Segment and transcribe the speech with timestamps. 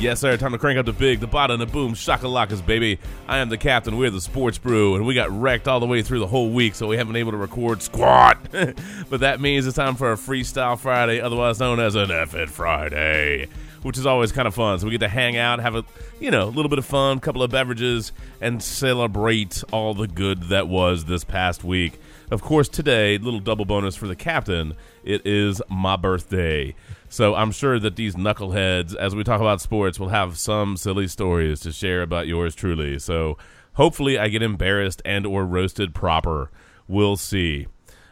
[0.00, 0.36] Yes, sir.
[0.36, 3.00] Time to crank up the big, the bottom, the boom, shakalakas, baby.
[3.26, 3.96] I am the captain.
[3.96, 6.76] We're the sports brew, and we got wrecked all the way through the whole week,
[6.76, 8.38] so we haven't been able to record squat.
[8.52, 13.48] but that means it's time for a freestyle Friday, otherwise known as an It Friday,
[13.82, 14.78] which is always kind of fun.
[14.78, 15.84] So we get to hang out, have a
[16.20, 20.44] you know a little bit of fun, couple of beverages, and celebrate all the good
[20.44, 21.98] that was this past week.
[22.30, 24.74] Of course, today, little double bonus for the captain.
[25.02, 26.76] It is my birthday.
[27.08, 31.08] So I'm sure that these knuckleheads, as we talk about sports, will have some silly
[31.08, 32.98] stories to share about yours truly.
[32.98, 33.38] So
[33.74, 36.50] hopefully I get embarrassed and or roasted proper.
[36.86, 37.66] We'll see.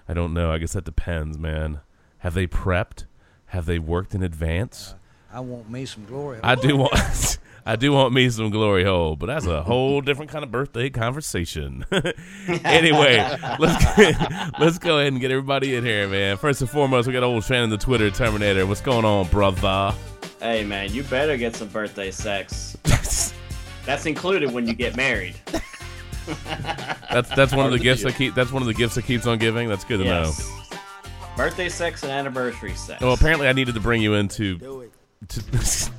[0.09, 0.51] I don't know.
[0.51, 1.81] I guess that depends, man.
[2.19, 3.05] Have they prepped?
[3.47, 4.95] Have they worked in advance?
[5.33, 6.41] Uh, I want me some glory.
[6.43, 6.95] I do want
[7.69, 10.89] I do want me some glory hole, but that's a whole different kind of birthday
[10.89, 11.85] conversation.
[12.65, 13.17] anyway,
[13.59, 13.99] let's
[14.61, 16.37] let's go ahead and get everybody in here, man.
[16.37, 18.67] First and foremost, we got old Shannon the Twitter Terminator.
[18.67, 19.93] What's going on, brother?
[20.39, 22.77] Hey man, you better get some birthday sex.
[23.85, 25.35] That's included when you get married.
[27.11, 29.27] That's that's one of the gifts that keep that's one of the gifts that keeps
[29.27, 29.69] on giving.
[29.69, 30.53] That's good to Yes.
[31.37, 33.01] Birthday sex and anniversary sex.
[33.01, 33.09] know.
[33.09, 34.91] Well, apparently I needed to bring you into
[35.29, 35.91] to,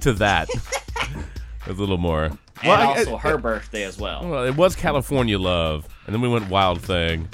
[0.00, 0.48] to that
[1.66, 2.24] a little more.
[2.24, 4.26] and Well, also I- her birthday as well.
[4.28, 7.28] Well, it was California Love, and then we went Wild Thing,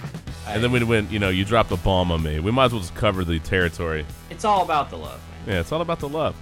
[0.46, 1.10] and then we went.
[1.10, 2.40] You know, you dropped a bomb on me.
[2.40, 4.04] We might as well just cover the territory.
[4.30, 5.54] It's all about the love, man.
[5.54, 6.34] Yeah, it's all about the love.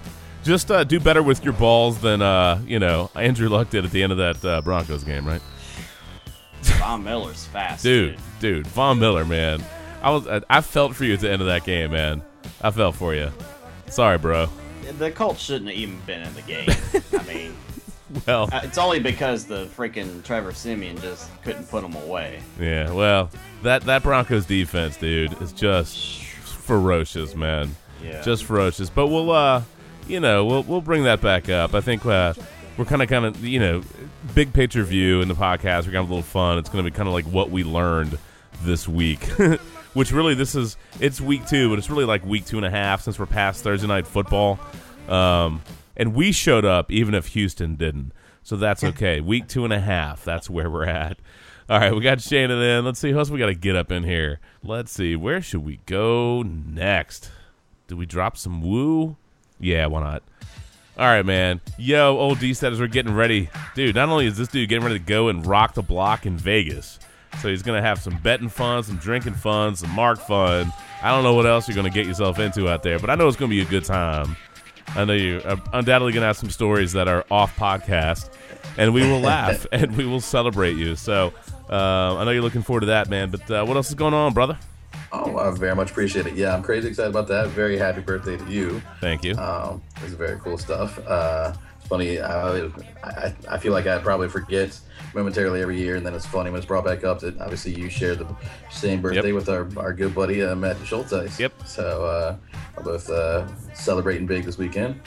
[0.43, 3.91] Just uh, do better with your balls than uh, you know Andrew Luck did at
[3.91, 5.41] the end of that uh, Broncos game, right?
[6.61, 9.63] Von Miller's fast, Dude, dude, Von Miller, man.
[10.01, 12.21] I was I, I felt for you at the end of that game, man.
[12.61, 13.31] I felt for you.
[13.87, 14.47] Sorry, bro.
[14.97, 16.69] The Colts shouldn't have even been in the game.
[17.19, 17.53] I mean,
[18.25, 22.41] Well, uh, it's only because the freaking Trevor Siemian just couldn't put them away.
[22.59, 22.91] yeah.
[22.91, 23.29] Well,
[23.63, 27.75] that that Broncos defense, dude, is just ferocious, man.
[28.03, 28.21] Yeah.
[28.21, 28.89] just ferocious.
[28.89, 29.61] But we'll, uh,
[30.07, 31.75] you know, we'll we'll bring that back up.
[31.75, 32.33] I think uh,
[32.77, 33.83] we're kind of kind of you know,
[34.33, 35.85] big picture view in the podcast.
[35.85, 36.57] We're gonna have a little fun.
[36.57, 38.17] It's gonna be kind of like what we learned
[38.63, 39.23] this week.
[39.93, 42.69] Which really, this is it's week two, but it's really like week two and a
[42.69, 44.59] half since we're past Thursday night football.
[45.07, 45.61] Um,
[45.99, 49.19] and we showed up even if Houston didn't, so that's okay.
[49.19, 51.19] week two and a half, that's where we're at.
[51.69, 52.85] All right, we got Shannon in.
[52.85, 54.39] Let's see who else we got to get up in here.
[54.63, 57.29] Let's see, where should we go next?
[57.87, 59.17] Do we drop some woo?
[59.59, 60.23] Yeah, why not?
[60.97, 61.61] All right, man.
[61.77, 63.49] Yo, old D said as we're getting ready.
[63.75, 66.37] Dude, not only is this dude getting ready to go and rock the block in
[66.37, 66.99] Vegas,
[67.41, 70.73] so he's going to have some betting fun, some drinking fun, some mark fun.
[71.01, 73.15] I don't know what else you're going to get yourself into out there, but I
[73.15, 74.35] know it's going to be a good time.
[74.95, 78.29] I know you're uh, undoubtedly going to have some stories that are off podcast,
[78.77, 80.95] and we will laugh and we will celebrate you.
[80.95, 81.33] So
[81.69, 83.29] uh, I know you're looking forward to that, man.
[83.29, 84.57] But uh, what else is going on, brother?
[85.11, 86.35] Oh, I very much appreciate it.
[86.35, 87.47] Yeah, I'm crazy excited about that.
[87.47, 88.81] Very happy birthday to you.
[89.01, 89.35] Thank you.
[89.35, 90.99] Um, it's very cool stuff.
[91.07, 91.53] Uh,
[91.89, 92.19] funny.
[92.21, 92.65] I,
[93.03, 94.79] I I feel like I probably forget
[95.13, 97.89] momentarily every year, and then it's funny when it's brought back up that obviously you
[97.89, 98.27] share the
[98.69, 99.35] same birthday Yep.
[99.35, 101.11] with our, our good buddy uh, Matt Schultz.
[101.39, 101.53] Yep.
[101.65, 102.35] So uh,
[102.77, 105.01] we're both uh, celebrating big this weekend.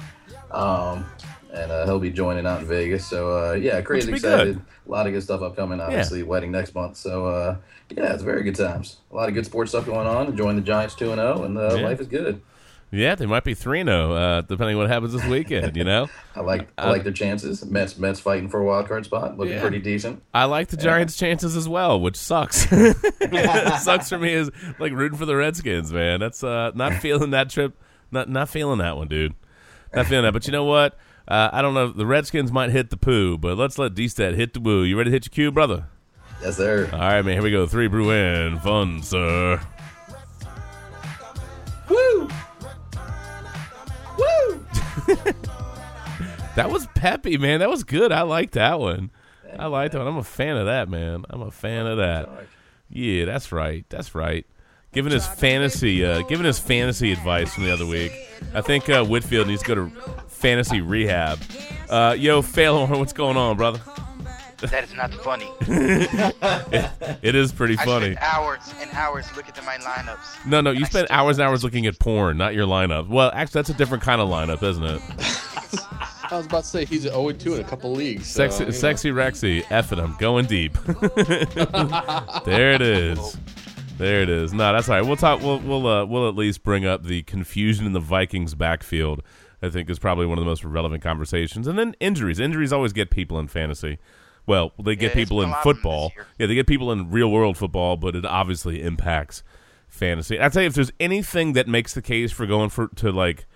[0.50, 1.06] Um,
[1.52, 3.06] and uh, he'll be joining out in Vegas.
[3.06, 4.54] So uh, yeah, crazy excited.
[4.56, 4.62] good.
[4.86, 5.80] A lot of good stuff upcoming.
[5.80, 6.96] Obviously, wedding next month.
[6.96, 7.56] So uh,
[7.90, 8.96] yeah, it's very good times.
[9.12, 10.28] A lot of good sports stuff going on.
[10.28, 11.82] Enjoying the Giants two and zero, and uh, Yeah.
[11.84, 12.40] life is good.
[12.94, 16.10] Yeah, they might be 3 0, uh, depending on what happens this weekend, you know?
[16.36, 17.64] I like I like their chances.
[17.64, 19.62] Mets Mets fighting for a wild card spot, looking Yeah.
[19.62, 20.22] pretty decent.
[20.34, 22.68] I like the Giants' chances as well, which sucks.
[23.82, 26.20] sucks for me is like rooting for the Redskins, man.
[26.20, 27.74] That's uh, not feeling that trip.
[28.10, 29.34] Not not feeling that one, dude.
[29.94, 30.32] Not feeling that.
[30.32, 30.98] But you know what?
[31.26, 31.88] Uh, I don't know.
[31.92, 34.82] The Redskins might hit the poo, but let's let D-Stat hit the woo.
[34.82, 35.86] You ready to hit your cue, brother?
[36.42, 36.90] Yes, sir.
[36.92, 37.34] All right, man.
[37.34, 37.66] Here we go.
[37.66, 38.58] Three brew in.
[38.58, 39.60] Fun, sir.
[41.88, 42.28] Woo!
[44.18, 44.66] Woo!
[46.54, 47.60] That was peppy, man.
[47.60, 48.12] That was good.
[48.12, 49.10] I like that one.
[49.58, 50.06] I like that one.
[50.06, 51.24] I'm a fan of that, man.
[51.30, 52.28] I'm a fan of that.
[52.90, 53.86] Yeah, that's right.
[53.88, 54.46] That's right.
[54.92, 58.12] Giving his fantasy, uh, giving his fantasy advice from the other week.
[58.52, 59.90] I think uh, Whitfield needs to go to
[60.28, 61.38] fantasy rehab.
[61.88, 63.80] Uh, yo, Phalor, what's going on, brother?
[64.70, 65.50] That is not funny.
[67.22, 68.14] It is pretty I funny.
[68.14, 70.44] spent hours and hours looking at my lineups.
[70.46, 73.08] No, no, you and spent hours and hours looking at porn, not your lineup.
[73.08, 75.00] Well, actually, that's a different kind of lineup, isn't it?
[76.32, 78.26] I was about to say he's 0 2 in a couple leagues.
[78.26, 78.76] so, Sexy, you know.
[78.76, 80.72] sexy Rexy, effing him, going deep.
[82.44, 83.36] there it is.
[83.98, 84.52] There it is.
[84.52, 85.06] No, that's all right.
[85.06, 85.40] We'll talk.
[85.42, 89.22] We'll we'll uh, we'll at least bring up the confusion in the Vikings backfield.
[89.62, 91.68] I think is probably one of the most relevant conversations.
[91.68, 92.40] And then injuries.
[92.40, 93.98] Injuries always get people in fantasy.
[94.46, 96.12] Well, they get Yeah, people in a lot of them football.
[96.38, 99.42] Yeah, they get people in real world football, but it obviously impacts
[99.88, 100.40] fantasy.
[100.40, 103.46] I'd say if there's anything that makes the case for going for to like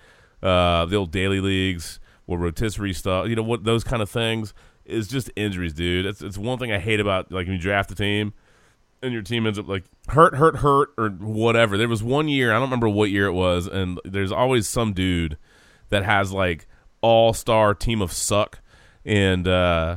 [0.42, 4.54] uh, the old daily leagues or rotisserie stuff, you know, what those kind of things
[4.84, 6.06] is just injuries, dude.
[6.06, 8.32] It's it's one thing I hate about like when you draft a team
[9.02, 11.76] and your team ends up like hurt, hurt, hurt, or whatever.
[11.76, 14.92] There was one year, I don't remember what year it was, and there's always some
[14.92, 15.36] dude
[15.88, 16.66] that has like
[17.00, 18.60] all star team of suck,
[19.04, 19.96] and uh,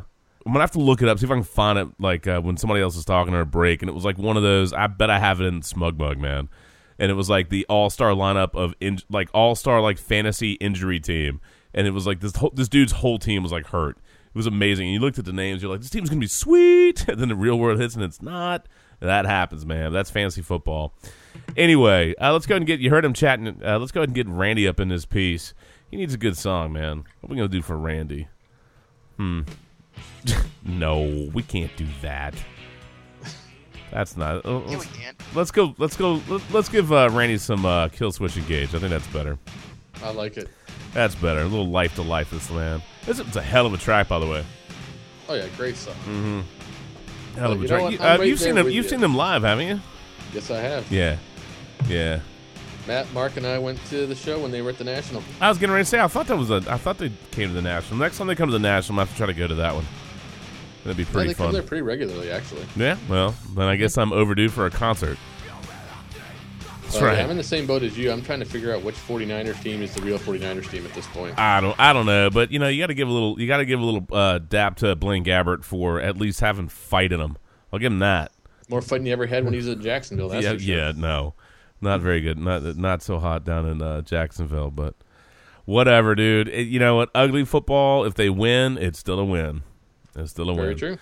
[0.50, 2.42] I'm gonna have to look it up, see if I can find it like uh,
[2.42, 4.74] when somebody else is talking or a break, and it was like one of those.
[4.74, 6.50] I bet I have it in Smugmug, man.
[6.98, 10.54] And it was like the all star lineup of in, like all star like fantasy
[10.54, 11.40] injury team,
[11.72, 13.98] and it was like this whole, this dude's whole team was like hurt.
[13.98, 14.88] It was amazing.
[14.88, 17.06] And you looked at the names, you're like, this team's gonna be sweet.
[17.08, 18.66] And then the real world hits, and it's not.
[19.02, 19.94] That happens, man.
[19.94, 20.94] That's fantasy football.
[21.56, 23.62] Anyway, uh, let's go ahead and get you heard him chatting.
[23.64, 25.54] Uh, let's go ahead and get Randy up in this piece.
[25.92, 27.06] He needs a good song, man.
[27.22, 28.28] What are we gonna do for Randy?
[29.18, 29.42] Hmm.
[30.66, 32.34] no, we can't do that.
[33.92, 34.46] That's not.
[34.46, 35.16] Uh, Yeah, we let's, can.
[35.34, 35.76] let's go.
[35.78, 36.22] Let's go.
[36.28, 38.76] Let, let's give uh, Randy some uh, Killswitch Engage.
[38.76, 39.38] I think that's better.
[40.04, 40.48] I like it.
[40.94, 41.42] That's better.
[41.42, 42.82] A little life to life this man.
[43.06, 44.46] This is a hell of a track, by the way.
[45.28, 45.96] Oh yeah, great song.
[46.06, 46.44] Mm.
[47.36, 47.92] Hell Well, of a you track.
[47.92, 48.66] You, right you've seen them.
[48.68, 48.90] You've you.
[48.90, 49.80] seen them live, haven't you?
[50.34, 50.92] Yes, I have.
[50.92, 51.18] Yeah.
[51.88, 52.20] Yeah.
[52.88, 55.22] Matt, Mark, and I went to the show when they were at the National.
[55.42, 56.00] I was getting ready to say.
[56.00, 56.64] I thought that was a.
[56.68, 58.00] I thought they came to the national.
[58.00, 59.74] Next time they come to the national, I'm have to try to go to that
[59.76, 59.86] one.
[60.84, 61.54] That'd be Yeah, pretty they come fun.
[61.54, 62.66] there pretty regularly, actually.
[62.76, 62.98] Yeah.
[63.10, 65.18] Well, then I guess I'm overdue for a concert.
[66.84, 67.20] That's Uh, yeah, right.
[67.20, 68.12] I'm in the same boat as you.
[68.12, 71.06] I'm trying to figure out which 49ers team is the real 49ers team at this
[71.08, 71.38] point.
[71.38, 71.80] I don't.
[71.80, 73.40] I don't know, but you know, you got to give a little.
[73.40, 76.68] You got to give a little uh, dap to Blaine Gabbert for at least having
[76.68, 77.38] fight in him.
[77.72, 78.32] I'll give him that.
[78.70, 80.30] More fighting he ever had when he was in Jacksonville.
[80.30, 80.52] That's yeah.
[80.52, 80.60] sure.
[80.60, 80.92] Yeah.
[80.96, 81.36] No.
[81.82, 82.40] Not very good.
[82.40, 84.96] Not not so hot down in uh, Jacksonville, but
[85.66, 86.48] whatever, dude.
[86.48, 87.10] It- you know what?
[87.14, 88.04] Ugly football.
[88.04, 89.62] If they win, it's still a win.
[90.16, 90.78] It's still a Very win.
[90.78, 90.98] true.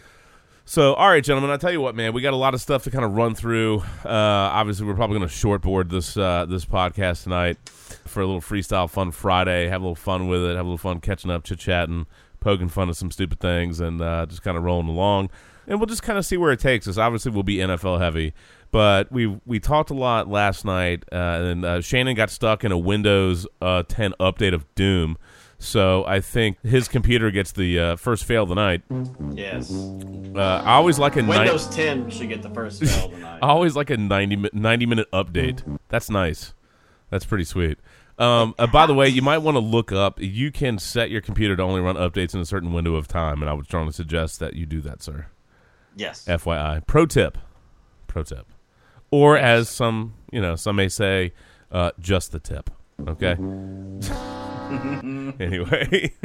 [0.70, 2.84] So, all right, gentlemen, I tell you what, man, we got a lot of stuff
[2.84, 3.80] to kind of run through.
[4.04, 8.42] Uh, obviously, we're probably going to shortboard this uh, this podcast tonight for a little
[8.42, 9.70] freestyle fun Friday.
[9.70, 10.58] Have a little fun with it.
[10.58, 12.06] Have a little fun catching up, chit chatting,
[12.42, 15.30] poking fun at some stupid things, and uh, just kind of rolling along.
[15.68, 16.98] And we'll just kind of see where it takes us.
[16.98, 18.34] Obviously, we'll be NFL heavy,
[18.72, 22.74] but we we talked a lot last night, uh, and uh, Shannon got stuck in
[22.74, 25.18] a Windows uh, 10 update of Doom.
[25.60, 28.84] So I think his computer gets the uh, first fail of the night.
[29.34, 29.72] Yes.
[29.72, 31.24] Uh, I always like a.
[31.24, 33.40] Windows 10 should get the first fail tonight.
[33.42, 35.80] I always like a 90, 90 minute update.
[35.90, 36.54] That's nice.
[37.10, 37.80] That's pretty sweet.
[38.20, 40.20] Um, uh, by the way, you might want to look up.
[40.20, 43.42] You can set your computer to only run updates in a certain window of time,
[43.42, 45.28] and I would strongly suggest that you do that, sir.
[45.96, 46.26] Yes.
[46.26, 47.38] FYI, pro tip,
[48.08, 48.48] pro tip,
[49.12, 51.34] or as some you know some may say,
[51.72, 52.70] uh, just the tip.
[53.08, 53.38] Okay.
[55.40, 56.14] anyway,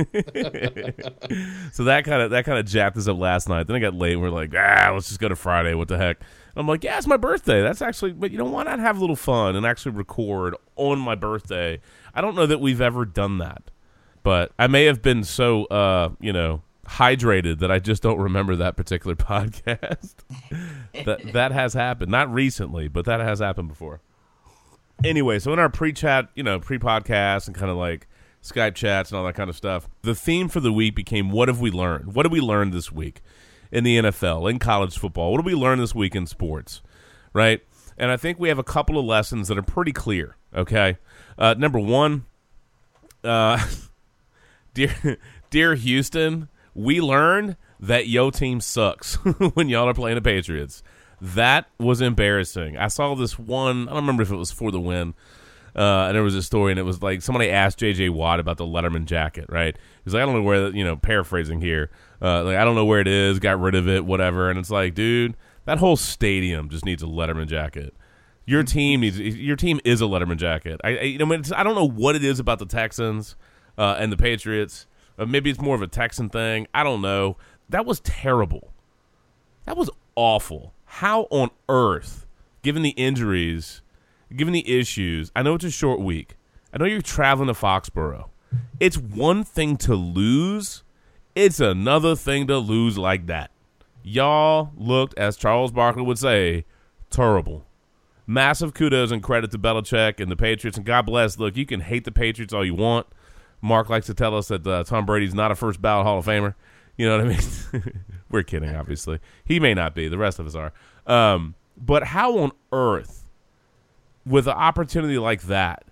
[1.73, 3.67] so that kind of that kind of jacked us up last night.
[3.67, 4.15] Then I got late.
[4.15, 5.75] and We're like, ah, let's just go to Friday.
[5.75, 6.19] What the heck?
[6.21, 7.63] And I'm like, yeah, it's my birthday.
[7.63, 10.99] That's actually, but you know, why not have a little fun and actually record on
[10.99, 11.81] my birthday?
[12.15, 13.71] I don't know that we've ever done that,
[14.23, 18.57] but I may have been so, uh, you know, hydrated that I just don't remember
[18.57, 20.15] that particular podcast.
[21.05, 24.01] that that has happened, not recently, but that has happened before.
[25.05, 28.07] Anyway, so in our pre-chat, you know, pre-podcast and kind of like
[28.43, 31.49] Skype chats and all that kind of stuff, the theme for the week became what
[31.49, 32.15] have we learned?
[32.15, 33.23] What did we learn this week
[33.71, 35.31] in the NFL, in college football?
[35.31, 36.83] What did we learn this week in sports?
[37.33, 37.63] Right?
[37.97, 40.99] And I think we have a couple of lessons that are pretty clear, okay?
[41.39, 42.25] Uh, number one,
[43.23, 43.65] uh,
[44.75, 45.19] dear,
[45.51, 49.15] dear Houston, we learned that yo team sucks
[49.55, 50.83] when y'all are playing the Patriots.
[51.21, 52.77] That was embarrassing.
[52.77, 53.89] I saw this one.
[53.89, 55.15] I don't remember if it was for the win.
[55.75, 58.11] Uh, and there was a story, and it was like somebody asked J.J.
[58.11, 59.47] Watt about the Letterman jacket.
[59.49, 59.77] Right?
[60.05, 60.69] He's like, I don't know where.
[60.69, 61.91] You know, paraphrasing here.
[62.21, 63.39] Uh, like, I don't know where it is.
[63.39, 64.05] Got rid of it.
[64.05, 64.51] Whatever.
[64.51, 67.95] And it's like, dude, that whole stadium just needs a Letterman jacket.
[68.45, 69.19] Your team needs.
[69.19, 70.81] Your team is a Letterman jacket.
[70.85, 73.37] I, I you know, I don't know what it is about the Texans
[73.79, 74.87] uh, and the Patriots.
[75.19, 76.67] Uh, maybe it's more of a Texan thing.
[76.75, 77.37] I don't know.
[77.69, 78.73] That was terrible.
[79.65, 80.75] That was awful.
[80.85, 82.27] How on earth,
[82.63, 83.82] given the injuries,
[84.37, 86.37] given the issues, I know it's a short week.
[86.73, 88.29] I know you're traveling to Foxborough.
[88.81, 90.83] It's one thing to lose,
[91.35, 93.51] it's another thing to lose like that.
[94.03, 96.65] Y'all looked, as Charles Barkley would say,
[97.11, 97.65] terrible.
[98.27, 101.39] Massive kudos and credit to Belichick and the Patriots, and God bless.
[101.39, 103.07] Look, you can hate the Patriots all you want.
[103.61, 106.27] Mark likes to tell us that uh, Tom Brady's not a first ballot Hall of
[106.27, 106.55] Famer.
[106.97, 108.05] You know what I mean?
[108.31, 109.21] We're kidding, obviously.
[109.45, 110.09] He may not be.
[110.09, 110.73] The rest of us are.
[111.07, 113.22] Um, but how on earth,
[114.27, 115.85] with an opportunity like that,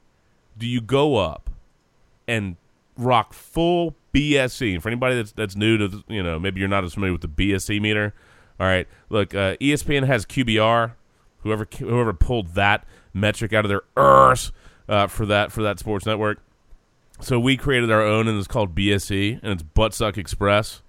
[0.59, 1.51] do you go up
[2.29, 2.57] and
[2.97, 4.75] rock full BSE?
[4.75, 7.13] And for anybody that's that's new to, the- you know, maybe you're not as familiar
[7.13, 8.15] with the BSE meter.
[8.59, 10.93] All right, look, uh, ESPN has QBR.
[11.43, 12.85] Whoever whoever pulled that
[13.15, 14.53] metric out of their earth
[14.89, 16.41] uh, for that for that sports network.
[17.21, 20.83] So we created our own, and it's called BSE, and it's Buttsuck Express.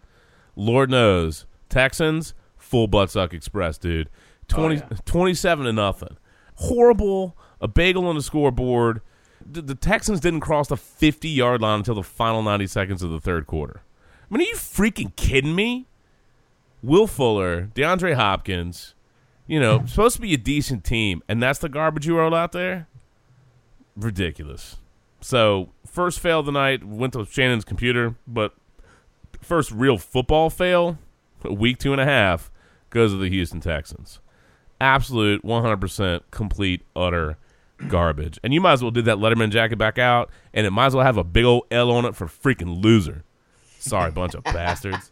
[0.56, 4.10] Lord knows, Texans full Buttsuck Express, dude.
[4.48, 4.82] 20, yeah.
[5.06, 6.18] 27 to nothing.
[6.62, 7.36] Horrible.
[7.60, 9.02] A bagel on the scoreboard.
[9.44, 13.12] The, the Texans didn't cross the 50 yard line until the final 90 seconds of
[13.12, 13.82] the third quarter.
[14.30, 15.88] I mean, are you freaking kidding me?
[16.84, 18.96] Will Fuller, DeAndre Hopkins,
[19.48, 22.52] you know, supposed to be a decent team, and that's the garbage you roll out
[22.52, 22.88] there?
[23.96, 24.78] Ridiculous.
[25.20, 28.56] So, first fail of the night went to Shannon's computer, but
[29.42, 30.98] first real football fail,
[31.44, 32.50] a week, two and a half,
[32.90, 34.20] goes to the Houston Texans.
[34.82, 37.38] Absolute 100% complete, utter
[37.88, 38.40] garbage.
[38.44, 40.96] And you might as well did that Letterman jacket back out, and it might as
[40.96, 43.24] well have a big old L on it for freaking loser.
[43.78, 45.12] Sorry, bunch of bastards.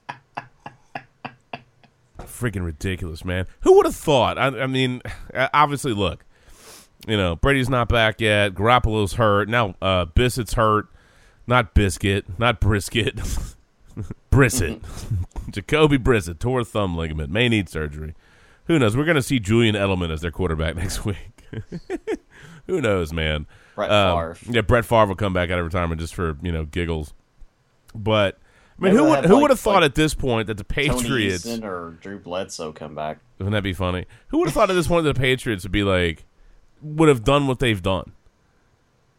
[2.19, 3.45] Freaking ridiculous, man.
[3.61, 4.37] Who would have thought?
[4.37, 5.01] I, I mean,
[5.53, 6.25] obviously, look,
[7.07, 8.55] you know, Brady's not back yet.
[8.55, 9.49] Garoppolo's hurt.
[9.49, 10.87] Now, uh, Biscuit's hurt.
[11.47, 12.25] Not Biscuit.
[12.39, 13.15] Not Brisket.
[14.31, 14.81] Brissett.
[15.51, 17.31] Jacoby Brissett tore thumb ligament.
[17.31, 18.15] May need surgery.
[18.69, 18.95] Who knows?
[18.95, 21.17] We're going to see Julian Edelman as their quarterback next week.
[22.67, 23.47] Who knows, man?
[23.75, 24.53] Brett Um, Favre.
[24.55, 27.13] yeah, Brett Favre will come back out of retirement just for you know giggles.
[27.95, 28.37] But
[28.79, 30.45] I mean, Maybe who would have, who like- would have thought like at this point
[30.47, 33.17] that the Tony Patriots Eason or Drew Bledsoe come back.
[33.39, 34.05] wouldn't that be funny?
[34.27, 36.25] Who would have thought at this point that the Patriots would be like
[36.83, 38.11] would have done what they've done?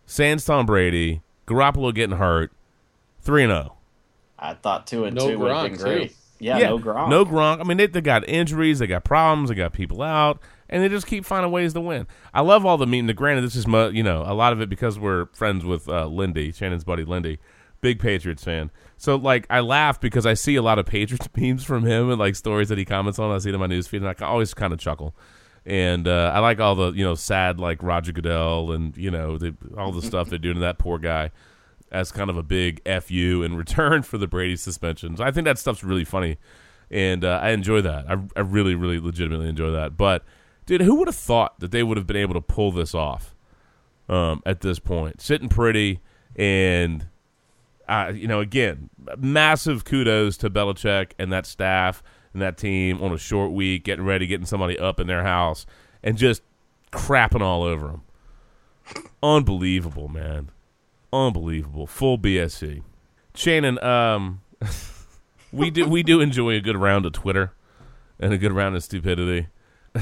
[0.07, 2.53] Sans Tom Brady, Garoppolo getting hurt,
[3.21, 3.57] three and oh.
[3.63, 3.77] zero.
[4.39, 6.11] I thought two and No two would have been great.
[6.11, 6.17] too.
[6.41, 7.09] Yeah, no Gronk.
[7.09, 7.61] No Gronk.
[7.61, 10.89] I mean, they, they got injuries, they got problems, they got people out, and they
[10.89, 12.07] just keep finding ways to win.
[12.33, 13.07] I love all the meeting.
[13.07, 15.89] The granted, this is mo- you know a lot of it because we're friends with
[15.89, 17.39] uh, Lindy, Shannon's buddy Lindy,
[17.81, 18.71] big Patriots fan.
[18.97, 22.19] So like, I laugh because I see a lot of Patriots memes from him and
[22.19, 23.31] like stories that he comments on.
[23.31, 25.15] I see it in my newsfeed, and I always kind of chuckle.
[25.67, 29.37] And uh, I like all the you know sad like Roger Goodell and you know
[29.37, 31.31] the, all the stuff they're doing to that poor guy
[31.91, 35.21] as kind of a big fu in return for the Brady suspensions.
[35.21, 36.39] I think that stuff's really funny,
[36.91, 38.11] and uh, I enjoy that.
[38.11, 39.97] I, I really, really, legitimately enjoy that.
[39.97, 40.25] But
[40.67, 43.35] dude, who would have thought that they would have been able to pull this off
[44.09, 45.21] um, at this point?
[45.21, 46.01] Sitting pretty,
[46.37, 47.09] and
[47.89, 53.13] uh, you know, again, massive kudos to Belichick and that staff and that team on
[53.13, 55.67] a short week, getting ready, getting somebody up in their house,
[56.03, 56.43] and just
[56.93, 58.03] crapping all over them.
[59.23, 60.51] Unbelievable, man
[61.13, 61.87] unbelievable.
[61.87, 62.83] Full BSE.
[63.35, 64.41] Shannon, um,
[65.53, 67.53] we do we do enjoy a good round of Twitter
[68.19, 69.49] and a good round of stupidity.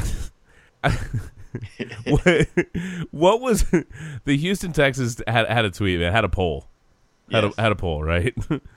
[2.04, 2.48] what,
[3.10, 3.64] what was
[4.24, 6.00] the Houston Texas had had a tweet?
[6.00, 6.66] Man, had a poll.
[7.30, 7.54] Had Yes.
[7.58, 8.34] a had a poll, right?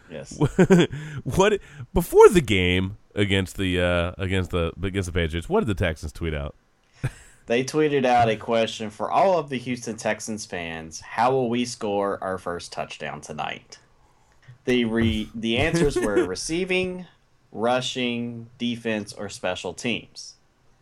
[0.09, 0.37] Yes.
[1.23, 1.59] what
[1.93, 5.47] before the game against the uh, against the against the Patriots?
[5.47, 6.53] What did the Texans tweet out?
[7.51, 11.65] They tweeted out a question for all of the Houston Texans fans: How will we
[11.65, 13.77] score our first touchdown tonight?
[14.63, 17.07] The re- the answers were receiving,
[17.51, 20.35] rushing, defense, or special teams.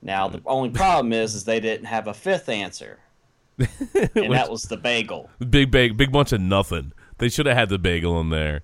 [0.04, 3.00] Now the only problem is, is they didn't have a fifth answer,
[3.58, 5.32] and that was the bagel.
[5.40, 6.94] Big big big bunch of nothing.
[7.18, 8.62] They should have had the bagel in there.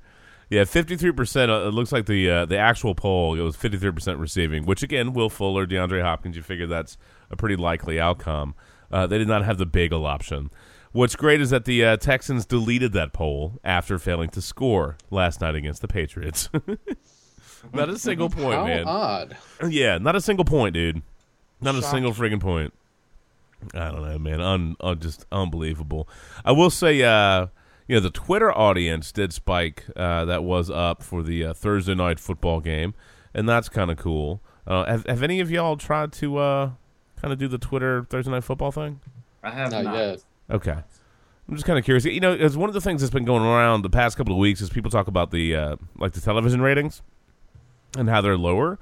[0.52, 1.50] Yeah, fifty three percent.
[1.50, 4.84] It looks like the uh, the actual poll it was fifty three percent receiving, which
[4.84, 6.36] again, Will Fuller, DeAndre Hopkins.
[6.36, 8.56] You figure that's a pretty likely outcome.
[8.92, 10.50] Uh, they did not have the bagel option.
[10.92, 15.42] What's great is that the uh, Texans deleted that poll after failing to score last
[15.42, 16.50] night against the Patriots.
[17.74, 18.86] not a single point, How man.
[18.88, 19.38] odd.
[19.68, 21.02] Yeah, not a single point, dude.
[21.60, 22.74] Not a single friggin' point.
[23.74, 24.40] I don't know, man.
[24.42, 26.08] Un, un, just unbelievable.
[26.44, 27.48] I will say, uh,
[27.88, 29.86] you know, the Twitter audience did spike.
[29.96, 32.94] Uh, that was up for the uh, Thursday night football game,
[33.34, 34.42] and that's kind of cool.
[34.68, 36.72] Uh, have, have any of y'all tried to uh,
[37.26, 39.00] kind of do the Twitter Thursday night football thing?
[39.42, 39.96] I have Not not.
[39.96, 40.24] yet.
[40.52, 40.76] Okay.
[41.48, 42.06] I'm just kind of curious.
[42.06, 44.40] You know, it's one of the things that's been going around the past couple of
[44.40, 47.02] weeks is people talk about the uh, like the television ratings
[47.98, 48.78] and how they're lower.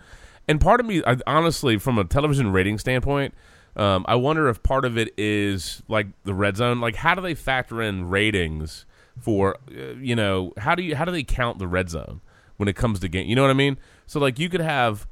[0.46, 3.34] And part of me, I, honestly, from a television rating standpoint,
[3.78, 6.82] um, I wonder if part of it is like the red zone.
[6.82, 8.86] Like, how do they factor in ratings
[9.22, 12.20] for uh, you know how do you how do they count the red zone
[12.58, 13.26] when it comes to game?
[13.28, 13.78] You know what I mean?
[14.06, 15.08] So like you could have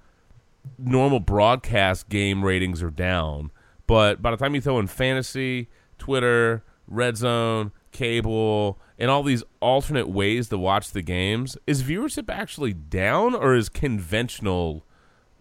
[0.78, 3.52] normal broadcast game ratings are down,
[3.88, 9.44] but by the time you throw in fantasy, Twitter, red zone, cable, and all these
[9.60, 14.86] alternate ways to watch the games, is viewership actually down or is conventional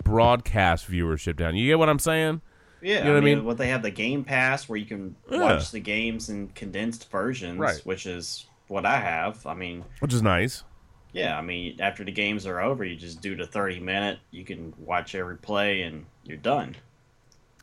[0.02, 1.56] broadcast viewership down?
[1.56, 2.40] You get what I'm saying?
[2.82, 3.44] Yeah, You know I what I mean, mean?
[3.44, 5.40] what they have the Game Pass where you can Yeah.
[5.40, 7.78] watch the games in condensed versions, Right.
[7.84, 9.44] which is what I have.
[9.46, 10.64] I mean, Which is nice.
[11.12, 14.18] Yeah, I mean, after the games are over, you just do the thirty minute.
[14.30, 16.76] You can watch every play, and you're done.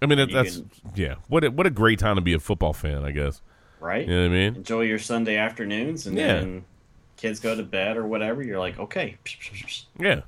[0.01, 1.15] I mean, that, that's can- yeah.
[1.27, 3.41] What a, what a great time to be a football fan, I guess.
[3.79, 4.07] right?
[4.07, 4.55] You know what I mean?
[4.57, 6.27] Enjoy your Sunday afternoons, and Yeah.
[6.39, 6.65] then
[7.15, 8.43] kids go to bed or whatever.
[8.43, 9.17] You're like, okay,
[9.99, 10.21] Yeah.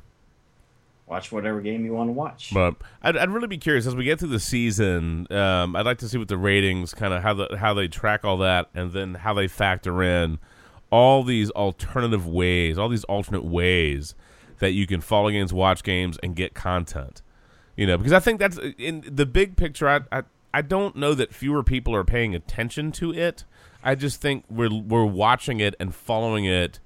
[1.05, 2.51] watch whatever game you want to watch.
[2.53, 5.27] But I'd, I'd really be curious as we get through the season.
[5.31, 8.23] Um, I'd like to see what the ratings, kind of how the how they track
[8.25, 10.39] all that, and then how they factor in
[10.91, 14.15] all these alternative ways, all these alternate ways
[14.59, 17.21] that you can follow games, watch games, and get content.
[17.75, 19.87] You know, because I think that's in the big picture.
[19.87, 23.45] I, I I don't know that fewer people are paying attention to it.
[23.83, 26.79] I just think we're we're watching it and following it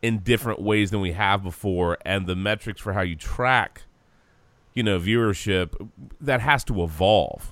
[0.00, 3.82] in different ways than we have before, and the metrics for how you track
[4.74, 5.90] you know viewership
[6.20, 7.51] that has to evolve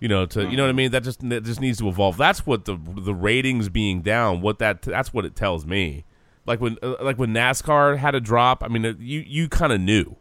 [0.00, 0.90] you know to you know what i mean?
[0.90, 2.16] That just that just needs to evolve.
[2.16, 6.04] That's what the the ratings being down what that that's what it tells me.
[6.46, 9.72] Like when uh, like when nascar had a drop i mean uh, you you kind
[9.72, 10.16] of knew.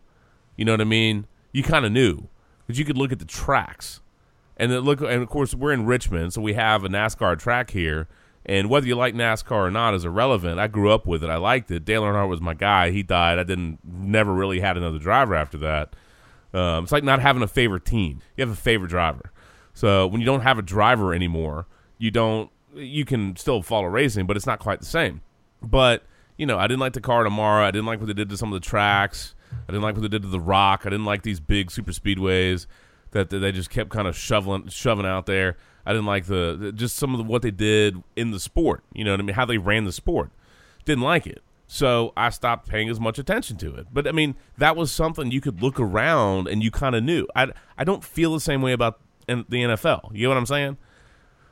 [0.56, 1.28] You know what i mean?
[1.52, 2.28] You kind of knew.
[2.66, 4.02] Because you could look at the tracks.
[4.58, 8.08] And look and of course we're in richmond so we have a nascar track here.
[8.46, 10.60] And whether you like nascar or not is irrelevant.
[10.60, 11.30] I grew up with it.
[11.30, 11.84] I liked it.
[11.84, 12.92] Dale earnhardt was my guy.
[12.92, 13.40] He died.
[13.40, 15.96] I didn't never really had another driver after that.
[16.54, 18.22] Um, it's like not having a favorite team.
[18.38, 19.32] You have a favorite driver.
[19.76, 21.68] So when you don't have a driver anymore,
[22.00, 22.50] you don't.
[22.74, 25.22] You can still follow racing, but it's not quite the same.
[25.62, 26.04] But
[26.38, 27.64] you know, I didn't like the car tomorrow.
[27.64, 29.36] I didn't like what they did to some of the tracks.
[29.52, 30.82] I didn't like what they did to the Rock.
[30.86, 32.66] I didn't like these big super speedways
[33.12, 35.58] that, they just kept kind of shoveling shoving out there.
[35.86, 38.84] I didn't like the, the just some of the, what they did in the sport.
[38.94, 39.36] You know what I mean?
[39.36, 40.32] How they ran the sport.
[40.84, 41.42] Didn't like it.
[41.68, 43.88] So I stopped paying as much attention to it.
[43.92, 47.28] But I mean, that was something you could look around and you kind of knew.
[47.36, 50.12] I I don't feel the same way about in the NFL.
[50.14, 50.78] You know what I'm saying?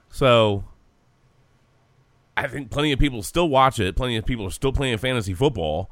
[0.10, 0.64] So
[2.36, 3.96] I think plenty of people still watch it.
[3.96, 5.90] Plenty of people are still playing fantasy football.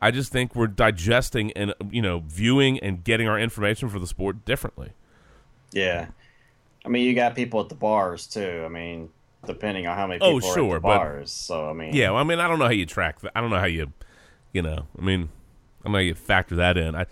[0.00, 4.06] I just think we're digesting and you know viewing and getting our information for the
[4.06, 4.92] sport differently.
[5.72, 6.08] Yeah,
[6.84, 8.62] I mean, you got people at the bars too.
[8.64, 9.10] I mean,
[9.46, 11.30] depending on how many Oh, people are sure, at the bars.
[11.32, 13.32] So I mean, Yeah, well, I mean, I don't know how you track that.
[13.34, 13.92] I don't know how you,
[14.52, 15.28] you know, I mean,
[15.80, 16.94] I don't know how you factor that in.
[16.94, 17.06] I,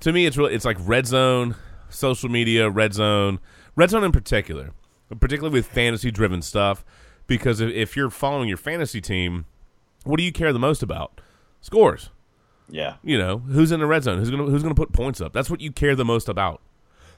[0.00, 1.54] to me, it's really it's like red zone,
[1.92, 3.38] social media, red zone,
[3.76, 4.72] red zone in particular,
[5.20, 6.84] particularly with fantasy driven stuff.
[7.26, 9.44] Because if, if you're following your fantasy team,
[10.04, 11.20] what do you care the most about?
[11.60, 12.10] Scores.
[12.68, 14.18] yeah, You know, who's in the red zone?
[14.18, 15.32] Who's gonna who's gonna put points up?
[15.32, 16.60] That's what you care the most about.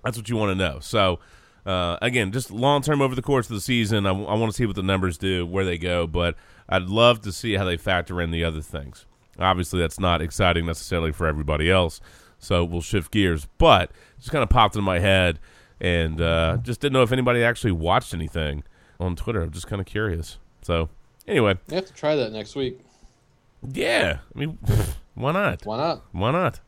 [0.05, 0.81] That's what you want to know.
[0.81, 1.19] So,
[1.65, 4.67] uh, again, just long term over the course of the season, I, want to see
[4.67, 6.37] what the numbers do, where they go, but
[6.69, 9.07] I'd love to see how they factor in the other things.
[9.39, 12.01] Obviously, that's not exciting necessarily for everybody else,
[12.45, 13.47] so we'll shift gears.
[13.59, 15.39] But just kind of popped in my head,
[15.81, 18.63] and uh, just didn't know if anybody actually watched anything
[19.01, 19.43] on Twitter.
[19.43, 20.39] I'm just kind of curious.
[20.63, 20.89] So,
[21.27, 22.79] anyway, You have to try that next week.
[23.63, 24.59] yeah, I mean,
[25.15, 25.65] why not?
[25.67, 26.03] Why not?
[26.13, 26.61] Why not?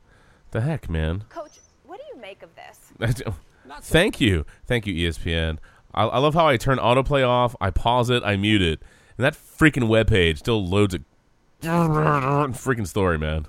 [0.50, 1.24] The heck, man.
[1.28, 2.92] Coach, what do you make of this?
[3.82, 5.58] Thank you, thank you, ESPN.
[5.92, 8.80] I, I love how I turn autoplay off, I pause it, I mute it,
[9.18, 11.00] and that freaking webpage still loads a
[11.62, 13.46] freaking story, man.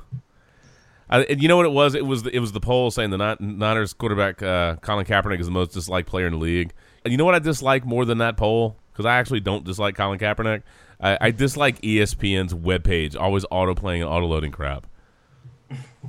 [1.10, 1.96] I, and you know what it was?
[1.96, 5.40] It was the, it was the poll saying the Nin- Niners quarterback uh, Colin Kaepernick
[5.40, 6.74] is the most disliked player in the league.
[7.06, 8.78] And you know what I dislike more than that poll?
[8.92, 10.64] Because I actually don't dislike Colin Kaepernick.
[11.00, 14.88] I, I dislike ESPN's webpage always auto playing and auto loading crap.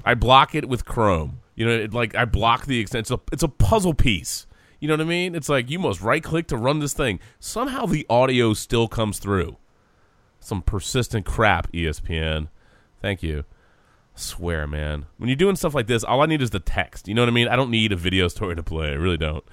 [0.05, 1.41] I block it with Chrome.
[1.55, 3.03] You know, it, like I block the extent.
[3.03, 4.47] It's a, it's a puzzle piece.
[4.81, 5.35] You know what I mean?
[5.35, 7.19] It's like you must right click to run this thing.
[7.41, 9.57] Somehow the audio still comes through.
[10.41, 12.49] Some persistent crap, ESPN.
[13.03, 13.45] Thank you.
[14.19, 15.07] Swear, man.
[15.17, 17.09] When you're doing stuff like this, all I need is the text.
[17.09, 17.49] You know what I mean?
[17.49, 18.89] I don't need a video story to play.
[18.91, 19.45] I really don't.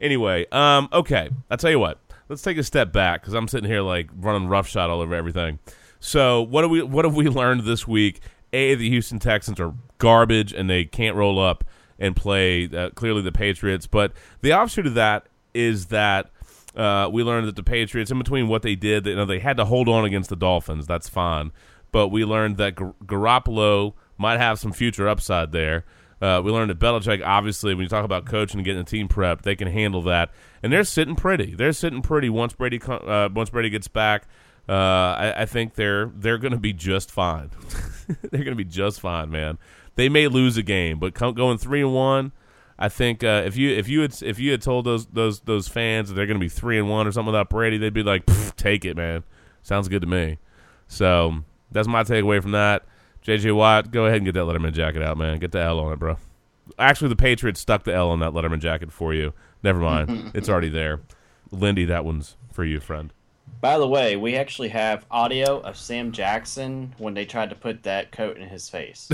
[0.00, 1.30] Anyway, um, okay.
[1.50, 1.98] I'll tell you what.
[2.28, 5.58] Let's take a step back because I'm sitting here like running roughshod all over everything.
[5.98, 8.20] So what do we what have we learned this week?
[8.52, 11.64] A, the Houston Texans are garbage and they can't roll up
[11.98, 13.86] and play uh, clearly the Patriots.
[13.86, 16.30] But the offshoot of that is that
[16.74, 19.56] uh, we learned that the Patriots, in between what they did, you know, they had
[19.58, 20.86] to hold on against the Dolphins.
[20.86, 21.52] That's fine.
[21.92, 25.84] But we learned that Gar- Garoppolo might have some future upside there.
[26.20, 29.08] Uh, we learned that Belichick, obviously, when you talk about coaching and getting a team
[29.08, 30.30] prep, they can handle that,
[30.62, 31.54] and they're sitting pretty.
[31.54, 34.28] They're sitting pretty once Brady uh, once Brady gets back.
[34.68, 37.50] Uh, I, I think they're they're going to be just fine.
[38.20, 39.58] they're going to be just fine, man.
[39.94, 42.32] They may lose a game, but going three and one,
[42.78, 45.66] I think uh, if you if you had if you had told those those those
[45.66, 48.02] fans that they're going to be three and one or something without Brady, they'd be
[48.02, 49.24] like, "Take it, man.
[49.62, 50.36] Sounds good to me."
[50.88, 52.84] So that's my takeaway from that.
[53.24, 55.38] JJ Watt, go ahead and get that Letterman jacket out, man.
[55.38, 56.16] Get the L on it, bro.
[56.78, 59.32] Actually, the Patriots stuck the L on that Letterman jacket for you.
[59.62, 61.00] Never mind, it's already there.
[61.50, 63.12] Lindy, that one's for you, friend.
[63.60, 67.82] By the way, we actually have audio of Sam Jackson when they tried to put
[67.82, 69.10] that coat in his face.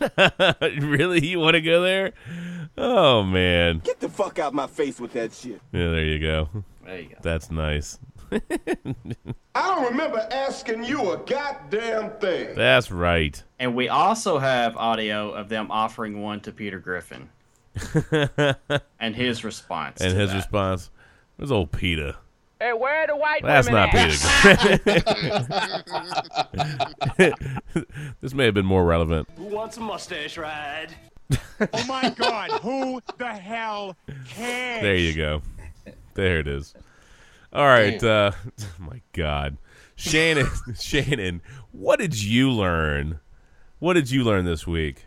[0.62, 2.12] really, you want to go there?
[2.78, 5.60] Oh man, Get the fuck out my face with that shit.
[5.72, 6.48] yeah, there you go.
[6.84, 7.16] There you go.
[7.20, 7.98] That's nice.
[9.54, 12.54] I don't remember asking you a goddamn thing.
[12.54, 13.42] That's right.
[13.58, 17.28] And we also have audio of them offering one to Peter Griffin.
[19.00, 20.00] and his response.
[20.00, 20.36] And to his that.
[20.36, 20.90] response
[21.38, 22.16] was old Peter.
[22.58, 24.54] Hey, where are the white That's women not at?
[27.18, 27.34] Peter.
[28.22, 29.28] this may have been more relevant.
[29.36, 30.94] Who wants a mustache ride?
[31.60, 32.50] oh my God!
[32.62, 33.96] Who the hell
[34.28, 34.82] cares?
[34.82, 35.42] There you go.
[36.14, 36.72] There it is.
[37.52, 38.02] All right.
[38.02, 38.32] Uh,
[38.78, 39.56] my God,
[39.94, 40.48] Shannon,
[40.80, 43.20] Shannon, what did you learn?
[43.78, 45.06] What did you learn this week?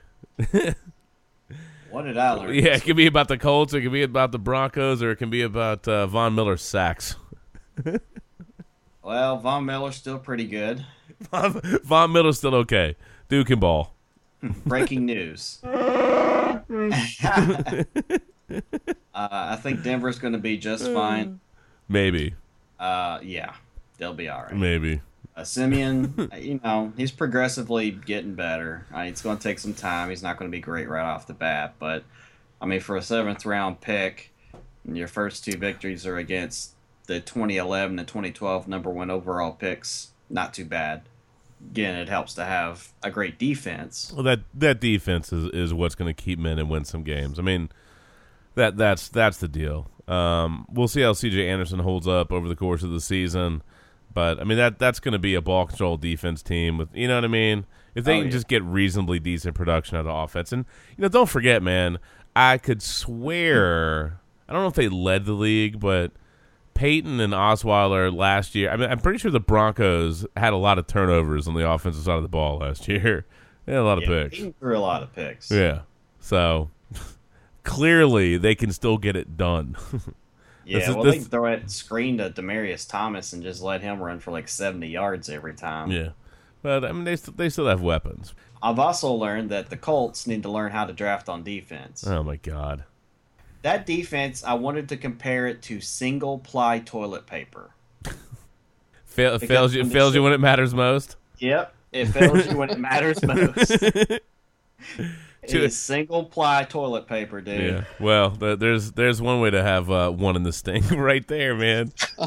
[1.90, 2.54] What did I learn?
[2.54, 5.16] Yeah, it can be about the Colts, it can be about the Broncos, or it
[5.16, 7.16] can be about uh, Von Miller's sacks.
[9.04, 10.86] Well, Von Miller's still pretty good.
[11.32, 12.96] Von, Von Miller's still okay.
[13.28, 13.96] Duke can ball.
[14.66, 15.60] Breaking news.
[15.64, 16.60] uh,
[19.14, 21.40] I think Denver's going to be just fine.
[21.90, 22.36] Maybe,
[22.80, 23.54] Uh, yeah,
[23.98, 24.56] they'll be all right.
[24.56, 25.02] maybe.
[25.36, 28.86] Uh, Siemian, uh, you know, he's progressively getting better.
[28.94, 30.10] Uh, it's going to take some time.
[30.10, 32.04] He's not going to be great right off the bat, but
[32.62, 34.32] I mean, for a seventh round pick,
[34.86, 36.74] and your first two victories are against
[37.08, 40.12] the 2011 and 2012 number one overall picks.
[40.30, 41.02] Not too bad.
[41.72, 44.12] Again, it helps to have a great defense.
[44.14, 47.40] Well, that that defense is, is what's going to keep men and win some games.
[47.40, 47.70] I mean,
[48.56, 49.90] that that's that's the deal.
[50.10, 51.48] Um, we'll see how C.J.
[51.48, 53.62] Anderson holds up over the course of the season,
[54.14, 57.08] but I mean that that's going to be a ball control defense team with you
[57.08, 57.66] know what I mean.
[57.96, 58.32] If they Oh, can yeah.
[58.32, 60.66] just get reasonably decent production out of offense, and
[60.98, 62.00] you know, don't forget, man,
[62.36, 66.12] I could swear I don't know if they led the league, but
[66.74, 68.72] Peyton and Osweiler last year.
[68.72, 72.04] I mean, I'm pretty sure the Broncos had a lot of turnovers on the offensive
[72.04, 73.26] side of the ball last year.
[73.66, 74.38] They had a lot of picks.
[74.38, 75.52] he threw a lot of picks.
[75.52, 75.82] Yeah.
[76.20, 76.72] So
[77.70, 79.78] clearly they can still get it done.
[80.66, 83.82] Yeah, This well, this- they can throw it screen to Demaryius Thomas and just let
[83.82, 85.90] him run for like 70 yards every time.
[85.90, 86.10] yeah.
[86.62, 88.36] But I mean they they still have weapons.
[88.62, 92.06] I've also learned that the Colts need to learn how to draft on defense.
[92.06, 92.84] Oh my god.
[93.64, 97.72] That defense, I wanted to compare it to single ply toilet paper.
[99.06, 101.16] Fail, fails you fails you when it matters most.
[101.40, 104.20] Yep, it fails you when it matters most.
[105.42, 107.74] It Two- is single ply toilet paper, dude.
[107.74, 107.84] Yeah.
[108.00, 111.56] Well, th- there's there's one way to have uh, one in the stink right there,
[111.56, 111.94] man.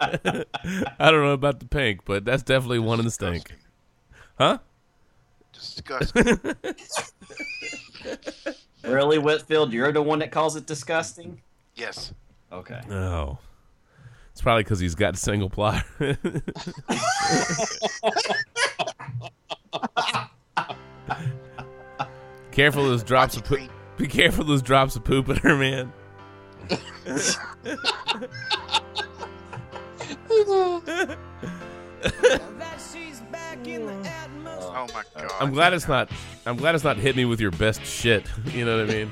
[0.00, 0.44] I
[1.00, 3.54] don't know about the pink, but that's definitely one in the stink.
[4.38, 4.58] Huh?
[5.52, 6.38] Disgusting.
[8.84, 11.40] Really, Whitfield, you're the one that calls it disgusting?
[11.74, 12.12] yes.
[12.52, 12.80] Okay.
[12.88, 13.38] No.
[14.32, 15.84] It's probably because he's got single ply.
[22.52, 23.70] Careful, those drops of poop.
[23.96, 25.92] Be careful, those drops of poop in her, man.
[34.72, 35.30] Oh my god.
[35.40, 36.10] I'm glad it's not.
[36.46, 38.24] I'm glad it's not hit me with your best shit.
[38.46, 39.10] You know what I mean?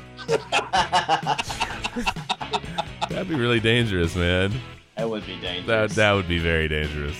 [3.10, 4.52] That'd be really dangerous, man.
[4.96, 5.66] That would be dangerous.
[5.66, 7.16] That that would be very dangerous.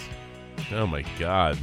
[0.72, 1.58] Oh my god.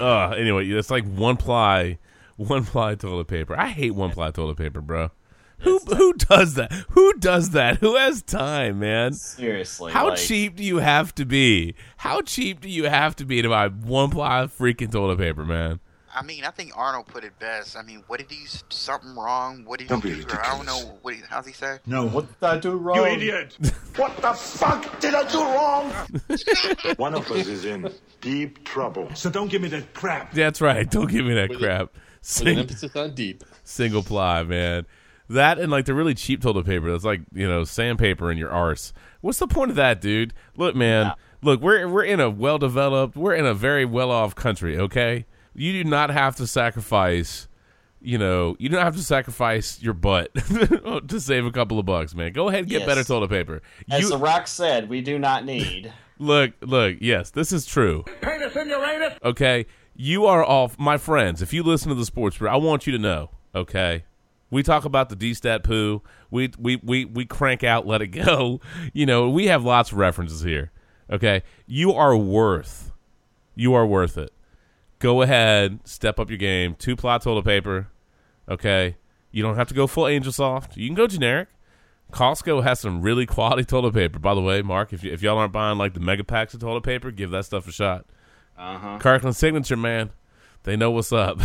[0.00, 1.98] Uh anyway, it's like one ply,
[2.36, 3.58] one ply toilet paper.
[3.58, 5.10] I hate one ply toilet paper, bro.
[5.58, 6.72] Who who does that?
[6.90, 7.78] Who does that?
[7.78, 9.14] Who has time, man?
[9.14, 9.92] Seriously.
[9.92, 11.74] How like, cheap do you have to be?
[11.98, 15.80] How cheap do you have to be to buy one ply freaking toilet paper, man?
[16.14, 17.76] I mean, I think Arnold put it best.
[17.76, 19.64] I mean, what did he s- something wrong?
[19.64, 20.34] What did Don't he be do?
[20.34, 20.98] Or I don't know.
[21.02, 21.14] What?
[21.14, 21.78] He, how's he say?
[21.86, 22.06] No.
[22.06, 22.96] What did I do wrong?
[22.96, 23.56] You idiot!
[23.96, 25.90] What the fuck did I do wrong?
[26.96, 29.08] One of us is in deep trouble.
[29.14, 30.32] So don't give me that crap.
[30.32, 30.90] That's right.
[30.90, 31.92] Don't give me that With crap.
[32.40, 33.44] With an emphasis on deep.
[33.62, 34.86] single ply, man.
[35.28, 38.50] That and like the really cheap toilet paper that's like, you know, sandpaper in your
[38.50, 38.92] arse.
[39.20, 40.34] What's the point of that, dude?
[40.56, 41.12] Look, man.
[41.42, 45.26] Look, we're we're in a well developed, we're in a very well off country, okay?
[45.54, 47.48] You do not have to sacrifice
[48.06, 50.34] you know, you don't have to sacrifice your butt
[51.08, 52.34] to save a couple of bucks, man.
[52.34, 52.86] Go ahead and get Yes.
[52.86, 53.62] better toilet paper.
[53.90, 55.90] As You The Rock said, we do not need.
[56.18, 58.04] look, look, yes, this is true.
[58.20, 59.14] Penis in your anus!
[59.24, 59.64] Okay,
[59.96, 61.40] you are off, my friends.
[61.40, 63.30] If you listen to the sports, I want you to know.
[63.54, 64.04] Okay,
[64.50, 66.02] we talk about the D stat poo.
[66.30, 68.60] We we we we crank out, let it go.
[68.92, 70.72] You know, we have lots of references here.
[71.10, 72.92] Okay, you are worth.
[73.54, 74.30] You are worth it.
[75.04, 76.76] Go ahead, step up your game.
[76.78, 77.88] Two ply toilet paper.
[78.48, 78.96] Okay,
[79.30, 80.78] you don't have to go full Angel Soft.
[80.78, 81.48] You can go generic.
[82.10, 84.18] Costco has some really quality toilet paper.
[84.18, 86.60] By the way, Mark, if, y- if y'all aren't buying like the mega packs of
[86.60, 88.06] toilet paper, give that stuff a shot.
[88.56, 88.98] Uh huh.
[88.98, 90.08] Kirkland Signature, man.
[90.62, 91.38] They know what's up.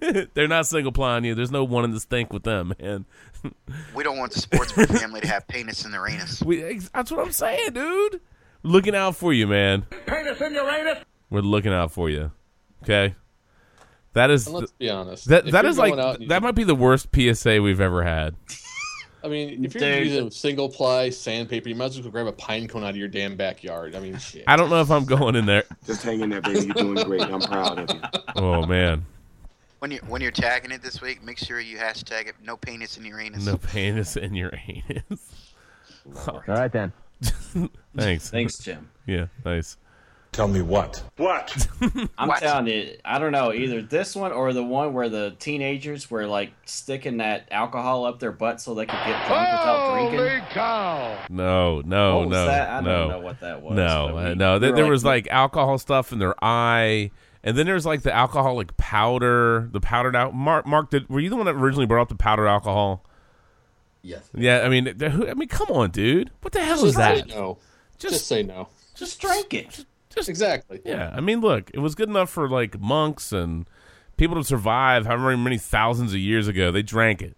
[0.34, 1.34] They're not single plying you.
[1.34, 3.06] There's no one in the stink with them, man.
[3.94, 6.42] We don't want the sportsman family to have penis in their anus.
[6.42, 8.20] We, ex- that's what I'm saying, dude.
[8.62, 9.86] Looking out for you, man.
[10.06, 11.04] Penis in your anus.
[11.30, 12.32] We're looking out for you.
[12.82, 13.14] Okay.
[14.12, 15.28] That is And let's be honest.
[15.28, 18.34] that If that like going out that might be the worst PSA we've ever had.
[19.24, 20.06] I mean, if you're Dude.
[20.06, 23.08] using single ply sandpaper, you might as well grab a pine cone out of your
[23.08, 23.96] damn backyard.
[23.96, 24.44] I mean, shit.
[24.46, 25.64] I don't know if I'm going in there.
[25.84, 26.66] Just hang in there, baby.
[26.66, 27.22] You're doing great.
[27.22, 28.00] I'm proud of you.
[28.36, 29.04] Oh man,
[29.80, 32.96] When you when you're tagging it this week, make sure you hashtag it no penis
[32.98, 33.44] in your anus.
[33.46, 35.54] no penis in your anus.
[36.28, 36.92] All right then.
[37.96, 38.30] Thanks.
[38.30, 38.88] Thanks, Jim.
[39.06, 39.76] Yeah, nice.
[40.36, 41.02] Tell me what?
[41.16, 41.66] What?
[42.18, 42.40] I'm What?
[42.40, 46.26] telling you, I don't know either this one or the one where the teenagers were
[46.26, 51.34] like sticking that alcohol up their butt so they could get drunk without drinking.
[51.34, 52.68] No, no, What was no, that?
[52.70, 53.76] I no, don't know what that was.
[53.76, 54.52] no, but uh, we- no.
[54.54, 57.10] we There, were there was like alcohol stuff in their eye,
[57.42, 60.34] and then there's like the alcoholic powder, the powdered out.
[60.34, 63.02] Mark, Mark, did, were you the one that originally brought up the powdered alcohol?
[64.02, 64.28] Yes.
[64.34, 66.30] Yeah, I mean, th- who- I mean, come on, dude.
[66.42, 67.28] What the hell Just is say that?
[67.28, 67.56] no.
[67.98, 68.68] Just- Just, say no.
[68.94, 69.86] just drink it.
[70.16, 70.80] Just Exactly.
[70.84, 73.68] Yeah, I mean, look, it was good enough for like monks and
[74.16, 76.72] people to survive however many thousands of years ago.
[76.72, 77.36] They drank it.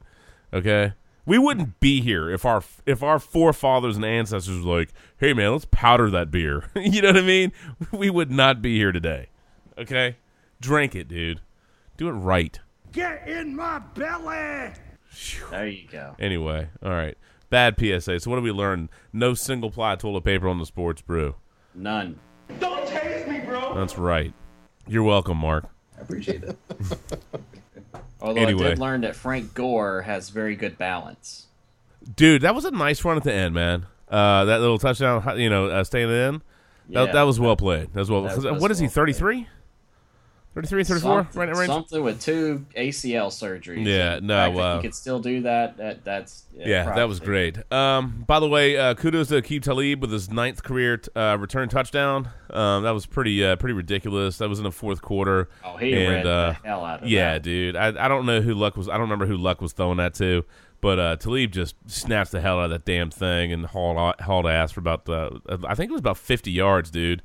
[0.52, 0.92] Okay,
[1.26, 5.52] we wouldn't be here if our if our forefathers and ancestors were like, "Hey, man,
[5.52, 7.52] let's powder that beer." you know what I mean?
[7.92, 9.28] We would not be here today.
[9.76, 10.16] Okay,
[10.60, 11.40] drink it, dude.
[11.96, 12.58] Do it right.
[12.92, 14.72] Get in my belly.
[15.50, 16.14] There you go.
[16.18, 17.18] Anyway, all right.
[17.50, 18.20] Bad PSA.
[18.20, 18.88] So what do we learn?
[19.12, 21.34] No single ply toilet paper on the sports brew.
[21.74, 22.18] None.
[22.60, 23.74] Don't taste me, bro.
[23.74, 24.32] That's right.
[24.86, 25.64] You're welcome, Mark.
[25.96, 26.56] I appreciate it.
[28.20, 28.64] Although I Anyway.
[28.70, 31.46] did learn that Frank Gore has very good balance.
[32.16, 33.86] Dude, that was a nice run at the end, man.
[34.08, 36.42] Uh, that little touchdown, you know, uh, staying in.
[36.90, 37.12] That, Yeah.
[37.12, 37.92] that was well played.
[37.92, 38.22] That was well.
[38.22, 38.86] That 'cause, was what is he?
[38.86, 39.46] well played.
[40.62, 40.84] 33?
[40.84, 41.22] 33, 34?
[41.22, 41.66] Something, Right, right.
[41.66, 43.86] something with two ACL surgeries.
[43.86, 45.76] Yeah, no, fact that uh, he could still do that.
[45.78, 47.58] that that's Yeah, that was great.
[47.72, 51.36] Um, by the way, uh, kudos to Aqib Talib with his ninth career t- uh,
[51.38, 52.28] return touchdown.
[52.50, 54.38] Um, that was pretty uh, pretty ridiculous.
[54.38, 55.48] That was in the fourth quarter.
[55.64, 57.42] Oh, he and, read uh, the hell out of Yeah, that.
[57.42, 57.76] dude.
[57.76, 58.88] I, I don't know who Luck was.
[58.88, 60.44] I don't remember who Luck was throwing that to,
[60.80, 64.46] but uh, Talib just snatched the hell out of that damn thing and hauled hauled
[64.46, 65.30] ass for about uh,
[65.66, 67.22] I think it was about fifty yards, dude.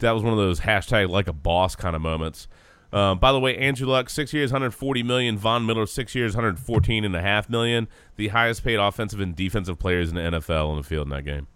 [0.00, 2.48] That was one of those hashtag like a boss kind of moments.
[2.92, 5.36] Um, by the way, Andrew Luck, six years, 140 million.
[5.36, 7.88] Von Miller, six years, 114 and a half million.
[8.16, 11.24] The highest paid offensive and defensive players in the NFL on the field in that
[11.24, 11.48] game.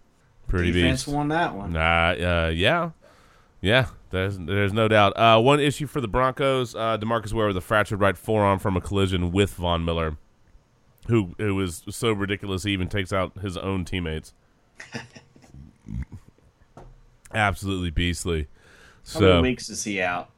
[0.47, 1.15] Pretty Defense beast.
[1.15, 1.71] won that one.
[1.73, 2.91] Nah, uh, yeah,
[3.61, 3.87] yeah.
[4.09, 5.13] There's there's no doubt.
[5.15, 8.75] Uh, one issue for the Broncos: uh, Demarcus Ware with a fractured right forearm from
[8.75, 10.17] a collision with Von Miller,
[11.07, 14.33] who who was so ridiculous he even takes out his own teammates.
[17.33, 18.41] Absolutely beastly.
[18.41, 20.29] How So many weeks is he out?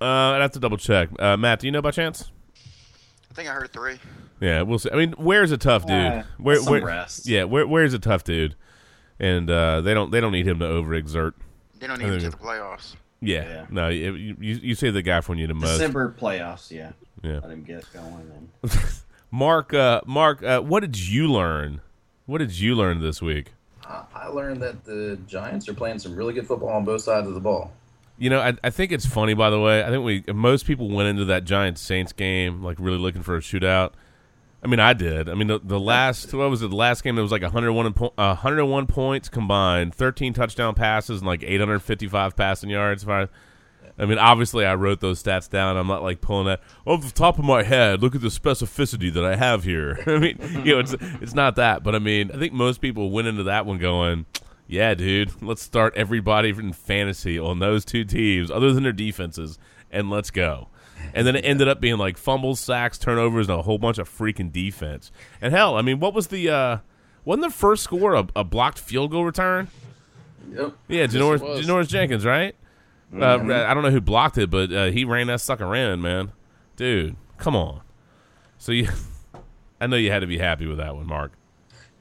[0.00, 1.08] Uh, I'd have to double check.
[1.18, 2.30] Uh, Matt, do you know by chance?
[3.30, 3.98] I think I heard three.
[4.40, 4.90] Yeah, we'll see.
[4.90, 5.96] I mean, Ware's a tough dude?
[5.96, 7.28] Uh, where, some where, rest.
[7.28, 8.56] Yeah, where, Ware's a tough dude?
[9.18, 11.34] And uh, they don't they don't need him to overexert.
[11.78, 12.96] They don't need him to the playoffs.
[13.20, 13.66] Yeah, Yeah.
[13.68, 15.72] no, you, you you save the guy for when you need him most.
[15.72, 16.70] December playoffs.
[16.70, 18.50] Yeah, Yeah, let him get going.
[18.62, 18.80] Then
[19.30, 21.82] Mark, uh, Mark, uh, what did you learn?
[22.24, 23.52] What did you learn this week?
[23.84, 27.28] I, I learned that the Giants are playing some really good football on both sides
[27.28, 27.72] of the ball.
[28.20, 29.32] You know, I, I think it's funny.
[29.32, 32.76] By the way, I think we most people went into that Giants Saints game like
[32.78, 33.92] really looking for a shootout.
[34.62, 35.30] I mean, I did.
[35.30, 36.68] I mean, the, the last what was it?
[36.68, 41.20] The last game that was like 101 po- uh, 101 points combined, 13 touchdown passes,
[41.20, 43.08] and like 855 passing yards.
[43.08, 43.28] I,
[43.98, 45.78] I mean, obviously, I wrote those stats down.
[45.78, 48.02] I'm not like pulling that off the top of my head.
[48.02, 49.98] Look at the specificity that I have here.
[50.06, 53.10] I mean, you know, it's it's not that, but I mean, I think most people
[53.10, 54.26] went into that one going,
[54.70, 59.58] "Yeah, dude, let's start everybody in fantasy on those two teams, other than their defenses,
[59.90, 60.68] and let's go."
[61.14, 64.08] And then it ended up being like fumbles, sacks, turnovers, and a whole bunch of
[64.08, 65.10] freaking defense.
[65.40, 66.78] And hell, I mean, what was the uh
[67.24, 69.68] wasn't the first score a, a blocked field goal return?
[70.52, 70.72] Yep.
[70.88, 71.40] Yeah, Janoris.
[71.62, 72.54] Janoris Jenkins, right?
[73.14, 76.32] Uh, I don't know who blocked it, but uh, he ran that sucker in, man.
[76.76, 77.80] Dude, come on.
[78.58, 78.88] So you,
[79.80, 81.32] I know you had to be happy with that one, Mark.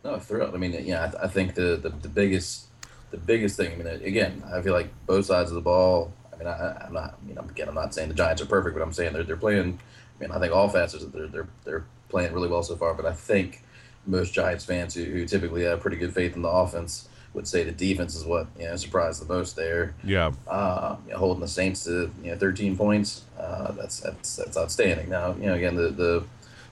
[0.03, 0.53] No, thrilled.
[0.55, 2.67] I mean, yeah, I, I think the, the the biggest
[3.12, 3.73] the biggest thing.
[3.73, 6.13] I mean, again, I feel like both sides of the ball.
[6.33, 7.17] I mean, I, I'm not.
[7.27, 9.38] You know, again, I'm not saying the Giants are perfect, but I'm saying they're they're
[9.38, 9.79] playing.
[10.17, 12.93] I mean, I think all facets they're they're they're playing really well so far.
[12.93, 13.63] But I think
[14.05, 17.63] most Giants fans who, who typically have pretty good faith in the offense would say
[17.63, 19.93] the defense is what you know surprised the most there.
[20.03, 20.31] Yeah.
[20.47, 23.23] Uh, you know, holding the Saints to you know 13 points.
[23.38, 25.09] Uh, that's that's that's outstanding.
[25.09, 26.23] Now, you know, again, the the,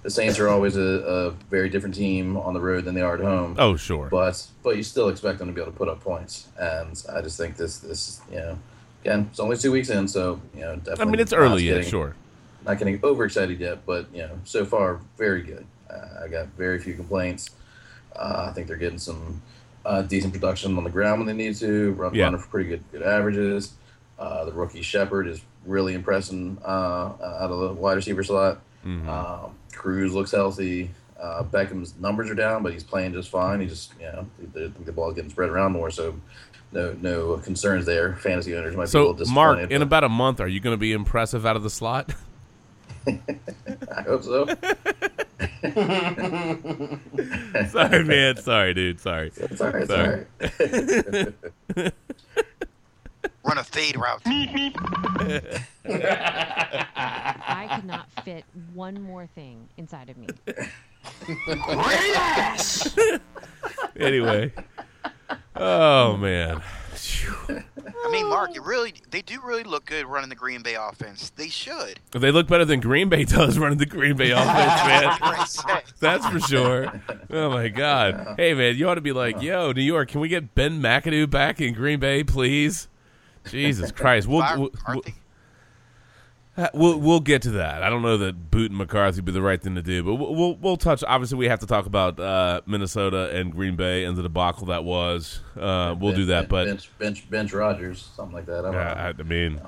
[0.07, 3.15] the Saints are always a, a very different team on the road than they are
[3.15, 3.57] at home.
[3.59, 4.07] Oh, sure.
[4.09, 7.21] But but you still expect them to be able to put up points, and I
[7.21, 8.57] just think this this you know
[9.01, 11.01] again, it's only two weeks in, so you know, definitely.
[11.01, 12.15] I mean, it's early yet, getting- sure.
[12.65, 15.65] Not getting overexcited yet, but you know, so far very good.
[15.89, 17.49] Uh, I got very few complaints.
[18.15, 19.41] Uh, I think they're getting some
[19.85, 21.91] uh, decent production on the ground when they need to.
[21.93, 22.25] Run, Yeah.
[22.25, 23.73] running for pretty good good averages.
[24.17, 28.61] Uh, the rookie Shepard is really impressing uh, out of the wide receiver slot.
[28.88, 29.10] Mm-hmm.
[29.10, 30.89] Um, Cruz looks healthy.
[31.19, 33.60] Uh, Beckham's numbers are down, but he's playing just fine.
[33.60, 36.15] He just, you know, the, the, the ball's getting spread around more, so
[36.71, 38.15] no no concerns there.
[38.17, 39.60] Fantasy owners might be a little So, disappointed.
[39.62, 42.13] Mark, in about a month, are you going to be impressive out of the slot?
[43.08, 44.45] I hope so.
[47.69, 48.38] sorry, man.
[48.38, 49.00] Sorry, dude.
[49.00, 49.32] Sorry.
[49.36, 49.82] It's all right.
[49.82, 50.26] It's Sorry.
[51.78, 51.93] all right.
[53.47, 54.21] Run a fade route.
[54.25, 54.73] I
[57.75, 60.27] could not fit one more thing inside of me.
[61.45, 62.97] Great ass.
[63.99, 64.53] Anyway.
[65.55, 66.62] Oh, man.
[67.49, 71.31] I mean, Mark, it really they do really look good running the Green Bay offense.
[71.31, 71.99] They should.
[72.12, 75.81] They look better than Green Bay does running the Green Bay offense, man.
[75.99, 77.01] That's for sure.
[77.29, 78.36] Oh my God!
[78.38, 81.29] Hey man, you ought to be like, yo, New York, can we get Ben McAdoo
[81.29, 82.88] back in Green Bay, please?
[83.51, 85.13] Jesus Christ, we'll Fire- we'll, aren't they?
[86.57, 87.83] uh, we'll, we'll get to that.
[87.83, 90.33] I don't know that booting McCarthy would be the right thing to do, but we'll
[90.36, 91.03] we'll, we'll touch.
[91.07, 94.83] Obviously, we have to talk about uh, Minnesota and Green Bay and the debacle that
[94.83, 95.41] was.
[95.55, 98.60] Uh, we'll do that, but bench bench bench Rodgers, something like that.
[98.60, 99.01] I don't Yeah, know.
[99.01, 99.62] I, I mean,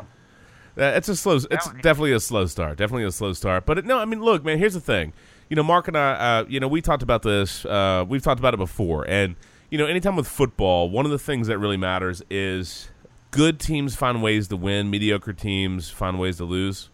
[0.77, 1.35] it's a slow.
[1.35, 2.77] It's definitely a slow start.
[2.77, 3.65] Definitely a slow start.
[3.65, 4.57] But it, no, I mean, look, man.
[4.57, 5.13] Here's the thing.
[5.49, 6.11] You know, Mark and I.
[6.13, 7.65] Uh, you know, we talked about this.
[7.65, 9.35] Uh, we've talked about it before, and
[9.69, 12.89] you know, anytime with football, one of the things that really matters is
[13.31, 14.89] good teams find ways to win.
[14.89, 16.89] Mediocre teams find ways to lose.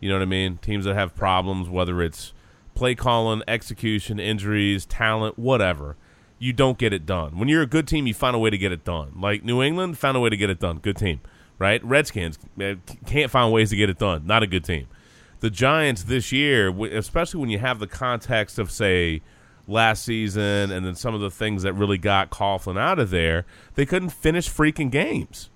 [0.00, 0.58] You know what I mean?
[0.58, 2.32] Teams that have problems, whether it's
[2.74, 5.96] play calling, execution, injuries, talent, whatever,
[6.38, 7.38] you don't get it done.
[7.38, 9.12] When you're a good team, you find a way to get it done.
[9.18, 10.78] Like New England found a way to get it done.
[10.78, 11.20] Good team,
[11.58, 11.82] right?
[11.84, 12.74] Redskins eh,
[13.06, 14.26] can't find ways to get it done.
[14.26, 14.88] Not a good team.
[15.40, 19.22] The Giants this year, especially when you have the context of say
[19.66, 23.46] last season and then some of the things that really got Coughlin out of there,
[23.74, 25.50] they couldn't finish freaking games.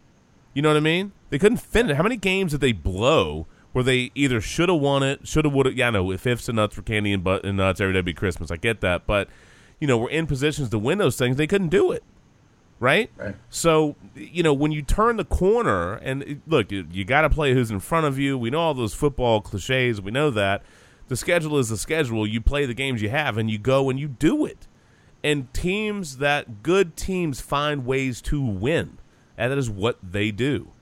[0.58, 1.12] You know what I mean?
[1.30, 1.92] They couldn't finish.
[1.92, 1.96] It.
[1.98, 5.54] How many games did they blow where they either should have won it, should have,
[5.54, 5.76] would have?
[5.76, 6.10] Yeah, I know.
[6.10, 8.50] If ifs and nuts for candy and, but, and nuts, every day be Christmas.
[8.50, 9.28] I get that, but
[9.78, 11.36] you know, we're in positions to win those things.
[11.36, 12.02] They couldn't do it,
[12.80, 13.08] right?
[13.16, 13.36] Right.
[13.50, 17.30] So you know, when you turn the corner, and it- look, you, you got to
[17.30, 18.36] play who's in front of you.
[18.36, 20.00] We know all those football cliches.
[20.00, 20.64] We know that
[21.06, 22.26] the schedule is the schedule.
[22.26, 24.66] You play the games you have, and you go and you do it.
[25.22, 28.97] And teams that good teams find ways to win,
[29.38, 30.72] and that is what they do.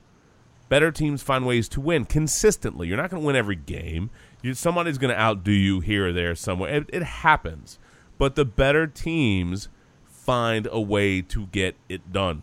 [0.68, 2.88] Better teams find ways to win consistently.
[2.88, 4.10] You're not going to win every game.
[4.42, 6.74] You, somebody's going to outdo you here or there somewhere.
[6.74, 7.78] It, it happens,
[8.18, 9.68] but the better teams
[10.08, 12.42] find a way to get it done.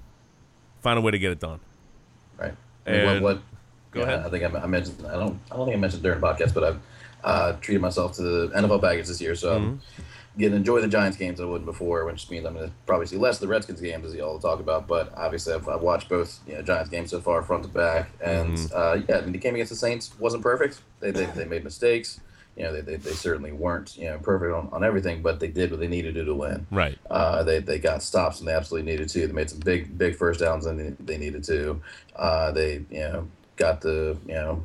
[0.82, 1.60] Find a way to get it done.
[2.38, 2.54] Right.
[2.88, 3.42] I mean, what, And- what,
[3.92, 4.26] Go yeah, ahead.
[4.26, 5.06] I think I, I mentioned.
[5.06, 5.40] I don't.
[5.52, 6.80] I don't think I mentioned during the podcast, but I've
[7.24, 10.02] uh, treated myself to the NFL package this year, so Mm-hmm.
[10.36, 13.06] I'm to enjoy the Giants games I wouldn't before, which means I'm going to probably
[13.06, 14.88] see less of the Redskins games as you all talk about.
[14.88, 18.10] But obviously, I've, I've watched both you know, Giants games so far, front to back,
[18.24, 18.76] and Mm-hmm.
[18.76, 20.82] uh, yeah, I mean, the game against the Saints wasn't perfect.
[21.00, 22.20] They they, they made mistakes.
[22.56, 25.48] You know, they, they, they certainly weren't you know perfect on, on everything, but they
[25.48, 26.68] did what they needed to do to win.
[26.72, 26.98] Right.
[27.10, 29.26] Uh, they they got stops and they absolutely needed to.
[29.28, 31.82] They made some big big first downs and they, they needed to.
[32.16, 34.64] Uh, they you know got the you know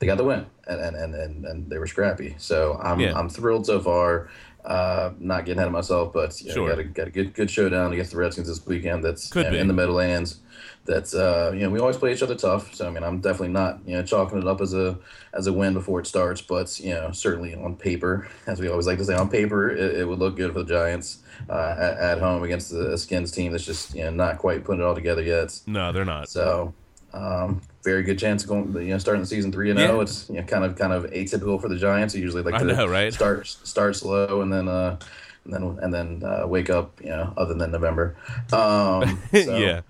[0.00, 2.34] they got the win and and, and, and, and they were scrappy.
[2.38, 3.16] So I'm Yeah.
[3.16, 4.28] I'm thrilled so far.
[4.64, 6.68] Uh, not getting ahead of myself, but you know, Sure.
[6.68, 9.02] got a got a good good showdown against the Redskins this weekend.
[9.04, 9.58] That's Could you know, be.
[9.58, 10.38] in the Meadowlands.
[10.84, 12.72] That's uh, you know we always play each other tough.
[12.74, 14.98] So I mean I'm definitely not you know chalking it up as a
[15.32, 18.86] as a win before it starts, but you know certainly on paper, as we always
[18.86, 21.18] like to say, on paper it, it would look good for the Giants
[21.50, 24.80] uh, at, at home against the Skins team that's just you know not quite putting
[24.80, 25.58] it all together yet.
[25.66, 26.28] No, they're not.
[26.28, 26.72] So,
[27.12, 30.00] um, very good chance of going, you know, starting the season three and zero.
[30.00, 32.14] It's you know kind of kind of atypical for the Giants.
[32.14, 33.12] They usually like to know, right?
[33.12, 34.98] start start slow and then uh,
[35.44, 38.16] and then and then uh, wake up, you know, other than November.
[38.52, 39.80] Um, so, yeah.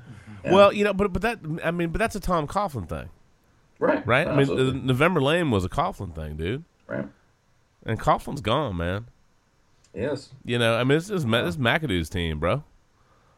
[0.45, 3.09] Well, you know, but but that I mean, but that's a Tom Coughlin thing,
[3.79, 4.27] right, right?
[4.27, 4.81] I mean, absolutely.
[4.81, 6.65] November Lane was a Coughlin thing, dude.
[6.89, 7.07] right,
[7.87, 9.07] And Coughlin's gone, man.
[9.95, 12.65] yes, You know, I mean, this is Ma- this McAdoo's team, bro.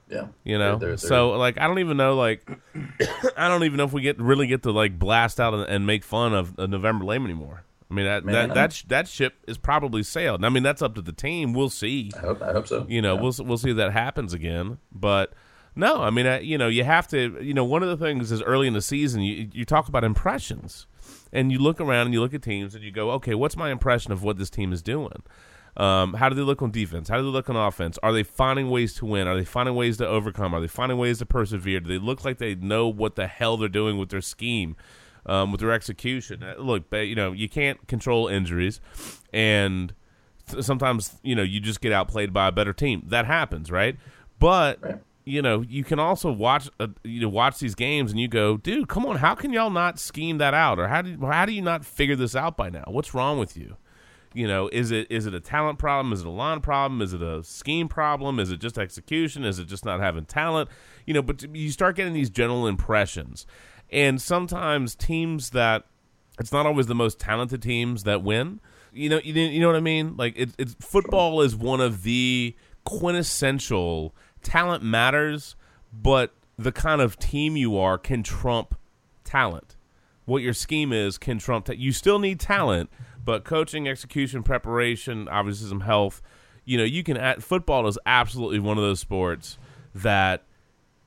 [0.08, 2.48] Yeah, You know, They're- they're- so like I don't even know like
[3.36, 5.86] I don't even know if we get really get to like blast out and, and
[5.86, 7.64] make fun of uh, November Lame anymore.
[7.90, 10.44] I mean that Man, that that, sh- that ship is probably sailed.
[10.44, 11.52] I mean that's up to the team.
[11.52, 12.10] We'll see.
[12.16, 12.86] I hope I hope so.
[12.88, 13.20] You know, Yeah.
[13.22, 14.78] we'll we'll see if that happens again.
[14.92, 15.32] But
[15.76, 17.36] no, I mean, uh, you know, you have to.
[17.42, 20.04] You know, one of the things is early in the season, you you talk about
[20.04, 20.86] impressions,
[21.32, 23.70] and you look around and you look at teams and you go, okay, what's my
[23.70, 25.22] impression of what this team is doing?
[25.76, 27.08] Um, how do they look on defense?
[27.08, 27.98] How do they look on offense?
[28.02, 29.26] Are they finding ways to win?
[29.26, 30.54] Are they finding ways to overcome?
[30.54, 31.80] Are they finding ways to persevere?
[31.80, 34.76] Do they look like they know what the hell they're doing with their scheme,
[35.26, 36.42] um, with their execution?
[36.44, 38.80] Uh, Look, you know, you can't control injuries,
[39.32, 39.94] and
[40.60, 43.02] sometimes you know you just get outplayed by a better team.
[43.08, 43.96] That happens, right?
[44.38, 48.28] But you know, you can also watch uh, you know watch these games and you
[48.28, 51.46] go, dude, come on, how can y'all not scheme that out, or how do how
[51.46, 52.84] do you not figure this out by now?
[52.86, 53.76] What's wrong with you?
[54.34, 56.12] You know, is it is it a talent problem?
[56.12, 57.00] Is it a line problem?
[57.00, 58.40] Is it a scheme problem?
[58.40, 59.44] Is it just execution?
[59.44, 60.68] Is it just not having talent?
[61.06, 63.46] You know, but you start getting these general impressions,
[63.90, 65.84] and sometimes teams that
[66.40, 68.60] it's not always the most talented teams that win.
[68.92, 70.16] You know, you, you know what I mean?
[70.16, 75.56] Like it, it's football is one of the quintessential talent matters,
[75.92, 78.74] but the kind of team you are can trump
[79.24, 79.76] talent.
[80.26, 81.66] What your scheme is can trump.
[81.66, 82.90] Ta- you still need talent,
[83.24, 86.20] but coaching, execution, preparation, obviously some health.
[86.64, 87.16] You know, you can.
[87.16, 89.58] Add, football is absolutely one of those sports
[89.94, 90.44] that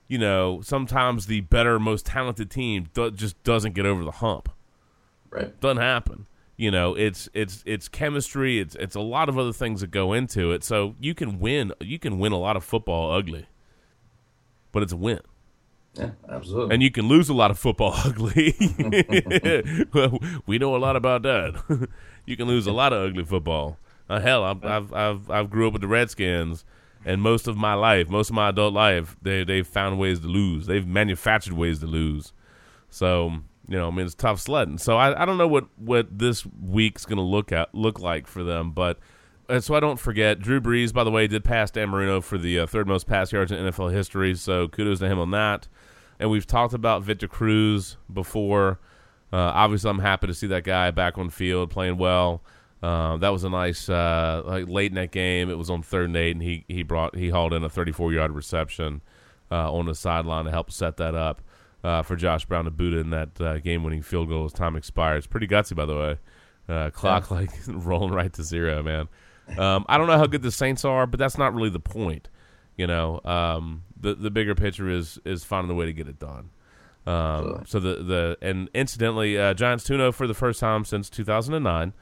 [0.07, 4.49] you know sometimes the better, most talented team do- just doesn't get over the hump.
[5.29, 5.59] Right.
[5.59, 6.27] Doesn't happen.
[6.57, 8.59] You know, it's it's it's chemistry.
[8.59, 10.63] It's it's a lot of other things that go into it.
[10.63, 11.71] So you can win.
[11.79, 13.45] You can win a lot of football ugly,
[14.71, 15.19] but it's a win.
[15.97, 16.73] Yeah, absolutely.
[16.73, 18.55] And you can lose a lot of football ugly.
[19.93, 21.89] well, we know a lot about that.
[22.25, 23.77] you can lose a lot of ugly football.
[24.09, 26.63] Uh, hell, I've, I've I've I've grew up with the Redskins,
[27.03, 30.27] and most of my life, most of my adult life, they they've found ways to
[30.27, 30.65] lose.
[30.67, 32.31] They've manufactured ways to lose.
[32.89, 34.77] So you know, I mean, it's tough sledding.
[34.77, 38.25] So I, I don't know what, what this week's going to look at look like
[38.27, 38.97] for them, but
[39.49, 42.37] uh, so I don't forget, Drew Brees, by the way, did pass Dan Marino for
[42.37, 44.35] the uh, third most pass yards in NFL history.
[44.35, 45.67] So kudos to him on that.
[46.19, 48.79] And we've talked about Victor Cruz before.
[49.31, 52.41] Uh, obviously, I'm happy to see that guy back on field playing well.
[52.81, 55.49] Uh, that was a nice uh, like late in that game.
[55.49, 58.13] It was on third and eight, and he he brought he hauled in a 34
[58.13, 59.01] yard reception
[59.51, 61.41] uh, on the sideline to help set that up
[61.83, 64.75] uh, for Josh Brown to boot in that uh, game winning field goal as time
[64.75, 65.25] expires.
[65.25, 66.17] Pretty gutsy, by the way.
[66.69, 69.07] Uh, clock like rolling right to zero, man.
[69.57, 72.29] Um, I don't know how good the Saints are, but that's not really the point.
[72.75, 76.19] You know, um, the the bigger picture is is finding the way to get it
[76.19, 76.49] done.
[77.05, 81.93] Um, so the the and incidentally, uh, Giants 2 for the first time since 2009.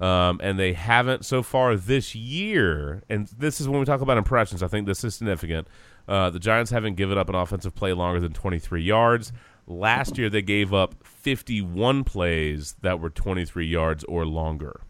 [0.00, 3.04] Um, and they haven't so far this year.
[3.08, 4.60] And this is when we talk about impressions.
[4.62, 5.68] I think this is significant.
[6.08, 9.32] Uh, the Giants haven't given up an offensive play longer than 23 yards.
[9.66, 14.80] Last year, they gave up 51 plays that were 23 yards or longer.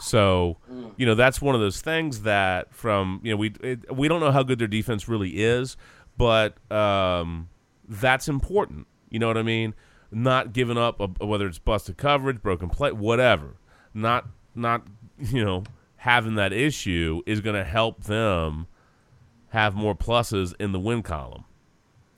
[0.00, 0.58] So,
[0.96, 4.20] you know, that's one of those things that from, you know, we it, we don't
[4.20, 5.76] know how good their defense really is,
[6.16, 7.48] but um,
[7.88, 8.86] that's important.
[9.10, 9.74] You know what I mean?
[10.10, 13.56] Not giving up, a, whether it's busted coverage, broken play, whatever.
[13.94, 14.86] Not, not,
[15.18, 15.64] you know,
[15.96, 18.66] having that issue is going to help them
[19.50, 21.44] have more pluses in the win column.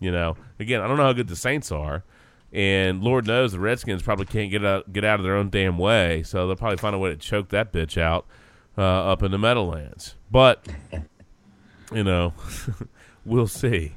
[0.00, 2.04] You know, again, I don't know how good the Saints are,
[2.52, 5.78] and Lord knows the Redskins probably can't get out get out of their own damn
[5.78, 8.26] way, so they'll probably find a way to choke that bitch out
[8.78, 10.14] uh, up in the Meadowlands.
[10.30, 10.66] But
[11.92, 12.34] you know,
[13.24, 13.94] we'll see.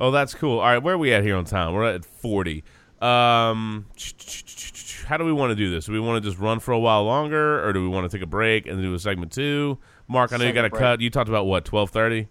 [0.00, 0.58] Oh, that's cool.
[0.60, 1.74] All right, where are we at here on time?
[1.74, 2.64] We're at forty.
[3.00, 3.86] Um,
[5.06, 5.86] how do we want to do this?
[5.86, 8.16] Do we want to just run for a while longer, or do we want to
[8.16, 9.78] take a break and do a segment two?
[10.08, 10.80] Mark, I know you got Segment to break.
[10.80, 11.00] cut.
[11.00, 12.28] You talked about what twelve thirty.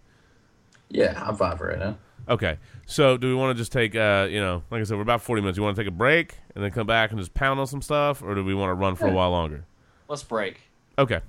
[0.90, 1.98] Yeah, I'm fine for right now.
[2.30, 2.58] Okay.
[2.86, 5.22] So do we want to just take uh, you know, like I said, we're about
[5.22, 5.58] forty minutes.
[5.58, 7.82] You want to take a break and then come back and just pound on some
[7.82, 9.66] stuff, or do we want to run for a while longer?
[10.08, 10.62] Let's break.
[10.98, 11.22] Okay.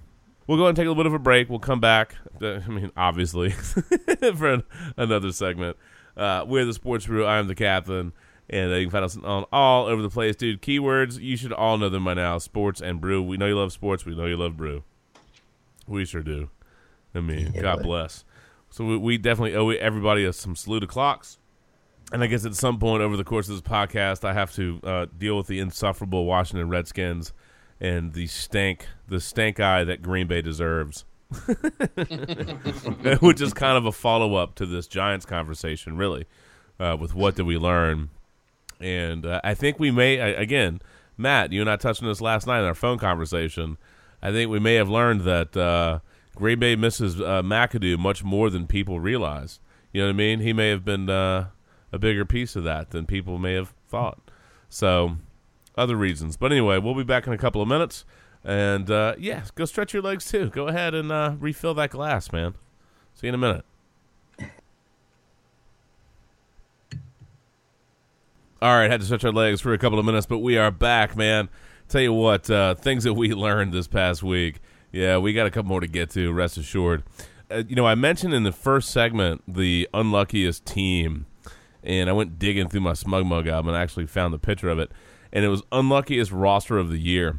[0.47, 1.51] We'll go ahead and take a little bit of a break.
[1.51, 2.15] We'll come back.
[2.41, 3.51] uh, I mean, obviously,
[4.37, 4.63] for an,
[4.97, 5.77] another segment.
[6.17, 7.25] Uh, we're the Sports Brew.
[7.27, 8.13] I am the captain.
[8.51, 10.63] And uh, you can find us on all over the place, dude.
[10.63, 12.39] Keywords, you should all know them by now.
[12.39, 13.23] Sports and brew.
[13.23, 14.07] We know you love sports.
[14.07, 14.85] We know you love brew.
[15.87, 16.49] We sure do.
[17.15, 17.89] I mean, Yeah, God buddy.
[17.89, 18.25] bless.
[18.71, 21.39] So we, we definitely owe everybody a, some salute of clocks.
[22.13, 24.81] And I guess at some point over the course of this podcast, I have to
[24.83, 27.33] uh, deal with the insufferable Washington Redskins
[27.81, 31.05] and the stank, the stank eye that Green Bay deserves,
[33.21, 36.27] which is kind of a follow up to this Giants conversation, really,
[36.81, 38.09] uh, with what did we learn?
[38.81, 40.81] And uh, I think we may I- again,
[41.17, 43.77] Matt, you and I touched on this last night in our phone conversation.
[44.23, 45.99] I think we may have learned that uh,
[46.39, 49.59] Green Bay misses uh, McAdoo much more than people realize.
[49.93, 50.41] You know what I mean?
[50.41, 51.49] He may have been uh,
[51.93, 54.21] a bigger piece of that than people may have thought.
[54.69, 55.17] So,
[55.77, 56.37] other reasons.
[56.37, 58.05] But anyway, we'll be back in a couple of minutes.
[58.45, 60.49] And uh, yeah, go stretch your legs too.
[60.51, 62.55] Go ahead and uh, refill that glass, man.
[63.15, 63.65] See you in a minute.
[68.63, 70.71] All right, had to stretch our legs for a couple of minutes, but we are
[70.71, 71.49] back, man.
[71.89, 74.61] Tell you what, uh, things that we learned this past week.
[74.93, 76.33] Yeah, we got a couple more to get to.
[76.33, 77.03] Rest assured.
[77.51, 81.27] Uh, you know, I mentioned in the first segment the unluckiest team,
[81.83, 84.91] and I went digging through my SmugMug album and actually found the picture of it,
[85.33, 87.39] and it was unluckiest roster of the year,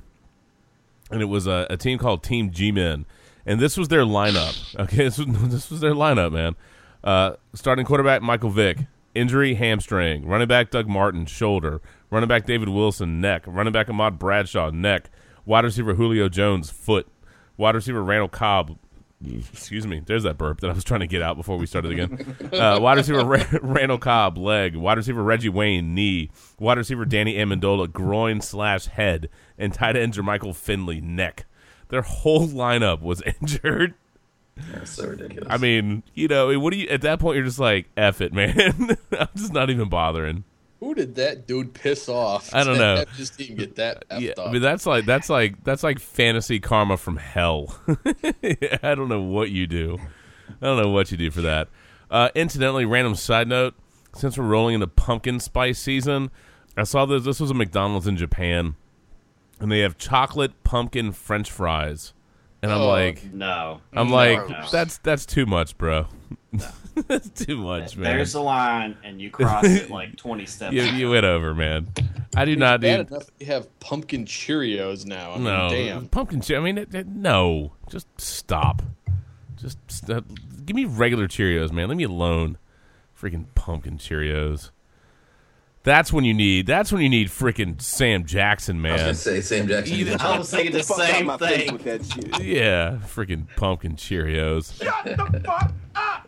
[1.12, 3.06] and it was a, a team called Team G-Men,
[3.45, 4.58] and this was their lineup.
[4.80, 6.56] Okay, this was, this was their lineup, man.
[7.04, 8.80] Uh, starting quarterback Michael Vick,
[9.16, 10.26] injury hamstring.
[10.26, 11.82] Running back Doug Martin shoulder.
[12.10, 13.43] Running back David Wilson neck.
[13.45, 15.10] Running back Ahmad Bradshaw neck.
[15.45, 17.08] Wide receiver Julio Jones foot.
[17.60, 18.78] Wide receiver Randall Cobb.
[19.51, 20.01] Excuse me.
[20.05, 22.38] There's that burp that I was trying to get out before we started again.
[22.53, 24.78] Uh, wide receiver Ra- Randall Cobb leg.
[24.78, 26.32] Wide receiver Reggie Wayne knee.
[26.57, 29.28] Wide receiver Danny Amendola groin slash head.
[29.57, 31.47] And tight end Jermichael Finley neck.
[31.89, 33.93] Their whole lineup was injured.
[34.72, 35.47] That's so ridiculous.
[35.49, 37.36] I mean, you know, what do you at that point?
[37.36, 40.43] You're just like, "F it, man." I'm just not even bothering.
[40.80, 42.54] Who did that dude piss off?
[42.54, 42.96] I don't to know.
[42.98, 44.48] have His team get that effed Yeah, up?
[44.48, 47.78] I mean, that's like that's like that's like fantasy karma from hell.
[48.82, 49.98] I don't know what you do.
[50.62, 51.68] I don't know what you do for that.
[52.10, 53.76] Uh, incidentally, random side note:
[54.16, 56.32] since we're rolling into pumpkin spice season,
[56.78, 57.24] I saw this.
[57.26, 58.76] This was a McDonald's in Japan,
[59.60, 62.14] and they have chocolate pumpkin French fries,
[62.64, 63.82] and I'm Oh, like, No.
[63.94, 64.16] I'm No.
[64.16, 64.66] like, No.
[64.72, 66.08] that's that's too much, bro.
[67.08, 68.04] that's too much, man.
[68.16, 70.74] There's a line, and you cross it like 20 steps.
[70.74, 71.88] you, you went over, man.
[72.36, 73.16] I do It's not bad do.
[73.16, 75.32] enough they have pumpkin Cheerios now.
[75.32, 76.08] I mean, no, damn.
[76.08, 76.41] pumpkin.
[76.41, 77.74] Che- I mean, it, it- no.
[77.89, 78.82] Just stop.
[79.58, 81.89] Just st- give me regular Cheerios, man.
[81.89, 82.58] Leave me alone.
[83.20, 84.72] Freaking pumpkin Cheerios.
[85.84, 86.68] That's when you need.
[86.68, 88.92] That's when you need freaking Sam Jackson, man.
[88.92, 89.08] I was man.
[89.08, 89.96] gonna say Sam Jackson.
[89.96, 91.80] You- I was thinking the same thing.
[92.46, 94.78] Yeah, freaking pumpkin Cheerios.
[94.84, 96.28] Shut the fuck up.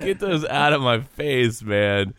[0.00, 2.14] Get those out of my face, man.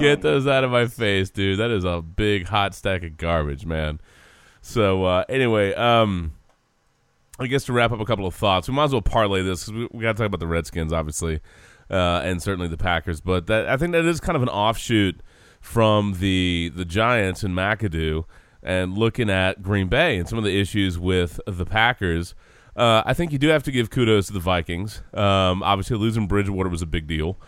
[0.00, 1.58] Get those out of my face, dude.
[1.58, 4.00] That is a big hot stack of garbage, man.
[4.62, 6.32] So uh, anyway, um,
[7.38, 9.64] I guess to wrap up a couple of thoughts, we might as well parlay this
[9.64, 11.40] 'cause we, we got to talk about the Redskins, obviously,
[11.90, 13.20] uh, and certainly the Packers.
[13.20, 15.20] But that I think that is kind of an offshoot
[15.60, 18.24] from the the Giants and McAdoo,
[18.62, 22.34] and looking at Green Bay and some of the issues with the Packers.
[22.76, 25.02] Uh, I think you do have to give kudos to the Vikings.
[25.12, 27.38] Um, obviously, losing Bridgewater was a big deal,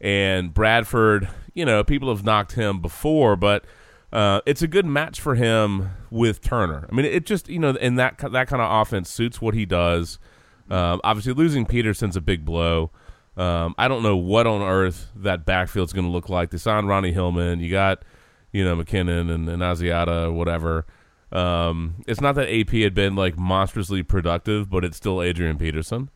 [0.00, 1.28] and Bradford.
[1.54, 3.64] You know, people have knocked him before, but
[4.12, 6.86] uh, it's a good match for him with Turner.
[6.90, 9.64] I mean, it just you know, and that that kind of offense suits what he
[9.64, 10.18] does.
[10.70, 12.90] Um, obviously, losing Peterson's a big blow.
[13.36, 16.50] Um, I don't know what on earth that backfield's going to look like.
[16.50, 17.60] They signed Ronnie Hillman.
[17.60, 18.04] You got
[18.52, 20.86] you know McKinnon and, and Asiata or whatever.
[21.32, 26.10] Um, it's not that AP had been like monstrously productive, but it's still Adrian Peterson.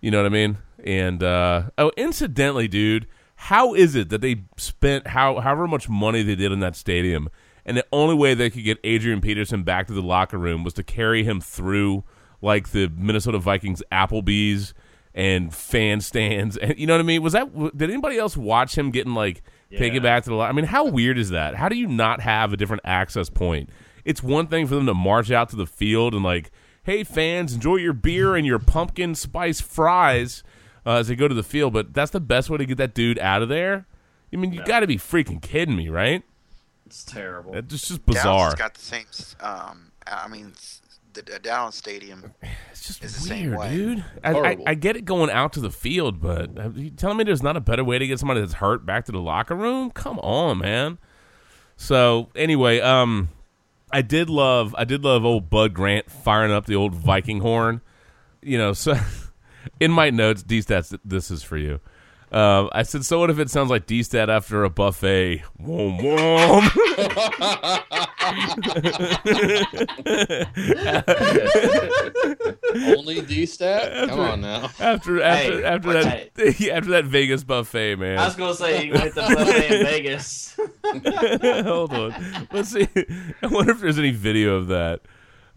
[0.00, 0.58] You know what I mean?
[0.82, 6.22] And uh, oh, incidentally, dude, how is it that they spent how however much money
[6.22, 7.28] they did in that stadium,
[7.66, 10.72] and the only way they could get Adrian Peterson back to the locker room was
[10.74, 12.04] to carry him through
[12.40, 14.72] like the Minnesota Vikings Applebee's
[15.16, 17.22] and fan stands, and you know what I mean?
[17.22, 19.42] Was that did anybody else watch him getting like
[19.72, 20.36] taken back to the?
[20.36, 21.56] lo- I mean, how weird is that?
[21.56, 23.70] How do you not have a different access point?
[24.04, 26.52] It's one thing for them to march out to the field and like,
[26.84, 30.44] hey fans, enjoy your beer and your pumpkin spice fries
[30.84, 32.94] uh, as they go to the field, but that's the best way to get that
[32.94, 33.86] dude out of there.
[34.32, 36.22] I mean, you got to be freaking kidding me, right?
[36.84, 37.56] It's terrible.
[37.56, 38.44] It's just Dallas bizarre.
[38.44, 39.06] has got the same.
[39.40, 40.82] Um, I mean, s-
[41.16, 42.32] the, the Dallas Stadium.
[42.70, 43.70] It's just is the same Weird, way.
[43.70, 44.04] dude.
[44.22, 47.24] I, I, I get it going out to the field, but uh, you telling me
[47.24, 49.90] there's not a better way to get somebody that's hurt back to the locker room?
[49.90, 50.98] Come on, man.
[51.78, 53.30] So anyway, um,
[53.90, 57.80] I did love I did love old Bud Grant firing up the old Viking horn.
[58.42, 58.94] You know, so
[59.80, 61.80] in my notes, D stats, this is for you.
[62.32, 65.42] Um, I said, so what if it sounds like D stat after a buffet?
[65.58, 66.70] Wom wom.
[72.74, 74.08] Only D stat?
[74.08, 74.70] Come on now.
[74.80, 78.18] after after Hey, after what's that after that Vegas buffet, man.
[78.18, 80.56] I was gonna say you hit the buffet in Vegas.
[81.66, 82.48] Hold on.
[82.52, 82.88] Let's see.
[83.42, 85.00] I wonder if there's any video of that.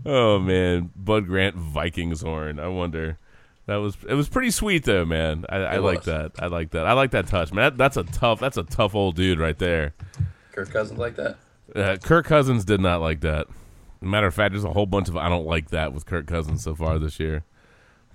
[0.06, 2.60] Oh man, Bud Grant Vikings horn.
[2.60, 3.18] I wonder.
[3.70, 5.46] That was it was pretty sweet though, man.
[5.48, 6.32] I, I like that.
[6.40, 6.88] I like that.
[6.88, 7.66] I like that touch, man.
[7.66, 8.40] That, that's a tough.
[8.40, 9.94] That's a tough old dude right there.
[10.54, 11.38] Kirk Cousins like that.
[11.76, 13.46] Uh, Kirk Cousins did not like that.
[14.02, 16.64] Matter of fact, there's a whole bunch of I don't like that with Kirk Cousins
[16.64, 17.44] so far this year.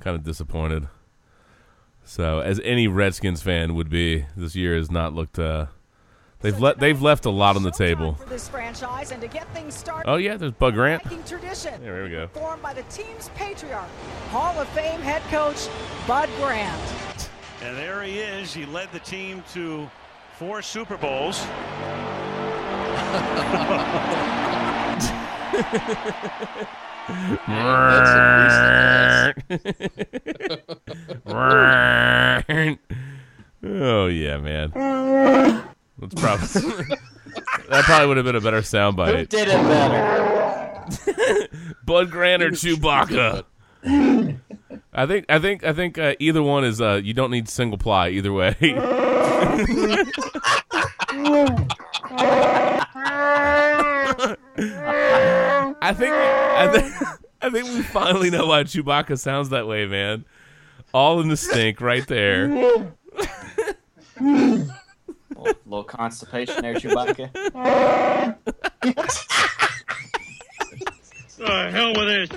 [0.01, 0.89] Kind of disappointed.
[2.05, 5.39] So, as any Redskins fan would be, this year has not looked.
[5.39, 5.67] Uh,
[6.45, 8.15] they've let they've left a lot on the table.
[8.15, 10.09] for this franchise and to get things started.
[10.09, 11.03] Oh yeah, there's Bud Grant.
[11.03, 11.83] Viking tradition.
[11.83, 12.29] There we go.
[12.29, 13.89] Formed by the team's patriarch,
[14.31, 15.67] Hall of Fame head coach
[16.07, 16.81] Bud Grant.
[17.63, 18.53] And there he is.
[18.53, 19.91] He led the team to
[20.39, 21.45] four Super Bowls.
[33.63, 35.69] oh yeah, man.
[35.99, 36.47] That's probably
[37.69, 39.07] that probably would have been a better soundbite.
[39.07, 39.29] Who soundbite.
[39.29, 41.49] did it better?
[41.85, 43.45] Bud Grant or Chewbacca.
[44.93, 47.79] I think I think I think uh, either one is uh, you don't need single
[47.79, 48.57] ply either way.
[55.83, 56.95] I think I think
[57.43, 60.25] I think we finally know why Chewbacca sounds that way, man.
[60.93, 62.95] All in the stink right there.
[65.37, 67.31] Little, little constipation there, Chewbacca.
[71.47, 72.31] Oh, hell with this.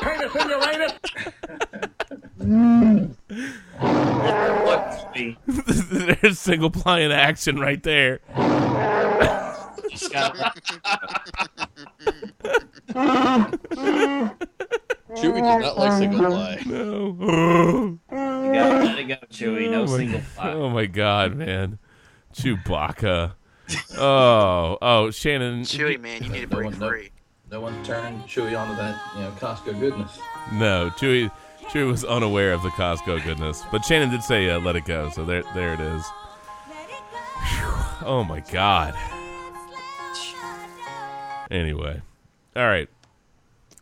[0.00, 0.92] Penis in your anus.
[6.22, 8.20] There's single ply in action right there.
[9.90, 10.52] Just gotta,
[15.16, 16.62] Chewie does not like single ply.
[16.66, 17.98] No.
[18.10, 19.70] you gotta let it go, Chewie.
[19.70, 20.52] No oh my, single ply.
[20.52, 21.78] Oh my god, man.
[22.34, 23.32] Chewbacca.
[23.98, 25.62] Oh, oh, Shannon.
[25.62, 27.10] Chewy, man, you need to No break one, no, free.
[27.50, 30.18] no one turned Chewy onto that, you know, Costco goodness.
[30.52, 31.30] No, Chewy.
[31.70, 35.10] Chewy was unaware of the Costco goodness, but Shannon did say uh, "let it go,"
[35.10, 36.04] so there, there it is.
[37.48, 37.74] Phew.
[38.06, 38.94] Oh my god.
[41.50, 42.02] Anyway,
[42.54, 42.88] all right.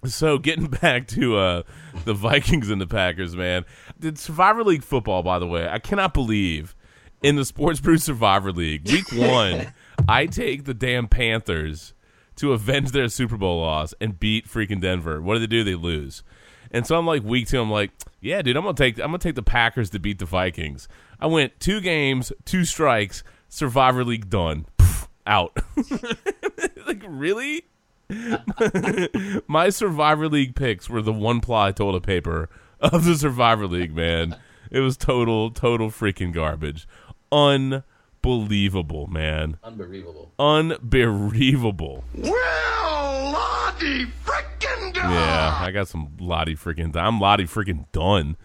[0.05, 1.63] So getting back to uh,
[2.05, 3.65] the Vikings and the Packers, man.
[3.99, 6.75] Did Survivor League football, by the way, I cannot believe
[7.23, 9.73] in the Sports Brew Survivor League, week one,
[10.09, 11.95] I take the damn Panthers
[12.37, 15.21] to avenge their Super Bowl loss and beat freaking Denver.
[15.23, 15.65] What do they do?
[15.65, 16.23] They lose.
[16.71, 19.19] And so I'm like week two, I'm like, yeah, dude, I'm gonna take I'm gonna
[19.19, 20.89] take the Packers to beat the Vikings.
[21.21, 24.67] I went two games, two strikes, Survivor League done.
[24.77, 25.57] Pff, out.
[26.87, 27.67] like really?
[29.47, 32.51] My Survivor League picks were the one ply toilet paper
[32.93, 34.37] of the Survivor League, man.
[34.70, 36.87] It was total, total freaking garbage.
[37.32, 39.59] Unbelievable, man.
[39.62, 40.32] Unbelievable.
[40.39, 42.05] Unbelievable.
[42.14, 46.95] Well, Lottie frickin' Yeah, I got some Lottie freaking.
[46.97, 48.37] I'm Lottie freaking done.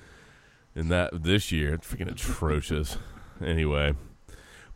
[0.75, 2.97] In that this year, it's freaking atrocious.
[3.43, 3.93] Anyway,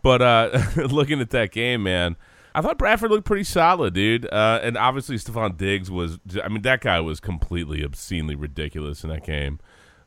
[0.02, 2.16] but uh looking at that game, man,
[2.56, 4.32] I thought Bradford looked pretty solid, dude.
[4.32, 6.20] Uh, and obviously, Stefon Diggs was.
[6.44, 9.60] I mean, that guy was completely obscenely ridiculous in that game.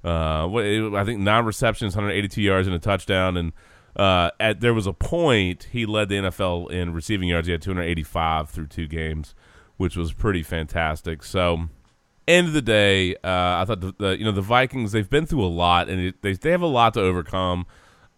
[0.05, 0.47] Uh,
[0.95, 3.37] I think nine receptions, 182 yards, and a touchdown.
[3.37, 3.53] And
[3.97, 7.47] uh, at there was a point he led the NFL in receiving yards.
[7.47, 9.35] He had 285 through two games,
[9.77, 11.25] which was pretty fantastic.
[11.25, 11.69] So,
[12.29, 15.27] end of the day, uh, I thought the, the you know the Vikings they've been
[15.27, 17.67] through a lot and it, they they have a lot to overcome.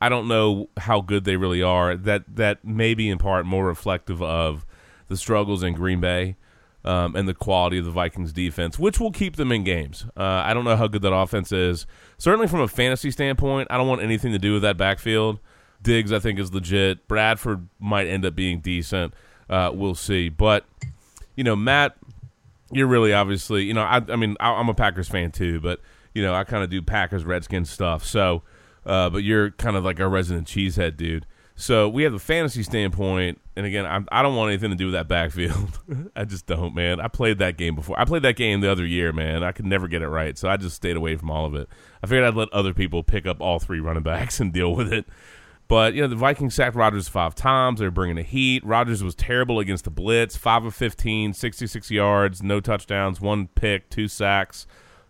[0.00, 1.96] I don't know how good they really are.
[1.96, 4.64] That that may be in part more reflective of
[5.08, 6.36] the struggles in Green Bay
[6.84, 10.06] um, and the quality of the Vikings defense, which will keep them in games.
[10.16, 11.86] Uh, I don't know how good that offense is.
[12.16, 15.40] Certainly from a fantasy standpoint, I don't want anything to do with that backfield.
[15.82, 17.06] Diggs, I think, is legit.
[17.08, 19.14] Bradford might end up being decent.
[19.48, 20.28] Uh, we'll see.
[20.28, 20.64] But
[21.36, 21.96] you know, Matt,
[22.72, 25.80] you're really obviously, you know, I, I mean, I, I'm a Packers fan too, but
[26.14, 28.04] you know, I kind of do Packers Redskins stuff.
[28.04, 28.42] So,
[28.88, 31.26] uh, but you're kind of like our resident cheesehead dude.
[31.54, 34.86] So we have the fantasy standpoint, and again, I'm, I don't want anything to do
[34.86, 35.80] with that backfield.
[36.16, 37.00] I just don't, man.
[37.00, 37.98] I played that game before.
[37.98, 39.42] I played that game the other year, man.
[39.42, 41.68] I could never get it right, so I just stayed away from all of it.
[42.02, 44.92] I figured I'd let other people pick up all three running backs and deal with
[44.92, 45.06] it.
[45.66, 47.80] But you know, the Vikings sacked Rodgers five times.
[47.80, 48.64] They were bringing the heat.
[48.64, 50.36] Rodgers was terrible against the blitz.
[50.36, 54.66] Five of 15, 66 yards, no touchdowns, one pick, two sacks.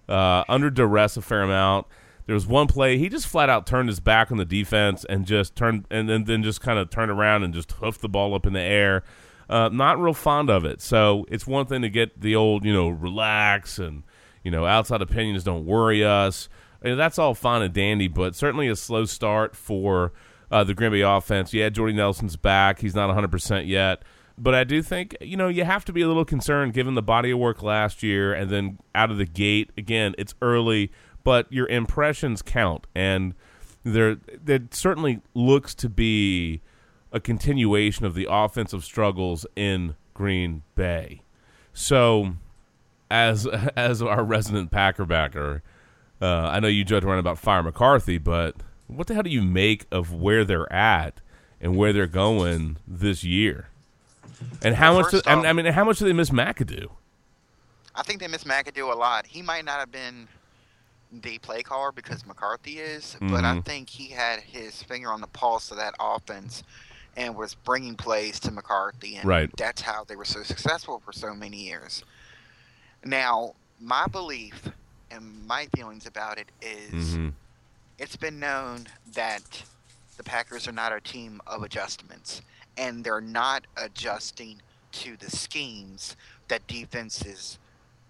[0.08, 1.86] Uh, under duress a fair amount.
[2.28, 5.24] There was one play he just flat out turned his back on the defense and
[5.24, 8.34] just turned and then, then just kind of turned around and just hoofed the ball
[8.34, 9.02] up in the air.
[9.48, 10.82] Uh, not real fond of it.
[10.82, 14.02] So it's one thing to get the old, you know, relax and
[14.44, 16.50] you know outside opinions don't worry us.
[16.84, 20.12] I mean, that's all fine and dandy, but certainly a slow start for
[20.50, 21.54] uh, the Green Bay offense.
[21.54, 22.80] Yeah, Jordy Nelson's back.
[22.80, 24.02] He's not 100% yet.
[24.36, 27.02] But I do think, you know, you have to be a little concerned given the
[27.02, 29.70] body of work last year and then out of the gate.
[29.76, 30.92] Again, it's early,
[31.24, 32.86] but your impressions count.
[32.94, 33.34] And
[33.84, 36.60] there, there certainly looks to be
[37.12, 41.22] a continuation of the offensive struggles in Green Bay.
[41.72, 42.34] So,
[43.10, 43.46] as
[43.76, 45.62] as our resident Packer backer,
[46.20, 48.56] uh, I know you judge around about Fire McCarthy, but
[48.88, 51.20] what the hell do you make of where they're at
[51.60, 53.68] and where they're going this year?
[54.62, 55.10] And how Well, much?
[55.12, 56.88] Do, I off- I mean, how much do they miss McAdoo?
[57.94, 59.26] I think they miss McAdoo a lot.
[59.26, 60.28] He might not have been
[61.10, 63.64] the play caller because McCarthy is, but I Mhm.
[63.64, 66.62] think he had his finger on the pulse of that offense
[67.16, 69.50] and was bringing plays to McCarthy, and Right.
[69.56, 72.04] that's how they were so successful for so many years.
[73.04, 74.68] Now, my belief
[75.10, 77.34] and my feelings about it is Mhm.
[77.98, 79.64] it's been known that
[80.16, 82.42] the Packers are not a team of adjustments,
[82.76, 84.60] and they're not adjusting
[84.92, 86.16] to the schemes
[86.48, 87.58] that defenses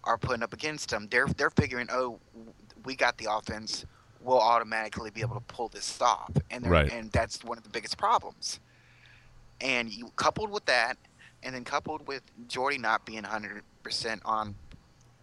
[0.04, 1.08] are putting up against them.
[1.08, 2.20] They're they're figuring, oh,
[2.88, 3.84] we got the offense,
[4.22, 6.90] we'll automatically be able to pull this off, and Right.
[6.90, 8.60] and that's one of the biggest problems.
[9.60, 10.96] And you coupled with that,
[11.42, 14.54] and then coupled with Jordy not being 100% on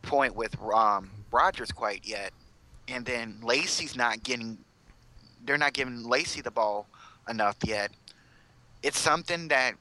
[0.03, 2.33] point with um, Rodgers quite yet,
[2.87, 4.59] and then Lacy's not getting,
[5.43, 6.85] they're not giving Lacey the ball
[7.27, 7.89] enough yet.
[8.83, 9.73] It's something that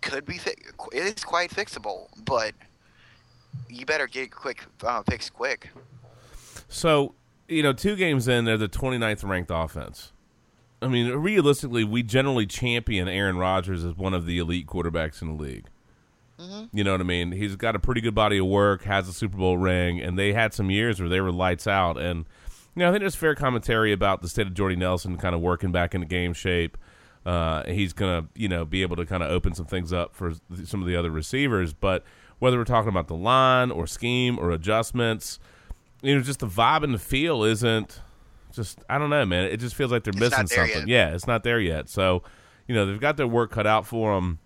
[0.00, 0.56] could be, fi-
[0.92, 2.52] it is quite fixable, but
[3.68, 5.70] you better get quick uh, fixed quick.
[6.76, 7.14] So,
[7.48, 10.12] you know, two games in, they're the 29th ranked offense.
[10.82, 15.28] I mean, realistically, we generally champion Aaron Rodgers as one of the elite quarterbacks in
[15.28, 15.68] the league.
[16.74, 17.32] You know what I mean?
[17.32, 20.34] He's got a pretty good body of work, has a Super Bowl ring, and they
[20.34, 21.96] had some years where they were lights out.
[21.96, 22.26] And,
[22.74, 25.40] you know, I think there's fair commentary about the state of Jordy Nelson kind of
[25.40, 26.76] working back into game shape.
[27.24, 30.14] Uh, he's going to, you know, be able to kind of open some things up
[30.14, 31.72] for some of the other receivers.
[31.72, 32.04] But
[32.38, 35.40] whether we're talking about the line or scheme or adjustments,
[36.02, 38.00] you know, just the vibe and the feel isn't
[38.52, 39.44] just I don't know, man.
[39.44, 40.80] It just feels like they're It's missing something.
[40.80, 40.88] yet.
[40.88, 41.88] Yeah, it's not there yet.
[41.88, 42.22] So,
[42.66, 44.38] you know, they've got their work cut out for them.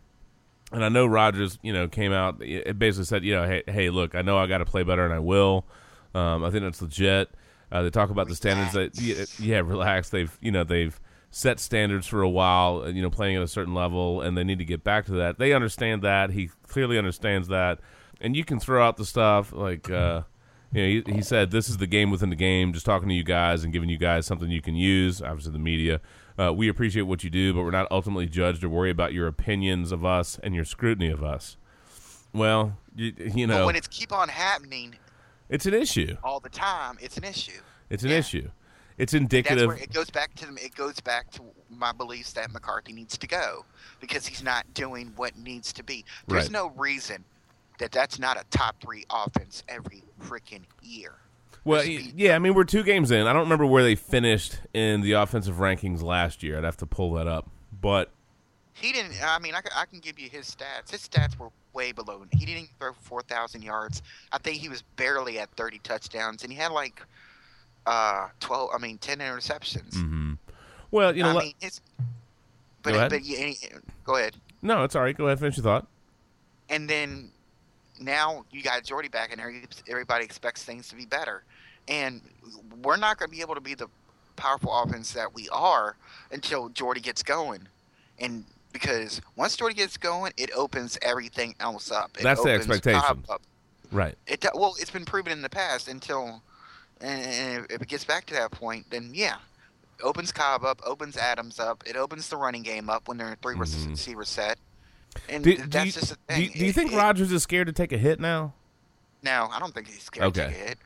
[0.72, 2.40] And I know Rodgers, you know, came out.
[2.40, 5.04] It basically said, you know, hey, hey, look, I know I got to play better,
[5.04, 5.66] and I will.
[6.14, 7.28] Um, I think that's legit.
[7.72, 10.10] Uh, they talk about the standards that, yeah, yeah, relax.
[10.10, 10.98] They've, you know, they've
[11.32, 14.58] set standards for a while, you know, playing at a certain level, and they need
[14.60, 15.38] to get back to that.
[15.38, 16.30] They understand that.
[16.30, 17.80] He clearly understands that.
[18.20, 20.22] And you can throw out the stuff like, uh,
[20.72, 23.14] you know, he, he said, "This is the game within the game." Just talking to
[23.14, 25.20] you guys and giving you guys something you can use.
[25.22, 26.00] Obviously, the media.
[26.38, 29.26] Uh, we appreciate what you do, but we're not ultimately judged or worry about your
[29.26, 31.56] opinions of us and your scrutiny of us.
[32.32, 34.94] Well, you, you But know, when it's keep on happening
[35.48, 36.16] it's an issue.
[36.22, 37.60] all the time, it's an issue.
[37.90, 38.16] It's an Yeah.
[38.18, 38.50] issue.
[38.96, 39.66] It's That's indicative.
[39.66, 40.56] where it goes back to them.
[40.58, 43.64] It goes back to my beliefs that McCarthy needs to go
[44.00, 46.04] because he's not doing what needs to be.
[46.28, 46.52] There's Right.
[46.52, 47.24] no reason
[47.78, 51.14] that that's not a top three offense every freaking year.
[51.64, 53.26] Well, yeah, I mean, we're two games in.
[53.26, 56.56] I don't remember where they finished in the offensive rankings last year.
[56.56, 57.50] I'd have to pull that up.
[57.82, 58.10] But
[58.74, 59.12] He didn't.
[59.22, 60.90] I mean, I, I can give you his stats.
[60.90, 62.24] His stats were way below.
[62.32, 64.02] He didn't throw four thousand yards.
[64.32, 67.02] I think he was barely at thirty touchdowns, and he had like
[67.86, 68.70] uh twelve.
[68.74, 69.92] I mean, ten interceptions.
[69.94, 70.38] mhm.
[70.90, 71.80] well, you know, I let- mean, it's.
[72.82, 73.10] But Go ahead.
[73.10, 73.52] but yeah,
[74.04, 74.36] go ahead.
[74.62, 75.14] no, it's all right.
[75.16, 75.86] Go ahead, finish your thought.
[76.70, 77.30] and then
[78.00, 81.44] now you got Jordy back, and every- everybody expects things to be better.
[81.86, 82.22] And
[82.82, 83.88] we're not going to be able to be the
[84.36, 85.96] powerful offense that we are
[86.32, 87.68] until Jordy gets going.
[88.18, 92.10] And because once Jordy gets going, it opens everything else up.
[92.18, 93.24] It That's the expectation.
[93.92, 94.16] Right.
[94.26, 96.42] It well, it's been proven in the past until,
[97.00, 99.36] and if it gets back to that point, then yeah,
[100.02, 103.56] opens Cobb up, opens Adams up, it opens the running game up when they're three
[103.56, 103.90] Mhm.
[103.90, 104.58] receiver set,
[105.28, 106.42] and Do, do you, just a do, thing.
[106.42, 108.54] you- do you It- think it- Rodgers is scared to take a hit now?
[109.22, 110.50] No, I don't think he's scared to Okay.
[110.52, 110.78] get hit.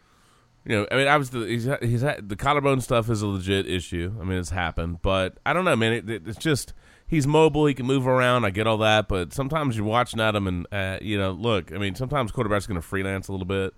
[0.67, 4.15] You know, I mean, obviously, he's he's had, the collarbone stuff is a legit issue.
[4.19, 5.93] I mean, it's happened, but I don't know, man.
[5.93, 6.73] It, it, it's just
[7.07, 7.67] he's mobile.
[7.67, 8.47] He can move around.
[8.47, 11.71] I get all that, but sometimes you're watching at him, and uh, you know, look.
[11.71, 13.75] I mean, sometimes quarterbacks are going to freelance a little bit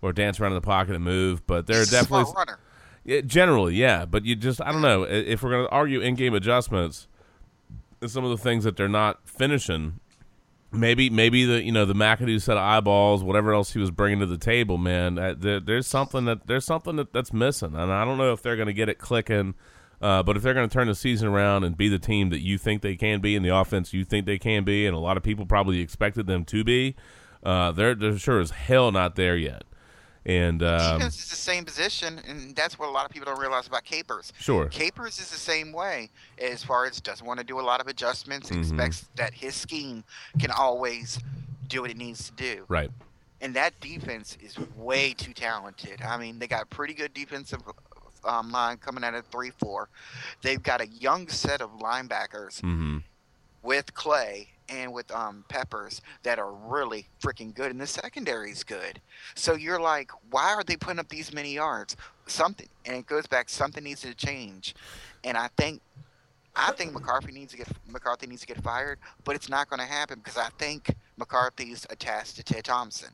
[0.00, 2.58] or dance around in the pocket and move, but there are He's a definitely runner.
[3.04, 6.32] Yeah, generally, yeah, but you just I don't know if we're going to argue in-game
[6.32, 7.09] adjustments and
[8.06, 10.00] some of the things that they're not finishing.
[10.72, 14.20] Maybe maybe the you know the McAdoo set of eyeballs, whatever else he was bringing
[14.20, 15.18] to the table, man.
[15.18, 18.42] Uh, there, there's something that there's something that, that's missing, and I don't know if
[18.42, 19.54] they're going to get it clicking.
[20.00, 22.40] Uh, but if they're going to turn the season around and be the team that
[22.40, 24.98] you think they can be, and the offense you think they can be, and a
[24.98, 26.94] lot of people probably expected them to be,
[27.42, 29.64] uh, they're they're sure as hell not there yet.
[30.26, 33.40] And um, Defense is the same position, and that's what a lot of people don't
[33.40, 34.32] realize about Capers.
[34.38, 34.66] Sure.
[34.68, 37.86] Capers is the same way as far as doesn't want to do a lot of
[37.86, 38.58] adjustments, Mhm.
[38.60, 40.04] expects that his scheme
[40.38, 41.18] can always
[41.68, 42.64] do what it needs to do.
[42.68, 42.90] right.
[43.42, 46.02] And that defense is way too talented.
[46.02, 47.62] I mean, they got pretty good defensive
[48.22, 49.88] um, line coming out of 3 4.
[50.42, 52.98] They've got a young set of linebackers Mm-hmm.
[53.62, 58.62] With Clay and with um, Peppers that are really freaking good, and the secondary is
[58.62, 59.00] good.
[59.34, 61.96] So you're like, why are they putting up these many yards?
[62.26, 63.48] Something, and it goes back.
[63.48, 64.74] Something needs to change,
[65.24, 65.80] and I think,
[66.54, 69.80] I think McCarthy needs to get McCarthy needs to get fired, but it's not going
[69.80, 73.10] to happen because I think McCarthy's attached to Ted Thompson.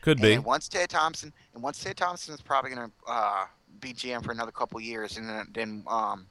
[0.00, 0.34] Could be.
[0.34, 3.46] And once Ted Thompson, and once Ted Thompson is probably going to uh,
[3.80, 6.26] be GM for another couple years, and then, then um,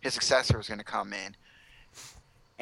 [0.00, 1.36] his successor is going to come in.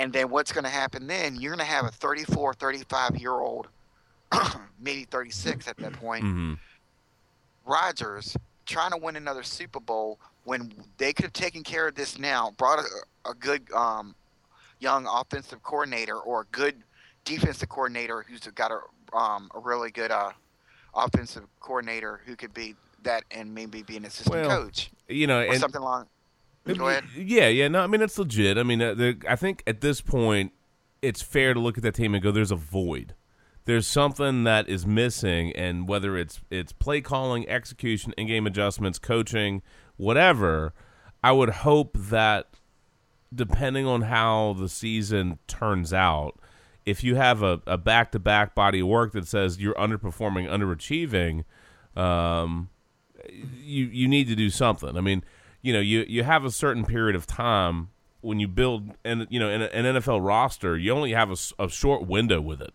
[0.01, 1.37] And then what's going to happen then?
[1.37, 3.69] You're going to have a 34, 35 year old,
[4.81, 6.55] maybe 36 at that point, hmm
[7.67, 8.37] Rodgers
[8.67, 12.53] trying to win another Super Bowl when they could have taken care of this now,
[12.57, 14.15] brought a, a good um,
[14.81, 16.83] young offensive coordinator or a good
[17.25, 20.31] defensive coordinator who's got a, um, a really good uh,
[20.95, 25.41] offensive coordinator who could be that and maybe be an assistant Well, coach You know,
[25.41, 26.07] or and something along.
[26.79, 27.05] Go ahead.
[27.17, 27.69] Yeah, yeah.
[27.69, 28.59] No, I mean it's legit.
[28.59, 30.53] I mean, uh, I think at this point,
[31.03, 33.15] it's fair to look at that team and go, "There's a void.
[33.65, 39.63] There's something that is missing." And whether it's it's play calling, execution, in-game adjustments, coaching,
[39.97, 40.73] whatever,
[41.23, 42.49] I would hope that
[43.35, 46.39] depending on how the season turns out,
[46.85, 51.45] if you have a, a back-to-back body of work that says you're underperforming, underachieving,
[52.01, 52.71] um,
[53.29, 54.97] you you need to do something.
[54.97, 55.23] I mean,
[55.63, 57.89] you know, you you have a certain period of time
[58.21, 62.07] when you build and you know in an NFL roster, you only have a short
[62.07, 62.75] window with it.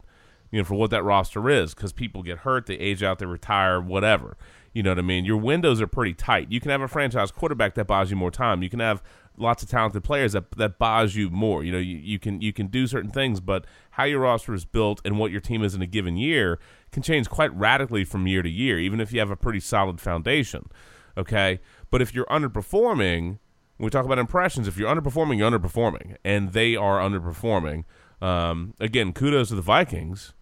[0.51, 3.25] You know, for what that roster is, because people get hurt, they age out, they
[3.25, 4.37] retire, whatever.
[4.73, 5.25] You know what I mean?
[5.25, 6.51] Your windows are pretty tight.
[6.51, 8.61] You can have a franchise quarterback that buys you more time.
[8.61, 9.01] You can have
[9.37, 11.63] lots of talented players that that buys you more.
[11.63, 14.65] You know, you, you can you can do certain things, but how your roster is
[14.65, 16.59] built and what your team is in a given year
[16.91, 19.99] can change quite radically from year to year, even if you have a pretty solid
[19.99, 20.69] foundation.
[21.17, 23.39] Okay, but if you're underperforming,
[23.77, 27.83] we talk about impressions, if you're underperforming, you're underperforming, and they are underperforming.
[28.21, 30.33] Um, again, kudos to the Vikings.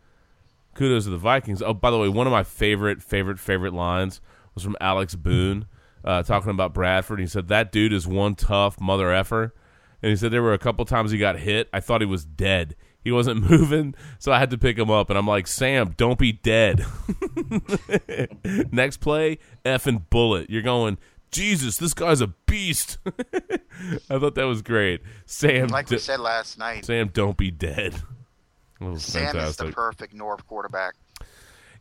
[0.76, 1.62] Kudos to the Vikings.
[1.62, 4.22] Oh, by the way, one of my favorite, favorite, favorite lines
[4.54, 5.68] was from Alex Boone
[6.04, 7.20] uh, talking about Bradford.
[7.20, 9.54] He said that dude is one tough mother effer,
[10.02, 11.70] and he said there were a couple times he got hit.
[11.74, 12.76] I thought he was dead.
[13.04, 15.10] He wasn't moving, so I had to pick him up.
[15.10, 16.86] And I'm like, Sam, don't be dead.
[18.72, 20.50] Next play, effing bullet.
[20.50, 20.98] You're going,
[21.34, 22.98] Jesus, this guy's a beast.
[24.10, 25.02] I thought that was great.
[25.26, 27.96] Sam, Like we d- said last night, Sam, don't be dead.
[28.80, 29.68] Sam is fantastic.
[29.68, 30.96] the perfect Norv quarterback.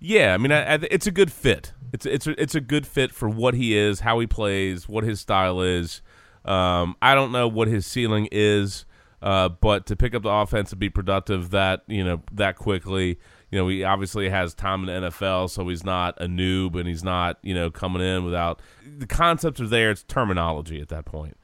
[0.00, 1.72] Yeah, I mean, I, I, it's a good fit.
[1.92, 5.04] It's it's a, it's a good fit for what he is, how he plays, what
[5.04, 6.02] his style is.
[6.44, 8.84] Um, I don't know what his ceiling is,
[9.20, 13.18] uh, but to pick up the offense and be productive that you know that quickly,
[13.52, 16.88] you know, he obviously has time in the NFL, so he's not a noob and
[16.88, 18.60] he's not you know coming in without
[18.98, 19.90] the concepts are there.
[19.90, 21.36] It's terminology at that point,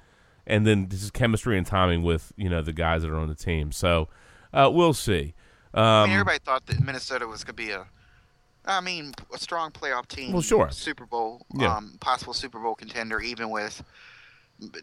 [0.46, 3.28] and then this is chemistry and timing with you know the guys that are on
[3.28, 3.70] the team.
[3.72, 4.09] So
[4.54, 5.34] uh, we'll see.
[5.74, 7.86] Um, I mean, everybody thought that Minnesota was going to be a,
[8.64, 10.32] I mean, a strong playoff team.
[10.32, 10.70] Well, sure.
[10.70, 11.76] Super Bowl, Yeah.
[11.76, 13.84] um, possible Super Bowl contender, even with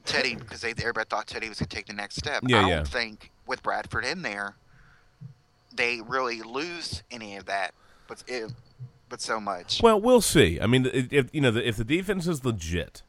[0.06, 2.44] Teddy, because they everybody thought Teddy was going to take the next step.
[2.46, 2.84] Yeah, I don't yeah.
[2.84, 4.56] think with Bradford in there,
[5.76, 7.74] they really lose any of that,
[8.08, 8.52] but it,
[9.10, 9.82] but so much.
[9.82, 10.60] Well, we'll see.
[10.60, 13.04] I mean, if if, you know, the, if the defense is legit,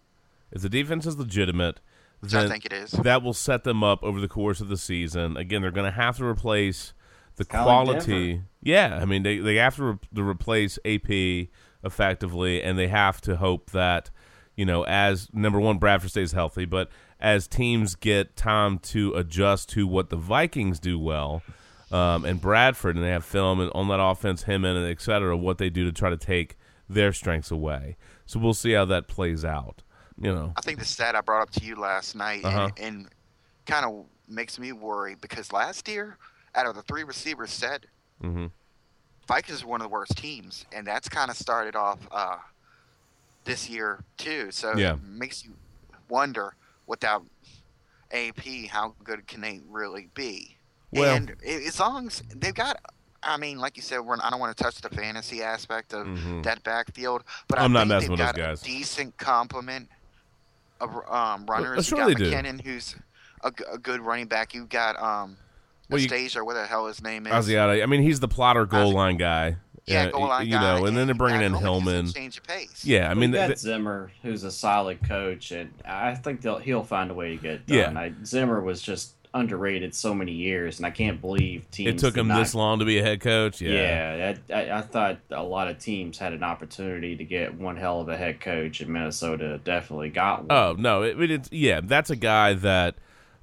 [0.51, 1.81] if the defense is legitimate,
[2.21, 2.91] Which I think it is.
[2.93, 5.37] that will set them up over the course of the season.
[5.37, 6.93] Again, they're going to have to replace
[7.37, 8.33] the Kinda quality.
[8.33, 8.45] Denver.
[8.63, 11.49] yeah, I mean, they they have to, re- to replace AP
[11.85, 14.11] effectively, and they have to hope that
[14.57, 16.89] you know, as number one, Bradford stays healthy, but
[17.21, 21.43] as teams get time to adjust to what the Vikings do well.
[21.91, 25.37] Um, and Bradford, and they have film and on that offense, him and et cetera,
[25.37, 26.57] what they do to try to take
[26.89, 27.97] their strengths away.
[28.27, 29.83] So we'll see how that plays out.
[30.21, 32.71] You know, I think the stat I brought up to you last night Uh-huh.
[32.77, 33.09] and, and
[33.67, 36.19] kind of makes me worry because last year,
[36.55, 37.87] out of the three receivers said,
[38.21, 38.47] hmm
[39.29, 42.39] Vikings are one of the worst teams, and that's kind of started off uh,
[43.45, 44.51] this year too.
[44.51, 44.95] So Yeah.
[44.95, 45.55] it makes you
[46.09, 46.55] wonder
[46.87, 47.25] without
[48.13, 50.56] AP, how good can they really be?
[50.93, 52.79] Well- and as long as they've got,
[53.23, 56.07] I mean, like you said, we're, I don't want to touch the fantasy aspect of
[56.07, 56.43] Mhm.
[56.45, 58.63] that backfield, but I'm I not think messing they've with those got guys.
[58.63, 59.89] a decent complement
[60.81, 61.87] of um, runners.
[61.87, 62.31] sure you got they do.
[62.31, 62.95] McKinnon, who's
[63.43, 64.55] a, g- a good running back.
[64.55, 65.37] You got um,
[65.91, 67.33] Well, you- Anastasia, what the hell his name is.
[67.33, 67.83] Asiata.
[67.83, 69.57] I mean, he's the plotter goal line guy.
[69.87, 72.05] Yeah, goal line you guy, know, and then they're bringing in Hillman gives Hillman.
[72.07, 72.85] them change of pace.
[72.85, 76.59] Yeah, I mean, we got th- Zimmer, who's a solid coach, and I think they'll,
[76.59, 77.93] he'll find a way to get it Yeah.
[77.97, 81.91] I, Zimmer was just underrated so many years, and I can't believe teams.
[81.91, 83.61] it took him not- this long to be a head coach.
[83.61, 83.71] Yeah,
[84.17, 87.77] Yeah, I, I, I thought a lot of teams had an opportunity to get one
[87.77, 90.53] hell of a head coach, and Minnesota definitely got one.
[90.59, 92.97] Oh no, it, it's yeah, that's a guy that,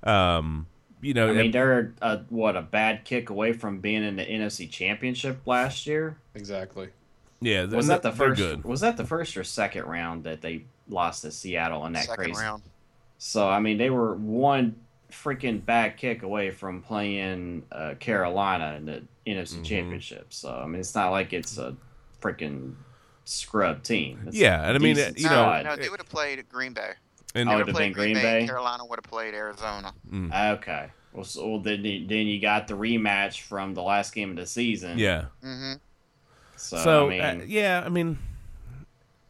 [0.03, 0.67] um,
[1.01, 4.15] you know, I mean, it- they're uh, what a bad kick away from being in
[4.15, 6.17] the NFC Championship last year.
[6.35, 6.89] Exactly.
[7.41, 8.39] yeah, Was they're- that the first?
[8.39, 8.63] Good.
[8.63, 12.23] Was that the first or second round that they lost to Seattle in that Second
[12.25, 12.41] crazy?
[12.41, 12.63] round.
[13.17, 14.75] So I mean, they were one
[15.13, 19.63] freaking bad kick away from playing uh, Carolina in the NFC Mm-hmm.
[19.63, 20.33] Championship.
[20.33, 21.75] So I mean, it's not like it's a
[22.21, 22.73] freaking
[23.25, 24.23] scrub team.
[24.27, 26.91] It's Yeah, and I mean, decent you know, no, they would have played Green Bay.
[27.35, 28.45] And Oh, They would would've played been Green Bay?
[28.45, 29.93] Carolina would have played Arizona.
[30.13, 30.89] Okay.
[31.13, 34.35] Well, so well, then, you- then you got the rematch from the last game of
[34.35, 34.97] the season.
[34.97, 35.25] Yeah.
[35.43, 35.73] Mm-hmm.
[36.57, 38.17] So, So I mean, uh, yeah, I mean,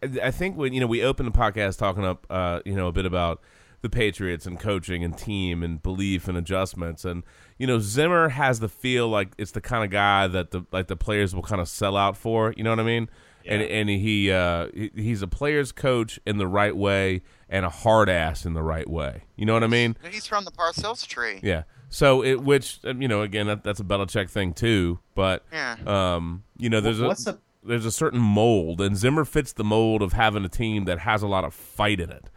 [0.02, 2.88] I- I think when you know we opened the podcast talking up, uh, you know,
[2.88, 3.42] a bit about
[3.84, 7.22] the Patriots and coaching and team and belief and adjustments, and
[7.60, 10.88] you know, Zimmer has the feel like it's the kind of guy that the like
[10.88, 12.54] the players will kind of sell out for.
[12.58, 13.10] You know what I mean?
[13.46, 18.10] And and he uh, he's a player's coach in the right way and a hard
[18.10, 19.24] ass in the right way.
[19.36, 19.98] You know what I mean?
[20.10, 21.42] He's from the Parcells tree.
[21.44, 21.64] Yeah.
[21.90, 25.00] So it, which um, you know, again, that, that's a Belichick thing too.
[25.14, 25.76] But Yeah.
[25.86, 29.64] um, you know, there's What's a the- there's a certain mold, and Zimmer fits the
[29.64, 32.30] mold of having a team that has a lot of fight in it.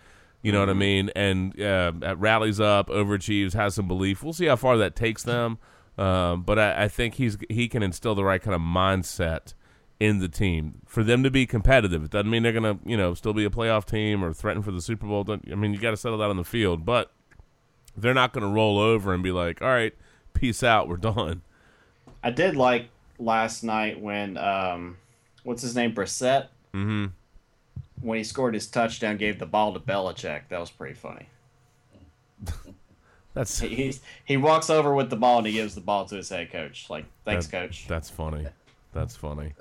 [0.47, 0.78] You know what I Mm-hmm.
[0.78, 1.11] mean?
[1.16, 4.22] And uh, rallies up, overachieves, has some belief.
[4.22, 5.59] We'll see how far that takes them.
[5.99, 9.55] Um, but I, I think he's he can instill the right kind of mindset
[9.99, 12.05] in the team for them to be competitive.
[12.05, 14.70] It doesn't mean they're gonna you know still be a playoff team or threaten for
[14.70, 15.24] the Super Bowl.
[15.24, 17.11] Don't- I mean, you got to settle that on the field, but
[17.97, 19.94] they're not going to roll over and be like, "All right,
[20.32, 21.42] peace out, we're done."
[22.22, 24.99] I did like last night when um,
[25.42, 27.07] what's his name, Brissett, Mm-hmm.
[28.01, 30.42] When he scored his touchdown, gave the ball to Belichick.
[30.49, 31.28] That was pretty funny.
[33.34, 36.16] That's He he's, he walks over with the ball and he gives the ball to
[36.16, 36.88] his head coach.
[36.88, 37.86] Like, thanks, that- coach.
[37.88, 38.47] That's funny.
[38.92, 39.53] That's funny.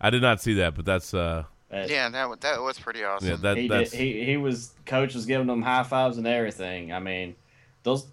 [0.00, 3.28] I did not see that, but that's uh, Uh, Yeah, that that was pretty awesome.
[3.30, 6.92] yeah, that he, did, he he was coach was giving them high fives and everything.
[6.92, 7.34] I mean,
[7.82, 8.06] those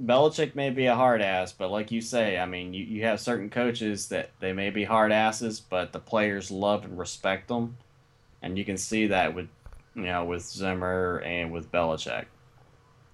[0.00, 3.18] Belichick may be a hard ass, but like you say, I mean, you, you have
[3.20, 7.76] certain coaches that they may be hard asses, but the players love and respect them,
[8.42, 9.48] and you can see that with
[9.94, 12.26] you know with Zimmer and with Belichick.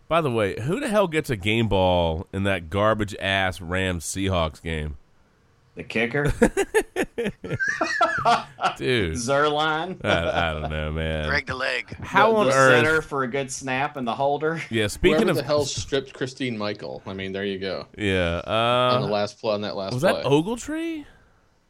[0.09, 4.05] By the way, who the hell gets a game ball in that garbage ass Rams
[4.05, 4.97] Seahawks game?
[5.75, 6.25] The kicker,
[8.79, 11.29] Dude, Zuerlein, I, I don't know, man.
[11.29, 11.95] Greg the leg.
[12.01, 12.73] How the, on the earth?
[12.87, 14.61] center for a good snap and the holder.
[14.71, 17.03] Yeah, speaking Whoever of the hell stripped Christine Michael.
[17.07, 17.87] I mean, there you go.
[17.97, 20.13] yeah, on the uh, last play on that last was play.
[20.15, 21.05] that Ogletree?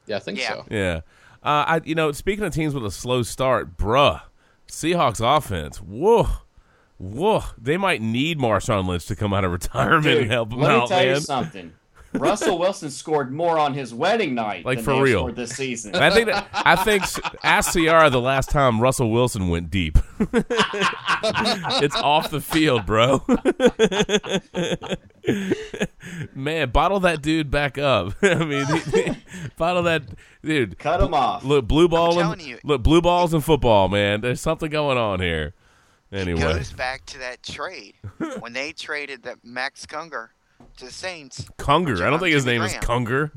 [0.07, 0.49] yeah, I think Yeah.
[0.49, 0.65] so.
[0.71, 1.01] Yeah,
[1.47, 4.23] uh, I you know speaking of teams with a slow start, bruh,
[4.69, 6.29] Seahawks offense, whoa.
[6.99, 10.61] Whoa, they might need Marshawn Lynch to come out of retirement Dude, and help them
[10.61, 11.15] let me out, tell man.
[11.15, 11.73] you something.
[12.19, 15.33] Russell Wilson scored more on his wedding night, Like, than for they real.
[15.33, 15.95] this season.
[15.95, 17.05] I think that I think
[17.45, 19.99] ask Ciara the last time Russell Wilson went deep.
[21.81, 23.23] it's off the field, bro.
[26.35, 28.13] Man, bottle that dude back up.
[28.23, 28.67] I mean,
[29.57, 30.03] bottle that
[30.45, 30.79] dude.
[30.79, 31.45] Cut him off.
[31.45, 32.59] Look, blue ball telling and you.
[32.65, 34.21] look blue balls in football, man.
[34.21, 35.55] There's something going on here.
[36.13, 37.95] Anyway, goes back to that trade
[38.39, 40.29] when they traded that Max Kunger
[40.77, 41.45] to the Saints.
[41.59, 42.01] Kunger.
[42.01, 43.07] I don't think his Jimmy name is Graham.
[43.07, 43.31] Kunger.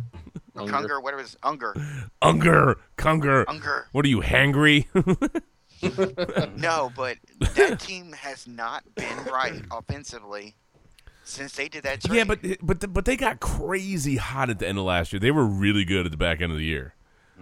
[0.55, 1.73] Or Kunger, whatever it is, Unger.
[2.21, 3.45] Unger, Kunger.
[3.47, 3.87] Unger.
[3.91, 4.85] What are you hangry?
[6.57, 7.17] No, but
[7.55, 10.55] that team has not been right offensively
[11.23, 12.17] since they did that trade.
[12.17, 15.21] Yeah, but but but they got crazy hot at the end of last year.
[15.21, 16.95] They were really good at the back end of the year.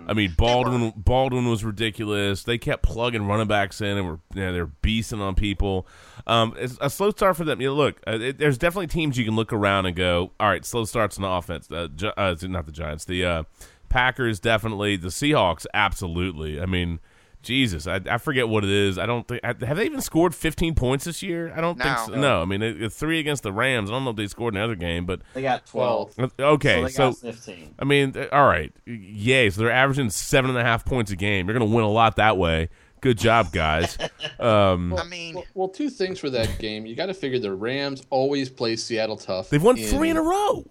[0.05, 2.43] I mean, Baldwin Baldwin was ridiculous.
[2.43, 5.87] They kept plugging running backs in and were you know, they're beasting on people.
[6.25, 7.61] Um, it's a slow start for them.
[7.61, 10.49] You know, look, uh, it, there's definitely teams you can look around and go, all
[10.49, 11.69] right, slow starts in the offense.
[11.71, 13.43] Uh, Gi- uh, not the Giants, the uh,
[13.89, 16.61] Packers definitely, the Seahawks absolutely.
[16.61, 16.99] I mean.
[17.47, 18.97] Jesus, I, I forget what it is.
[18.99, 21.51] I don't think have they even scored 15 points this year.
[21.55, 22.05] I don't think No.
[22.07, 22.15] so.
[22.15, 23.89] No, I mean it, it's three against the Rams.
[23.89, 26.13] I don't know if they scored in the other game, but They got 12.
[26.19, 27.75] uh, Okay, So they so, 15.
[27.79, 29.49] I mean, all right, yay!
[29.49, 31.47] So they're averaging seven and a half points a game.
[31.47, 32.69] You're going to win a lot that way.
[33.01, 33.97] Good job, guys.
[34.39, 36.85] Um, I mean, Well, well, two things for that game.
[36.85, 39.49] You got to figure the Rams always play Seattle tough.
[39.49, 40.63] they've won three in a row.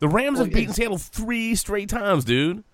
[0.00, 2.64] The Rams Well, have beaten it's- Seattle three straight times, dude.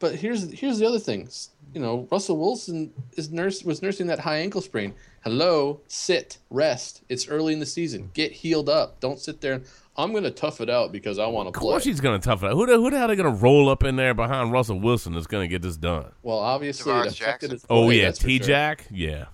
[0.00, 1.28] But here's here's the other thing.
[1.76, 4.94] You know, Russell Wilson is nurse was nursing that high ankle sprain.
[5.22, 7.02] Hello, sit, rest.
[7.10, 8.10] It's early in the season.
[8.14, 8.98] Get healed up.
[8.98, 9.60] Don't sit there.
[9.94, 11.58] I'm going to tough it out because I want to play.
[11.58, 11.72] Of play.
[11.72, 12.54] course, he's going to tough it out.
[12.54, 15.12] Who the, who the hell are going to roll up in there behind Russell Wilson
[15.12, 16.12] that's going to get this done?
[16.22, 18.46] Well, obviously, Tarvaris it affected his Oh play, yeah, that's for T sure.
[18.46, 18.86] Jack.
[18.90, 19.26] Yeah,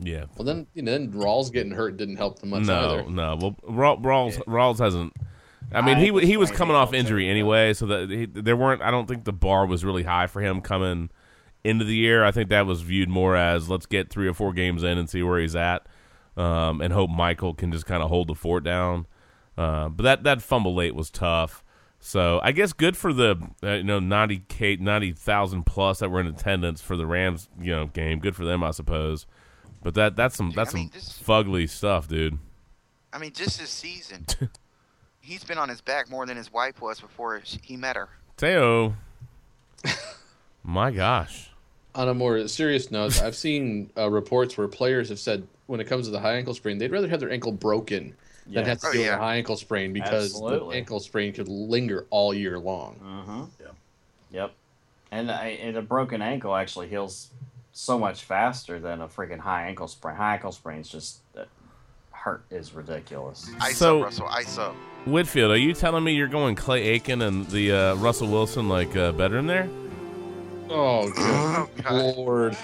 [0.00, 0.24] yeah.
[0.36, 3.08] Well, then you know, then Rawls getting hurt didn't help them much no, either.
[3.08, 3.36] no.
[3.40, 5.12] Well, Ra- Rawls Rawls hasn't.
[5.72, 8.56] I mean, I he was he was coming off injury anyway, so that he, there
[8.56, 8.82] weren't.
[8.82, 11.08] I don't think the bar was really high for him coming
[11.64, 12.24] into the year.
[12.24, 15.08] I think that was viewed more as let's get three or four games in and
[15.08, 15.86] see where he's at,
[16.36, 19.06] um, and hope Michael can just kind of hold the fort down.
[19.56, 21.62] Uh, but that that fumble late was tough.
[22.00, 26.10] So I guess good for the uh, you know ninety k ninety thousand plus that
[26.10, 28.18] were in attendance for the Rams you know game.
[28.18, 29.26] Good for them, I suppose.
[29.82, 32.38] But that that's some that's I mean, some this- fugly stuff, dude.
[33.12, 34.24] I mean, just this season,
[35.20, 38.08] he's been on his back more than his wife was before he met her.
[38.36, 38.94] Teo.
[40.64, 41.50] My gosh.
[41.94, 45.84] On a more serious note, I've seen uh, reports where players have said when it
[45.84, 48.14] comes to the high ankle sprain, they'd rather have their ankle broken
[48.46, 50.70] than have to Oh, deal with a high ankle sprain because Absolutely.
[50.74, 52.96] the ankle sprain could linger all year long.
[53.02, 53.42] Mm-hmm.
[53.60, 53.66] Yeah.
[54.30, 54.52] Yep.
[55.10, 57.28] And, I, and a broken ankle actually heals
[57.74, 60.16] so much faster than a freaking high ankle sprain.
[60.16, 61.44] High ankle sprains just uh,
[62.10, 63.50] hurt is ridiculous.
[63.60, 64.28] Ice So- up, Russell.
[64.30, 64.74] Ice up.
[65.04, 68.96] Whitfield, are you telling me you're going Clay Aiken and the uh, Russell Wilson like
[68.96, 69.68] uh, bedroom there?
[70.74, 72.16] Oh, Oh, good God.
[72.16, 72.56] lord!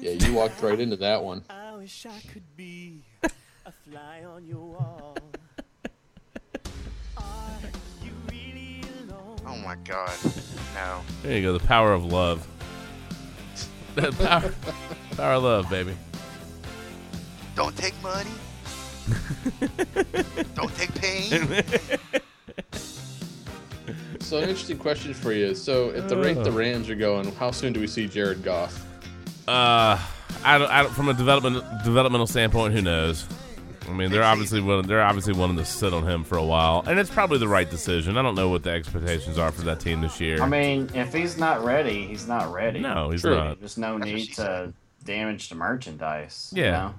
[0.00, 1.42] Yeah, you walked right into that one.
[1.50, 5.16] I wish I could be a fly on your wall.
[7.16, 7.58] Are
[8.02, 9.38] you really alone?
[9.46, 10.12] Oh my God.
[10.74, 11.00] No.
[11.22, 12.46] There you go, the power of love.
[13.94, 14.52] The power,
[15.16, 15.94] power of love, baby.
[17.54, 18.28] Don't take money.
[20.56, 21.62] Don't take pain.
[24.34, 25.54] So, an interesting question for you.
[25.54, 28.84] So, at the rate the Rams are going, how soon do we see Jared Goff?
[29.46, 29.96] Uh,
[30.42, 33.28] I don't, I don't, from a development developmental standpoint, who knows?
[33.88, 36.82] I mean, they're obviously willing, they're obviously wanting to sit on him for a while,
[36.84, 38.16] and it's probably the right decision.
[38.16, 40.42] I don't know what the expectations are for that team this year.
[40.42, 42.80] I mean, if he's not ready, he's not ready.
[42.80, 43.36] no, he's True.
[43.36, 43.60] not.
[43.60, 44.72] There's no That's need to
[45.04, 46.52] damage the merchandise.
[46.56, 46.70] you Yeah.
[46.72, 46.94] know?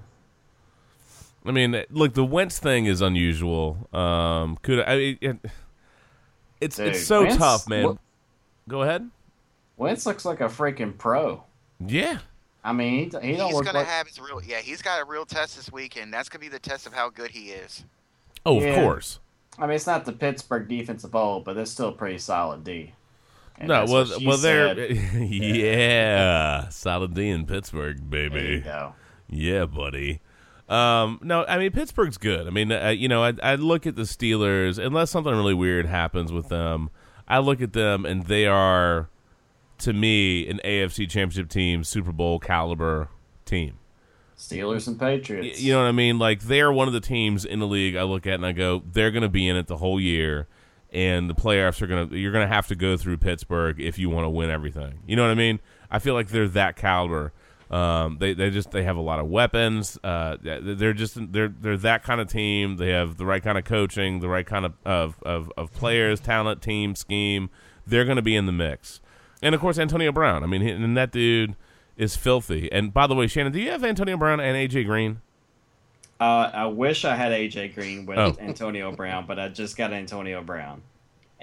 [1.48, 3.90] I mean, look, the Wentz thing is unusual.
[3.92, 4.94] Um, could I?
[4.94, 5.46] It, it-
[6.62, 7.84] it's Dude, it's so Wentz- tough, man.
[7.86, 7.98] what-
[8.68, 9.10] Go ahead.
[9.78, 11.44] Wentz looks like a freaking pro.
[11.86, 12.20] Yeah.
[12.64, 13.88] I mean, he, he don't He's look gonna like.
[13.88, 14.42] have his real.
[14.42, 16.12] Yeah, he's got a real test this weekend.
[16.14, 17.84] that's gonna be the test of how good he is.
[18.46, 18.70] Oh, Yeah.
[18.70, 19.20] of course.
[19.60, 22.94] I mean, it's not the Pittsburgh defensive bowl, but it's still pretty solid D.
[23.58, 25.22] And no, that's well, what well, they're said.
[25.30, 28.60] yeah, solid D in Pittsburgh, There you baby.
[28.62, 28.94] go.
[29.30, 30.22] Yeah, buddy.
[30.68, 32.48] Um, no, I mean Pittsburgh's good.
[32.48, 35.86] I mean, uh, you know, I, I look at the Steelers unless something really weird
[35.86, 36.90] happens with them.
[37.28, 39.10] I look at them and they are,
[39.80, 43.10] to me, an AFC Championship team, Super Bowl caliber
[43.46, 43.80] team.
[44.38, 45.62] Steelers and Patriots.
[45.62, 46.20] You know what I mean?
[46.20, 48.84] Like they're one of the teams in the league I look at and I go,
[48.92, 50.48] they're going to be in it the whole year,
[50.92, 52.18] and the playoffs are going to.
[52.18, 55.00] You're going to have to go through Pittsburgh if you want to win everything.
[55.08, 55.60] You know what I mean?
[55.90, 57.32] I feel like they're that caliber.
[57.72, 59.98] Um, they they just they have a lot of weapons.
[60.04, 62.78] Uh, they're just they're they're that kind of team.
[62.78, 66.20] They have the right kind of coaching, the right kind of of of, of players,
[66.20, 67.50] talent, team, scheme.
[67.88, 69.02] They're going to be in the mix,
[69.42, 70.44] and of course Antonio Brown.
[70.44, 71.56] I mean, he- and that dude
[71.98, 72.72] is filthy.
[72.72, 75.22] And by the way, Shannon, do you have Antonio Brown and AJ Green?
[76.20, 78.36] Uh, I wish I had AJ Green with Oh.
[78.40, 80.82] Antonio Brown, but I just got Antonio Brown.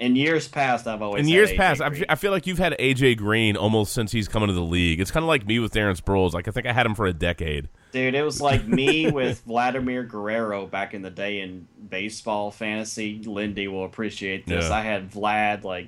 [0.03, 2.03] In years past, I've always In years AJ past, I Green.
[2.09, 4.99] I feel like you've had AJ Green almost since he's come into the league.
[4.99, 6.33] It's kind of like me with Darren Sproles.
[6.33, 7.69] Like I think I had him for a decade.
[7.93, 13.21] Dude, it was like me with Vladimir Guerrero back in the day in baseball fantasy.
[13.23, 14.65] Lindy will appreciate this.
[14.67, 14.75] Yeah.
[14.75, 15.87] I had Vlad like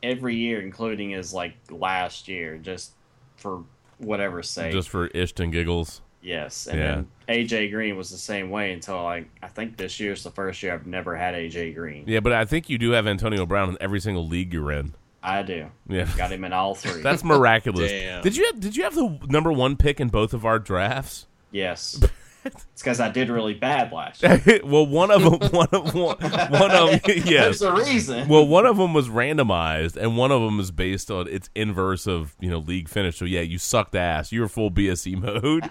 [0.00, 2.92] every year, including his like last year, just
[3.34, 3.64] for
[3.98, 4.70] whatever sake.
[4.70, 6.02] Just for isht and giggles.
[6.22, 6.94] Yes, and Yeah.
[6.96, 10.62] then AJ Green was the same way until like I think this year's the first
[10.62, 12.04] year I've never had AJ Green.
[12.06, 14.94] Yeah, but I think you do have Antonio Brown in every single league you're in.
[15.22, 15.66] I do.
[15.88, 16.08] Yeah.
[16.16, 17.02] got him in all three.
[17.02, 17.90] That's miraculous.
[17.90, 18.22] Damn.
[18.22, 21.26] Did you have, did you have the number one pick in both of our drafts?
[21.50, 22.00] yes.
[22.46, 24.60] it's because I did really bad last year.
[24.64, 27.58] well, one of them, one of one, one of yes.
[27.58, 28.28] There's a reason.
[28.28, 32.06] Well, one of them was randomized, and one of them is based on its inverse
[32.06, 33.18] of you know league finish.
[33.18, 34.32] So yeah, you sucked ass.
[34.32, 35.68] You were full BSE mode.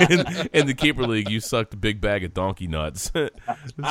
[0.10, 3.10] in, in the keeper league, you sucked a big bag of donkey nuts.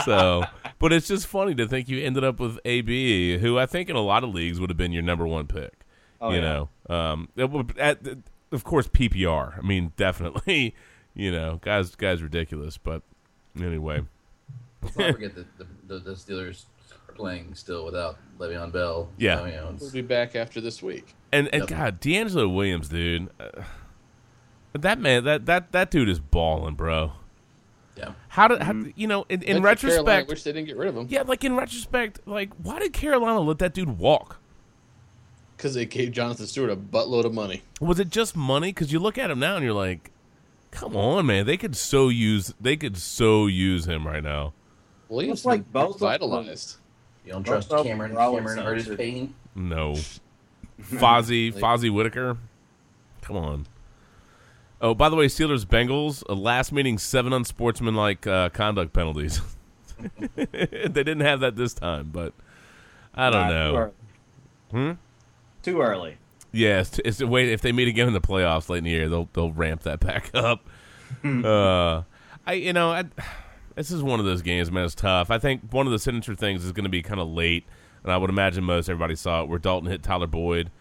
[0.05, 0.43] so,
[0.79, 3.95] but it's just funny to think you ended up with AB, who I think in
[3.95, 5.73] a lot of leagues would have been your number one pick.
[6.19, 6.41] Oh, you yeah.
[6.41, 7.99] know, um, it at,
[8.51, 9.57] of course PPR.
[9.57, 10.75] I mean, definitely.
[11.17, 12.77] You know, guys, guys, ridiculous.
[12.77, 13.01] But
[13.59, 14.03] anyway,
[14.83, 16.65] Let's not forget that the, the, the Steelers
[17.09, 19.09] are playing still without Le'Veon Bell.
[19.17, 19.37] Yeah.
[19.37, 21.15] So, you know, it's- We'll be back after this week.
[21.31, 21.69] And and Yep.
[21.69, 23.63] God, DeAngelo Williams, dude, uh,
[24.73, 27.13] that man, that that that dude is balling, bro.
[27.97, 28.11] yeah.
[28.29, 29.25] How did how, you know?
[29.27, 31.43] In, in That's what Carolina retrospect, wish they didn't get rid of him yeah, like
[31.43, 34.39] in retrospect, like why did Carolina let that dude walk?
[35.57, 37.63] because they gave Jonathan Stewart a buttload of money.
[37.81, 38.69] Was it just money?
[38.69, 40.11] Because you look at him now and you're like,
[40.71, 44.53] come on, man, they could so use they could so use him right now.
[45.09, 46.77] Williams Looks like both vitalized.
[47.25, 49.33] You don't trust of them Cameron, Cameron Artis-Payne?
[49.55, 49.93] No,
[50.81, 52.37] Fozzie Fozzie Whitaker,
[53.21, 53.67] come on.
[54.79, 59.41] Oh, by the way, Steelers Bengals last meeting seven unsportsmanlike uh, conduct penalties.
[60.35, 60.45] they
[60.91, 62.33] didn't have that this time, but
[63.15, 63.75] I don't Nah, Too know.
[63.77, 63.91] early.
[64.71, 64.91] Hmm?
[65.63, 66.17] Too early.
[66.51, 69.09] Yeah, it's, it's way if they meet again in the playoffs late in the year,
[69.09, 70.67] they'll they'll ramp that back up.
[71.23, 72.03] uh,
[72.45, 73.05] I you know I,
[73.75, 74.85] this is one of those games, man.
[74.85, 75.29] It's tough.
[75.29, 77.65] I think one of the signature things is going to be kind of late,
[78.03, 80.71] and I would imagine most everybody saw it where Dalton hit Tyler Boyd,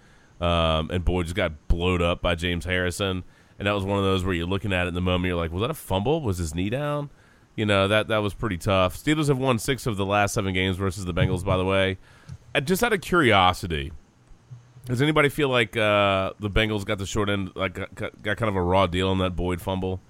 [0.40, 3.24] um, and Boyd just got blowed up by James Harrison,
[3.58, 5.36] and that was one of those where you're looking at it in the moment, you're
[5.36, 6.20] like, was that a fumble?
[6.22, 7.10] Was his knee down?
[7.54, 8.96] You know that that was pretty tough.
[8.96, 11.44] Steelers have won six of the last seven games versus the Bengals.
[11.44, 11.98] By the way,
[12.64, 13.92] just out of curiosity,
[14.86, 18.48] does anybody feel like uh, the Bengals got the short end, like got, got kind
[18.48, 20.00] of a raw deal on that Boyd fumble?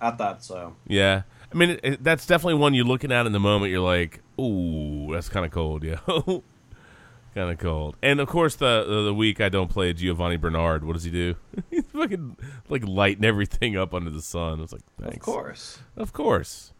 [0.00, 0.76] I thought so.
[0.86, 1.22] Yeah,
[1.52, 3.70] I mean it, it, that's definitely one you're looking at in the moment.
[3.70, 7.96] You're like, ooh, that's kind of cold, yeah, kind of cold.
[8.02, 10.84] And of course, the, the the week I don't play Giovani Bernard.
[10.84, 11.36] What does he do?
[11.70, 12.36] He's fucking
[12.68, 14.60] like lighting everything up under the sun.
[14.60, 15.16] It's like, thanks.
[15.16, 15.78] Of course.
[15.96, 16.72] Of course.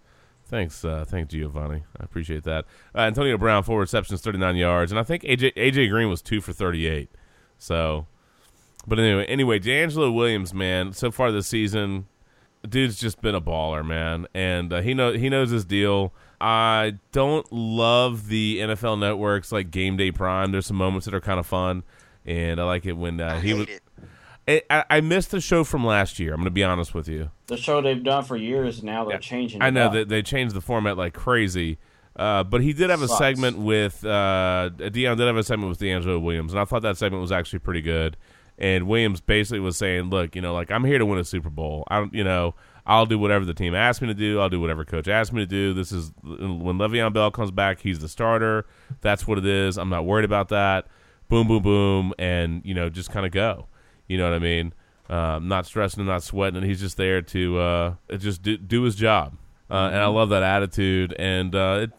[0.44, 1.85] Thanks, uh, thanks Giovani.
[2.01, 2.65] I appreciate that.
[2.94, 6.23] Uh, Antonio Brown, four receptions, thirty nine yards, and I think AJ AJ Green was
[6.23, 7.10] two for thirty eight.
[7.59, 8.07] So,
[8.87, 12.07] but anyway, anyway, DeAngelo Williams, man, so far this season,
[12.69, 16.13] dude's just been a baller, man, and uh, he know he knows his deal.
[16.41, 20.53] I don't love the NFL networks like Game Day Prime.
[20.53, 21.83] There's some moments that are kind of fun,
[22.25, 23.67] and I like it when uh, he was.
[24.47, 26.33] I, I, I missed the show from last year.
[26.33, 27.31] I'm going to be honest with you.
[27.49, 29.61] The show they've done for years now, they're changing.
[29.61, 29.93] I it know up.
[29.93, 31.77] that they changed the format like crazy.
[32.19, 33.19] Uh, but he did have a Sucks.
[33.19, 36.97] segment with uh, Deion did have a segment with DeAngelo Williams, and I thought that
[36.97, 38.16] segment was actually pretty good.
[38.59, 41.49] And Williams basically was saying, "Look, you know, like I'm here to win a Super
[41.51, 41.85] Bowl.
[41.86, 44.40] I don't, you know, I'll do whatever the team asks me to do.
[44.40, 45.74] I'll do whatever coach asks me to do.
[45.74, 48.66] This is when Le'Veon Bell comes back, he's the starter.
[49.01, 49.78] That's what it is.
[49.78, 50.86] I'm not worried about that.
[51.28, 53.69] Boom, boom, boom, and you know, just kind of go.
[54.09, 54.73] You know what I mean?
[55.09, 58.97] Um, not stressing not sweating, and he's just there to uh, just do, do his
[58.97, 59.36] job.
[59.70, 61.93] Uh, And I love that attitude, and uh, it,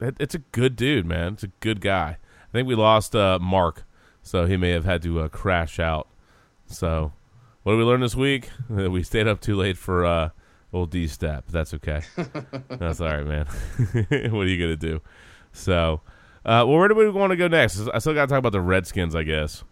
[0.00, 1.34] it, it's a good dude, man.
[1.34, 2.18] It's a good guy.
[2.48, 3.84] I think we lost uh, Mark,
[4.22, 6.08] so he may have had to uh, crash out.
[6.66, 7.12] So,
[7.62, 8.50] what did we learn this week?
[8.68, 10.30] We stayed up too late for uh,
[10.72, 11.44] old D step.
[11.48, 12.02] That's okay.
[12.68, 13.46] That's all right, man.
[14.32, 15.00] what are you gonna do?
[15.52, 16.00] So,
[16.44, 17.88] uh, well, where do we want to go next?
[17.92, 19.64] I still got to talk about the Redskins, I guess.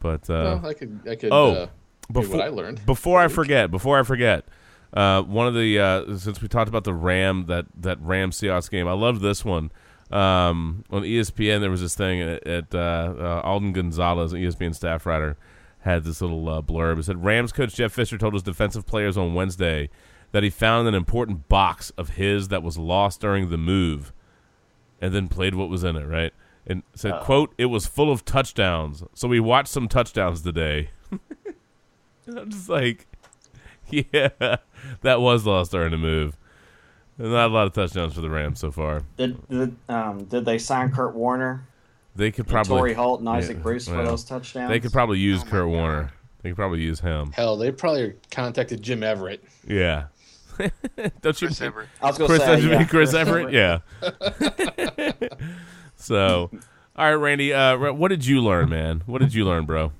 [0.00, 1.66] But uh, Well, I could I could oh, uh,
[2.12, 2.84] before what I learned.
[2.86, 4.44] before I forget, before I forget,
[4.94, 8.70] uh, one of the uh, since we talked about the Ram that that Ram Seahawks
[8.70, 9.70] game, I love this one.
[10.10, 14.74] Um, on ESPN, there was this thing at, at uh, uh, Alden Gonzalez, an ESPN
[14.74, 15.36] staff writer,
[15.80, 16.98] had this little uh, blurb.
[16.98, 19.90] It said Rams coach Jeff Fisher told his defensive players on Wednesday
[20.30, 24.12] that he found an important box of his that was lost during the move,
[25.00, 26.04] and then played what was in it.
[26.04, 26.32] Right,
[26.66, 27.24] and said, Uh-oh.
[27.24, 30.90] "quote It was full of touchdowns, so we watched some touchdowns today."
[32.28, 33.06] I'm just like,
[33.90, 34.56] yeah,
[35.02, 36.36] that was lost during the move.
[37.18, 39.02] Not a lot of touchdowns for the Rams so far.
[39.16, 41.66] Did did, um, did they sign Kurt Warner?
[42.16, 44.70] They could And probably Torry Holt and Isaac yeah, Bruce for well, those touchdowns?
[44.70, 46.12] They could probably use Kurt Warner.
[46.42, 47.32] They could probably use him.
[47.32, 49.42] Hell, they probably contacted Jim Everett.
[49.66, 50.06] Yeah.
[51.20, 51.48] Don't you?
[51.48, 51.88] Chris Everett.
[52.00, 53.52] I was gonna Chris, say, don't you yeah, mean Chris, Chris Everett?
[53.52, 53.78] Yeah.
[55.96, 56.50] so,
[56.94, 57.52] all right, Randy.
[57.52, 59.02] Uh, what did you learn, man?
[59.06, 59.90] What did you learn, bro?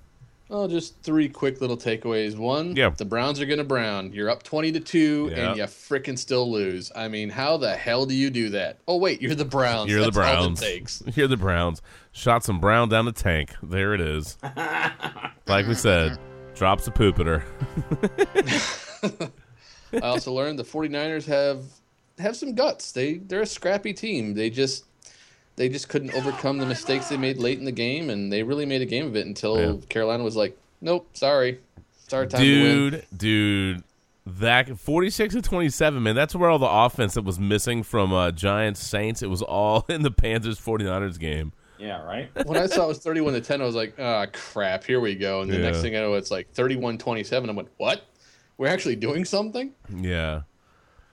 [0.56, 2.36] Oh, just three quick little takeaways.
[2.36, 2.90] One, Yeah.
[2.90, 4.12] the Browns are going to brown.
[4.12, 5.48] You're up 20 to 2 Yeah.
[5.48, 6.92] and you frickin' still lose.
[6.94, 8.78] I mean, how the hell do you do that?
[8.86, 9.90] Oh, wait, you're the Browns.
[9.90, 10.62] You're That's the Browns.
[10.62, 11.02] it takes.
[11.16, 11.82] You're the Browns.
[12.12, 13.50] Shot some brown down the tank.
[13.64, 14.38] There it is.
[15.48, 16.18] like we said,
[16.54, 17.42] drops a poopeter.
[19.92, 21.64] I also learned the 49ers have
[22.20, 22.92] have some guts.
[22.92, 24.34] They they're a scrappy team.
[24.34, 24.84] They just
[25.56, 28.66] they just couldn't overcome the mistakes they made late in the game and they really
[28.66, 29.86] made a game of it until Yeah.
[29.88, 31.60] Carolina was like, "Nope, sorry.
[32.04, 33.82] It's our time to win." dude, dude,
[34.26, 36.14] that forty-six to twenty-seven, man.
[36.14, 39.22] That's where all the offense that was missing from uh, Giants Saints.
[39.22, 41.52] It was all in the Panthers 49ers game.
[41.78, 42.30] Yeah, right.
[42.46, 45.14] when I saw it was 31 to 10, I was like, "Ah, crap, here we
[45.14, 45.62] go." And the Yeah.
[45.62, 47.48] next thing I know, it's like 31-27.
[47.48, 48.02] I went, "What?
[48.58, 50.42] We're actually doing something?" Yeah,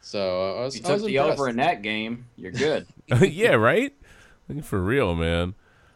[0.01, 1.39] So uh, I was, You I was took the impressed.
[1.39, 2.25] over in that game.
[2.37, 2.87] You're good.
[3.21, 3.93] yeah, right.
[4.61, 5.53] For real, man.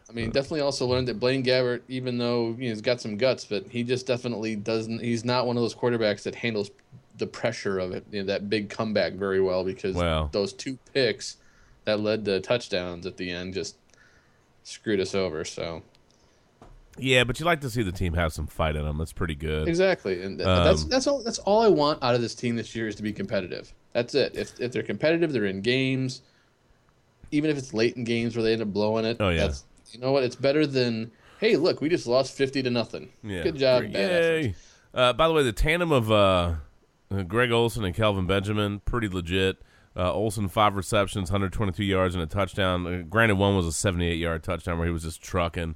[0.08, 3.16] I mean, definitely also learned that Blaine Gabbert, even though you know, he's got some
[3.16, 5.00] guts, but he just definitely doesn't.
[5.02, 6.70] He's not one of those quarterbacks that handles
[7.18, 9.64] the pressure of it, you know, that big comeback very well.
[9.64, 10.28] Because Wow.
[10.32, 11.38] those two picks
[11.86, 13.76] that led to touchdowns at the end just
[14.62, 15.44] screwed us over.
[15.44, 15.82] So
[16.98, 18.98] Yeah, but you like to see the team have some fight in them.
[18.98, 19.66] That's pretty good.
[19.68, 21.22] exactly, and th- that's Um, that's all.
[21.22, 23.72] That's all I want out of this team this year is to be competitive.
[23.92, 24.36] That's it.
[24.36, 26.22] If if they're competitive, they're in games.
[27.30, 29.16] Even if it's late in games where they end up blowing it.
[29.20, 29.46] Oh, yeah.
[29.46, 30.22] That's, you know what?
[30.22, 33.10] It's better than hey, look, we just lost fifty to nothing.
[33.22, 33.42] Yeah.
[33.42, 34.54] Good job, Yay.
[34.94, 36.54] Uh, by the way, the tandem of uh,
[37.10, 39.58] uh, Greg Olsen and Kelvin Benjamin, pretty legit.
[39.94, 42.86] Uh, Olsen five receptions, 122 yards and a touchdown.
[42.86, 45.74] Uh, granted, one was a 78 yard touchdown where he was just trucking.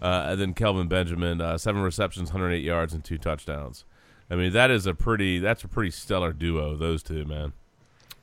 [0.00, 3.84] Uh, and then Kelvin Benjamin, uh, seven receptions, 108 yards and two touchdowns.
[4.30, 6.76] I mean, that is a pretty that's a pretty stellar duo.
[6.76, 7.52] Those two, man,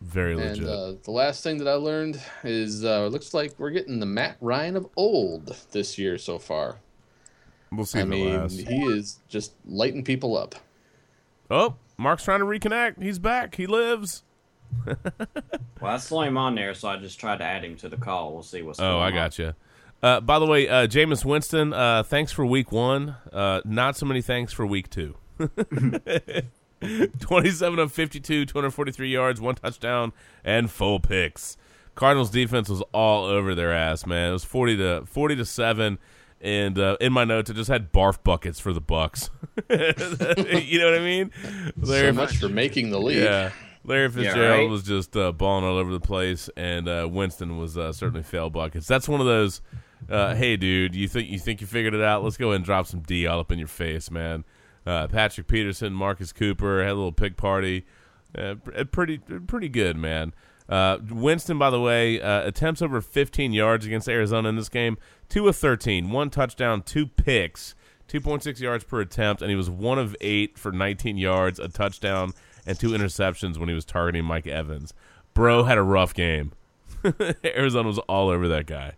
[0.02, 0.60] very legit.
[0.60, 4.00] And uh, the last thing that I learned is uh, it looks like we're getting
[4.00, 6.78] the Matt Ryan of old this year so far.
[7.72, 8.00] we'll see.
[8.00, 8.58] I mean, lasts.
[8.60, 10.56] he is just lighting people up.
[11.52, 13.02] Oh, Mark's trying to reconnect.
[13.02, 13.56] He's back.
[13.56, 14.24] He lives.
[15.82, 17.96] Well, I saw him on there, so I just tried to add him to the
[17.96, 18.34] call.
[18.34, 19.14] We'll see what's Oh, going I on.
[19.14, 19.54] got you.
[20.04, 23.16] Uh, by the way, uh, Jameis Winston, uh, thanks for week one.
[23.32, 25.16] Uh, not so many thanks for week two.
[27.20, 31.58] 27 of 52, 243 yards, one touchdown, and full picks.
[31.96, 34.30] Cardinals defense was all over their ass, man.
[34.30, 36.00] It was 40 to 40 to 7
[36.42, 39.30] and uh, in my notes it just had barf buckets for the Bucks.
[39.70, 41.32] you know what I mean?
[41.84, 43.24] so much for making the league.
[43.24, 43.52] Yeah.
[43.84, 44.70] Larry Yeah, Fitzgerald right?
[44.70, 48.50] was just uh, balling all over the place, and uh, Winston was uh, certainly fail
[48.50, 48.88] buckets.
[48.88, 49.62] That's one of those.
[50.10, 52.24] Uh, hey, dude, you think you think you figured it out?
[52.24, 54.44] Let's go ahead and drop some D all up in your face, man.
[54.90, 57.86] Uh, Patrick Peterson, Marcus Cooper had a little pig party.
[58.36, 58.56] Uh,
[58.92, 60.34] pretty pretty good, man.
[60.68, 64.98] Uh, Winston, by the way, uh, attempts over 15 yards against Arizona in this game.
[65.30, 67.76] Two of 13, one touchdown, two picks,
[68.08, 72.34] 2.6 yards per attempt, and he was one of eight for 19 yards, a touchdown,
[72.66, 74.96] and two interceptions when he was targeting Mike Evans.
[75.36, 76.52] Bro had a rough game.
[77.46, 78.94] Arizona was all over that guy.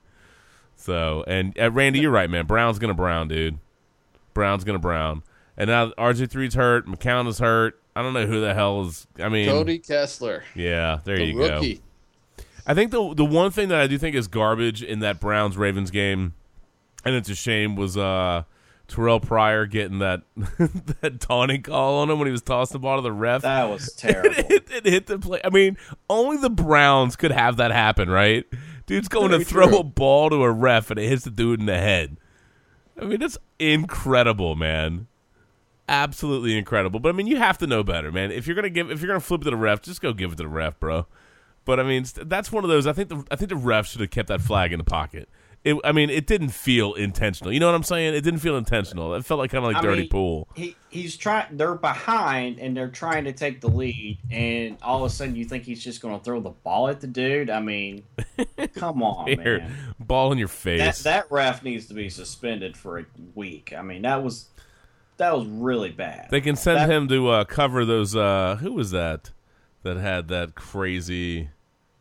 [0.77, 2.45] So, and uh, Randy, you're right, man.
[2.45, 3.59] Brown's gonna brown, dude.
[4.33, 5.23] Brown's gonna brown.
[5.61, 6.87] And now RG3's hurt.
[6.87, 7.79] McCown is hurt.
[7.95, 9.05] I don't know who the hell is.
[9.19, 10.43] I mean, Cody Kessler.
[10.55, 11.75] yeah, there the you rookie.
[11.75, 12.43] go.
[12.65, 15.57] I think the the one thing that I do think is garbage in that Browns
[15.57, 16.33] Ravens game,
[17.05, 18.41] and it's a shame, was uh
[18.87, 20.23] Terrelle Pryor getting that
[21.01, 23.43] that taunting call on him when he was tossing the ball to the ref.
[23.43, 24.33] That was terrible.
[24.35, 25.41] it, it hit the play.
[25.43, 25.77] I mean,
[26.09, 28.45] only the Browns could have that happen, right?
[28.87, 29.77] Dude's going Very to throw true.
[29.77, 32.17] a ball to a ref and it hits the dude in the head.
[32.99, 35.05] I mean, that's incredible, man.
[35.91, 36.99] Absolutely incredible.
[37.01, 38.31] But I mean, you have to know better, man.
[38.31, 40.31] If you're gonna give, if you're gonna flip it to the ref, just go give
[40.31, 41.05] it to the ref, bro.
[41.65, 42.87] But I mean, that's one of those.
[42.87, 45.27] I think the I think the ref should have kept that flag in the pocket.
[45.63, 47.53] It, I mean, it didn't feel intentional.
[47.53, 48.15] You know what I'm saying?
[48.15, 49.13] It didn't feel intentional.
[49.13, 50.47] It felt like kind of like I dirty mean, pool.
[50.55, 51.55] He he's trying.
[51.55, 55.45] They're behind and they're trying to take the lead, and all of a sudden you
[55.45, 57.51] think he's just going to throw the ball at the dude.
[57.51, 58.03] I mean,
[58.75, 59.75] come on, Here, man.
[59.99, 61.03] ball in your That face.
[61.03, 63.05] that ref needs to be suspended for a
[63.35, 63.71] week.
[63.77, 64.47] I mean, that was
[65.21, 66.27] that was really bad.
[66.29, 68.15] They can send That- him to uh, cover those.
[68.15, 69.31] Uh, who was that
[69.83, 71.49] that had that crazy,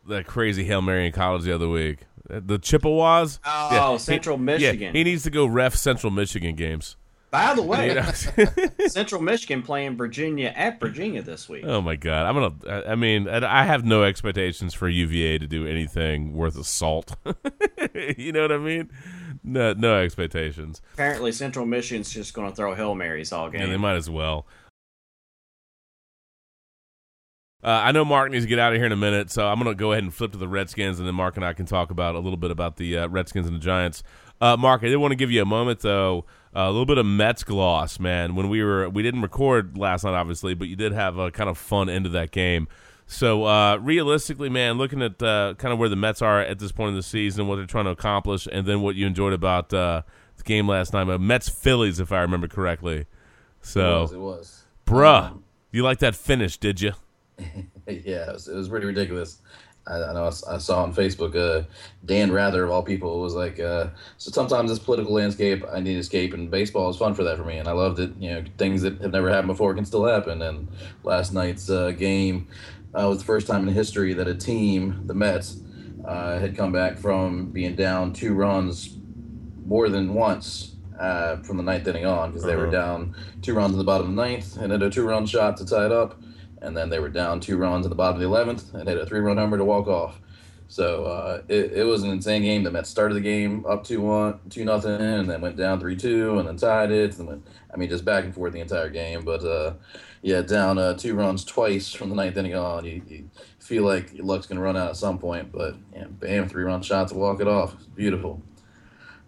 [0.07, 1.99] that crazy hail mary in college the other week?
[2.29, 3.39] The Chippewas.
[3.45, 4.93] Oh, Central he, Michigan.
[4.95, 6.95] Yeah, he needs to go ref Central Michigan games.
[7.31, 8.01] By the way,
[8.87, 11.63] Central Michigan playing Virginia at Virginia this week.
[11.65, 12.85] oh my god, I'm gonna.
[12.87, 17.15] I mean, I I have no expectations for UVA to do anything worth a salt.
[18.17, 18.89] you know what I mean?
[19.43, 20.81] No, no expectations.
[20.93, 23.61] Apparently, Central Michigan's just going to throw hail marys all game.
[23.61, 24.45] Yeah, they might as well.
[27.63, 29.59] Uh, I know Mark needs to get out of here in a minute, so I'm
[29.59, 31.65] going to go ahead and flip to the Redskins, and then Mark and I can
[31.67, 34.03] talk about a little bit about the uh, Redskins and the Giants.
[34.39, 36.97] Uh, Mark, I did want to give you a moment though, uh, a little bit
[36.97, 38.33] of Mets gloss, man.
[38.33, 41.49] When we were, we didn't record last night, obviously, but you did have a kind
[41.49, 42.67] of fun end of that game.
[43.11, 46.71] So uh, realistically, man, looking at uh, kind of where the Mets are at this
[46.71, 49.73] point in the season, what they're trying to accomplish, and then what you enjoyed about
[49.73, 50.03] uh,
[50.37, 53.07] the game last night, uh, Mets Phillies, if I remember correctly.
[53.61, 54.63] So, It was, it was.
[54.85, 55.39] bruh,
[55.71, 56.93] you like that finish, did you?
[57.37, 59.39] yeah, it was, it was pretty ridiculous.
[59.87, 61.65] I, I know I, I saw on Facebook, uh,
[62.05, 63.87] Dan Rather of all people was like, uh,
[64.19, 67.43] so sometimes this political landscape, I need escape, and baseball is fun for that for
[67.43, 68.13] me, and I loved it.
[68.19, 70.41] You know, things that have never happened before can still happen.
[70.41, 70.69] And
[71.03, 72.47] last night's uh, game
[72.93, 75.61] uh, was the first time in history that a team, the Mets,
[76.05, 78.97] uh, had come back from being down two runs
[79.65, 82.71] more than once uh, from the ninth inning on because they were Uh-huh.
[82.71, 85.65] down two runs in the bottom of the ninth and had a two-run shot to
[85.65, 86.19] tie it up,
[86.61, 88.97] and then they were down two runs in the bottom of the eleventh and hit
[88.97, 90.19] a three-run homer to walk off.
[90.67, 92.63] So uh, it, it was an insane game.
[92.63, 95.97] The Mets started the game up two one, two nothing, and then went down three
[95.97, 97.17] two, and then tied it.
[97.19, 99.25] And went, I mean, just back and forth the entire game.
[99.25, 99.73] But uh,
[100.21, 102.85] yeah, down uh, two runs twice from the ninth inning on.
[102.85, 103.29] You, you
[103.59, 107.07] feel like your luck's gonna run out at some point, but yeah, bam, three-run shot
[107.09, 107.75] to walk it off.
[107.95, 108.41] Beautiful.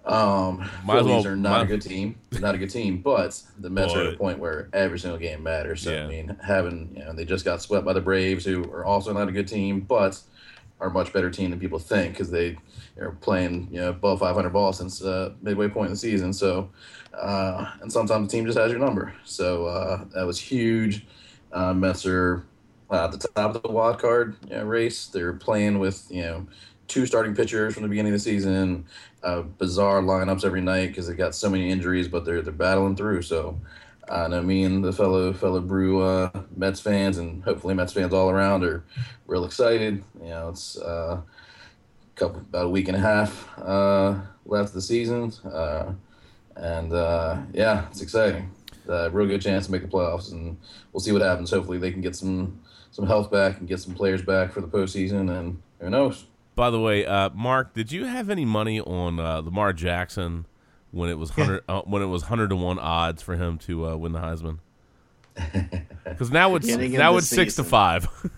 [0.06, 2.16] Um, Might Phillies well- are not might- a good team.
[2.42, 5.44] Not a good team, but the Mets are at a point where every single game
[5.44, 5.82] matters.
[5.84, 6.04] So Yeah.
[6.04, 9.14] I mean, having you know they just got swept by the Braves, who are also
[9.14, 10.20] not a good team, but
[10.80, 12.58] are a much better team than people think because they
[13.00, 16.34] are playing you know above 500 balls since uh, midway point in the season.
[16.34, 16.70] So
[17.14, 19.14] uh, and sometimes the team just has your number.
[19.24, 21.06] So uh, that was huge.
[21.52, 22.46] Uh, Mets are
[22.90, 25.08] uh, at the top of the wild card you know, race.
[25.08, 26.48] They're playing with you know
[26.88, 28.86] two starting pitchers from the beginning of the season.
[29.24, 32.96] Uh, bizarre lineups every night because they got so many injuries, but they're they're battling
[32.96, 33.22] through.
[33.22, 33.60] So.
[34.10, 38.14] I know me and the fellow fellow Brew uh, Mets fans and hopefully Mets fans
[38.14, 38.84] all around are
[39.28, 40.04] real excited.
[40.22, 44.16] You know, it's uh, a couple about a week and a half uh,
[44.46, 45.94] left of the season, uh,
[46.56, 48.52] and uh, yeah, it's exciting.
[48.90, 50.58] uh, real good chance to make the playoffs, and
[50.92, 51.50] we'll see what happens.
[51.52, 52.60] Hopefully, they can get some
[52.92, 56.26] some health back and get some players back for the postseason, and who knows.
[56.56, 60.46] By the way, uh, Mark, did you have any money on Lamar Jackson
[60.94, 63.88] when it was hundred uh, when it was hundred to one odds for him to
[63.88, 64.60] uh, win the Heisman?
[66.04, 68.08] Because now it's now it's six to five.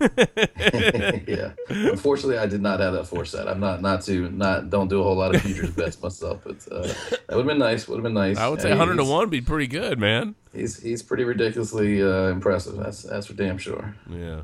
[1.26, 1.52] yeah.
[1.68, 3.48] Unfortunately, I did not have that foresight.
[3.48, 6.56] I'm not not to not don't do a whole lot of futures bets myself, but
[6.70, 7.88] uh, that would have been nice.
[7.88, 8.38] Would have been nice.
[8.38, 10.36] I would say Yeah, hundred to one would be pretty good, man.
[10.54, 12.76] He's he's pretty ridiculously uh, impressive.
[12.76, 13.94] That's that's for damn sure.
[14.08, 14.42] Yeah.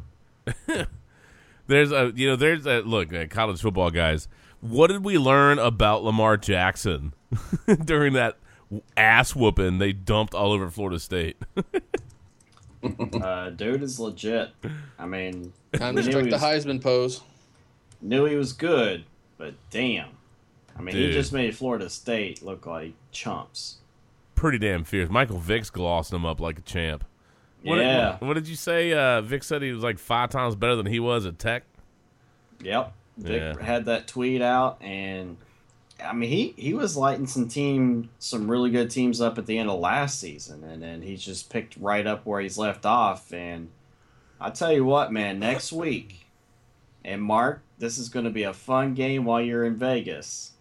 [1.68, 4.28] there's a you know there's a look uh, college football guys.
[4.62, 7.12] What did we learn about Lamar Jackson
[7.84, 8.39] during that
[8.97, 11.36] ass whooping they dumped all over Florida State?
[13.22, 14.51] uh, dude is legit.
[14.98, 17.20] I mean, Time to knew strike the Heisman pose.
[18.01, 19.05] Knew he was good,
[19.36, 20.09] but damn.
[20.76, 21.09] I mean, Dude.
[21.09, 23.76] he just made Florida State look like chumps.
[24.34, 25.10] Pretty damn fierce.
[25.10, 27.05] Michael Vick's glossed him up like a champ.
[27.62, 28.16] What did- Yeah.
[28.20, 28.93] what, did you say?
[28.93, 31.64] Uh, Vick said he was like five times better than he was at Tech.
[32.62, 32.93] Yep.
[33.18, 33.64] Vick Yeah.
[33.64, 35.36] had that tweet out, and
[36.05, 39.59] I mean, he he was lighting some team, some really good teams up at the
[39.59, 43.32] end of last season, and then he's just picked right up where he's left off.
[43.32, 43.68] And
[44.40, 46.26] I tell you what, man, next week,
[47.05, 50.52] and Mark, this is going to be a fun game while you're in Vegas.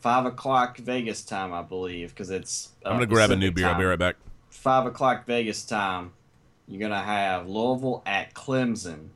[0.00, 2.72] Five o'clock Vegas time, I believe, because it's.
[2.84, 3.66] uh, I'm gonna grab a new Pacific beer.
[3.68, 4.16] I'll be right back.
[4.50, 6.12] five o'clock Vegas time,
[6.68, 9.08] you're gonna have Louisville at Clemson.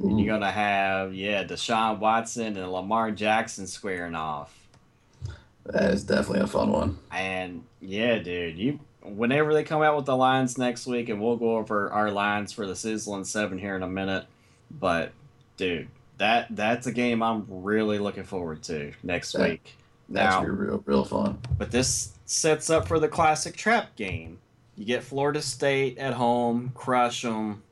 [0.00, 4.56] And you're gonna have yeah Deshaun Watson and Lamar Jackson squaring off.
[5.66, 6.98] That is definitely a fun one.
[7.12, 11.36] And yeah, dude, you whenever they come out with the lines next week, and we'll
[11.36, 14.26] go over our lines for the sizzling seven here in a minute.
[14.70, 15.12] But
[15.56, 15.88] dude,
[16.18, 19.76] that that's a game I'm really looking forward to next That- week.
[20.08, 21.38] That's Now, real real fun.
[21.56, 24.38] but this sets up for the classic trap game.
[24.76, 27.62] You get Florida State at home, crush them,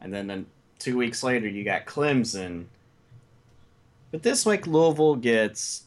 [0.00, 0.46] and then, then
[0.80, 2.64] two weeks later you got Clemson.
[4.10, 5.84] But this week Louisville gets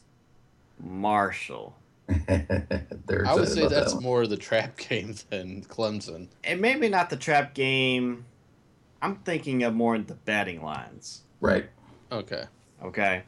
[0.80, 1.76] Marshall.
[2.08, 2.14] I
[3.34, 4.02] would say about that that's one.
[4.02, 6.28] more the trap game than Clemson.
[6.42, 8.24] And maybe not the trap game.
[9.02, 11.22] I'm thinking of more the betting lines.
[11.40, 11.68] right.
[12.10, 12.44] Okay.
[12.82, 13.22] Okay.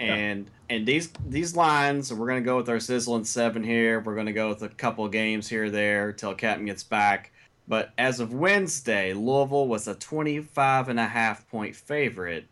[0.00, 4.00] And and these these lines, we're gonna go with our sizzling seven here.
[4.00, 7.32] We're gonna go with a couple games here or there till Captain gets back.
[7.66, 12.46] But as of Wednesday, Louisville was a 25 and a half point favorite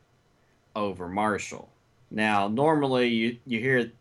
[0.74, 1.68] over Marshall.
[2.10, 3.92] Now, normally you you hear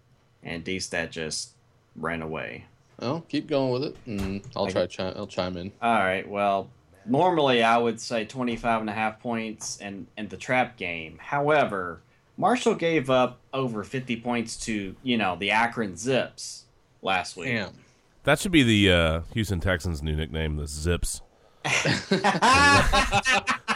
[0.44, 1.52] and D-Stat just
[1.96, 2.66] ran away.
[3.00, 4.88] Well, keep going with it, and I'll try.
[4.88, 5.72] Chi- I'll chime in.
[5.82, 6.28] All right.
[6.28, 6.70] Well,
[7.06, 11.18] normally I would say 25 and a half points and and the trap game.
[11.20, 12.02] However,
[12.38, 16.66] Marshall gave up over 50 points to, you know, the Akron Zips
[17.02, 17.50] last week.
[17.50, 17.74] Damn.
[18.24, 21.22] That should be the uh, Houston Texans' new nickname, the Zips.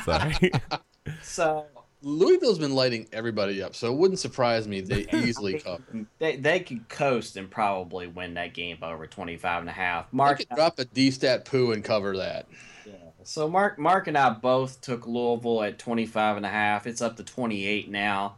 [0.05, 0.51] Sorry.
[1.21, 1.65] So
[2.01, 5.83] Louisville's been lighting everybody up, so it wouldn't surprise me they easily cover.
[6.19, 10.11] they they could coast and probably win that game by over 25 and a half.
[10.11, 12.45] They Mark could drop a D-stat poo and cover that.
[12.85, 12.93] Yeah.
[13.23, 16.85] So Mark Mark and I both took Louisville at 25 and a half.
[16.85, 18.35] It's up to 28 now.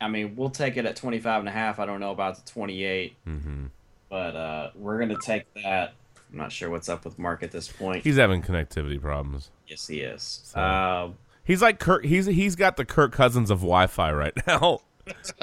[0.00, 1.78] I mean, we'll take it at 25 and a half.
[1.78, 3.16] I don't know about the 28.
[3.24, 3.66] hmm
[4.12, 5.94] But uh, we're going to take that.
[6.30, 8.04] I'm not sure what's up with Mark at this point.
[8.04, 9.50] He's having connectivity problems.
[9.66, 10.42] yes, he is.
[10.44, 11.14] So- Um,
[11.44, 12.04] He's like Kirk.
[12.04, 14.80] He's he's got the Kirk Cousins of Wi-Fi right now.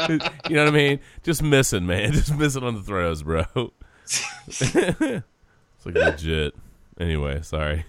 [0.08, 0.18] you
[0.56, 1.00] know what I mean?
[1.24, 2.12] Just missing, man.
[2.14, 3.44] Just missing on the throws, bro.
[4.48, 6.54] it's like legit.
[7.00, 7.86] Anyway, sorry.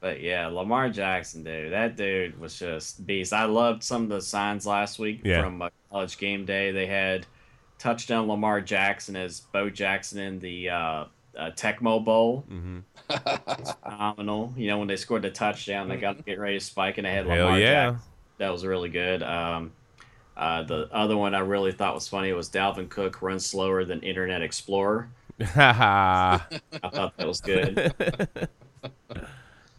[0.00, 3.32] but yeah, Lamar Jackson, dude, that dude was just beast.
[3.32, 5.42] I loved some of the signs last week Yeah.
[5.42, 6.70] from uh, College Game Day.
[6.72, 7.26] They had
[7.82, 11.04] touchdown Lamar Jackson as Bo Jackson in the uh,
[11.36, 12.44] uh, Tecmo Bowl.
[12.48, 12.78] hmm
[13.10, 14.54] it's phenomenal.
[14.56, 17.06] You know, when they scored the touchdown, they got to get ready to spike, and
[17.06, 17.90] they had Hell Lamar yeah.
[17.90, 18.08] Jackson.
[18.38, 19.22] That was really good.
[19.22, 19.72] Um,
[20.36, 24.00] uh, the other one I really thought was funny was Dalvin Cook runs slower than
[24.00, 25.08] Internet Explorer.
[25.40, 26.40] I
[26.90, 27.92] thought that was good.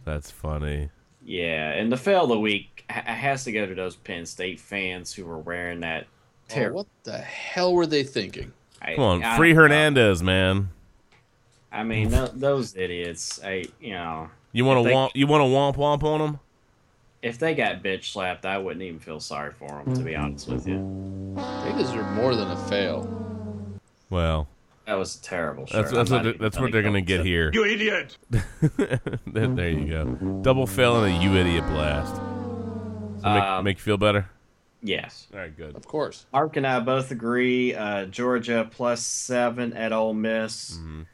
[0.06, 0.90] That's funny.
[1.24, 4.60] yeah, and the fail of the week ha- has to go to those Penn State
[4.60, 6.06] fans who were wearing that.
[6.58, 8.52] Oh, what the hell were they thinking?
[8.82, 9.62] I- Come on, I free don't know.
[9.64, 10.70] Hernandez, man.
[11.72, 13.40] I mean, th- those idiots.
[13.44, 15.10] I you know, You want to they- womp?
[15.16, 16.40] You want to womp womp on them?
[17.22, 19.96] if they got bitch slapped, I wouldn't even feel sorry for them.
[19.96, 23.08] To be honest with you, They deserve more than a fail.
[24.10, 24.48] Well,
[24.86, 25.64] that was a terrible.
[25.64, 25.92] that's shirt.
[25.96, 27.52] that's I'm what they- even that's gonna what they're gonna get into- here.
[27.54, 28.18] You idiot!
[29.30, 30.06] there, there you go.
[30.44, 32.14] Double fail and a you idiot blast.
[32.14, 34.30] Does that make, Um, make you feel better?
[34.84, 35.28] Yes.
[35.34, 35.76] All right, good.
[35.76, 36.26] Of course.
[36.34, 37.74] Mark and I both agree.
[37.74, 40.78] Uh, Georgia plus seven at Ole Miss.
[40.78, 41.06] Mhm.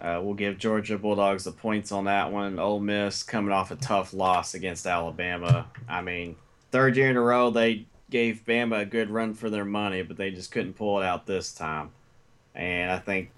[0.00, 2.58] Uh, we'll give Georgia Bulldogs the points on that one.
[2.58, 5.66] Ole Miss coming off a tough loss against Alabama.
[5.88, 6.36] I mean,
[6.70, 10.16] third year in a row they gave Bama a good run for their money, but
[10.16, 11.90] they just couldn't pull it out this time.
[12.54, 13.30] And I think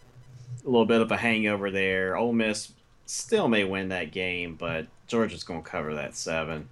[0.65, 2.17] a little bit of a hangover there.
[2.17, 2.73] Ole Miss
[3.07, 6.69] still may win that game, but Georgia's going to cover that seven.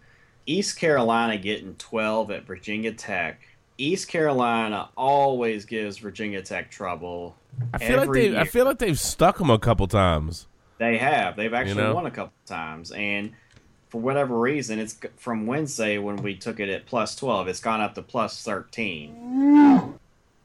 [0.49, 3.39] East Carolina getting 12 at Virginia Tech.
[3.77, 7.37] East Carolina always gives Virginia Tech trouble.
[7.75, 8.31] I feel like they.
[8.31, 8.39] year.
[8.41, 10.47] I feel like they've stuck them a couple times.
[10.79, 11.37] They have.
[11.37, 11.95] They've actually know?
[11.95, 13.33] won a couple times, and
[13.91, 17.47] for whatever reason, it's from Wednesday when we took it at plus twelve.
[17.47, 19.99] It's gone up to plus thirteen.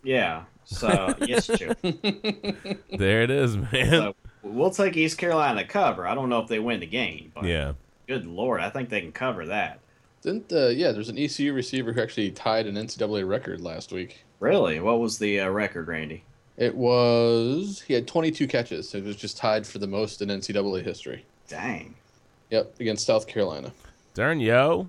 [0.04, 0.44] Yeah.
[0.66, 1.78] So yes, Chip.
[2.98, 3.90] There it is, man.
[3.90, 6.06] So we'll take East Carolina to cover.
[6.06, 7.74] I don't know if they win the game, but yeah.
[8.08, 9.80] good lord, I think they can cover that.
[10.24, 10.92] Didn't uh, yeah?
[10.92, 14.24] There's an ECU receiver who actually tied an NCAA record last week.
[14.40, 14.80] Really?
[14.80, 16.24] What was the uh, record, Randy?
[16.58, 18.94] It was he had 22 catches.
[18.96, 21.26] It was just tied for the most in NCAA history.
[21.48, 21.96] Dang.
[22.52, 23.74] Yep, against South Carolina.
[24.14, 24.88] Darn yo.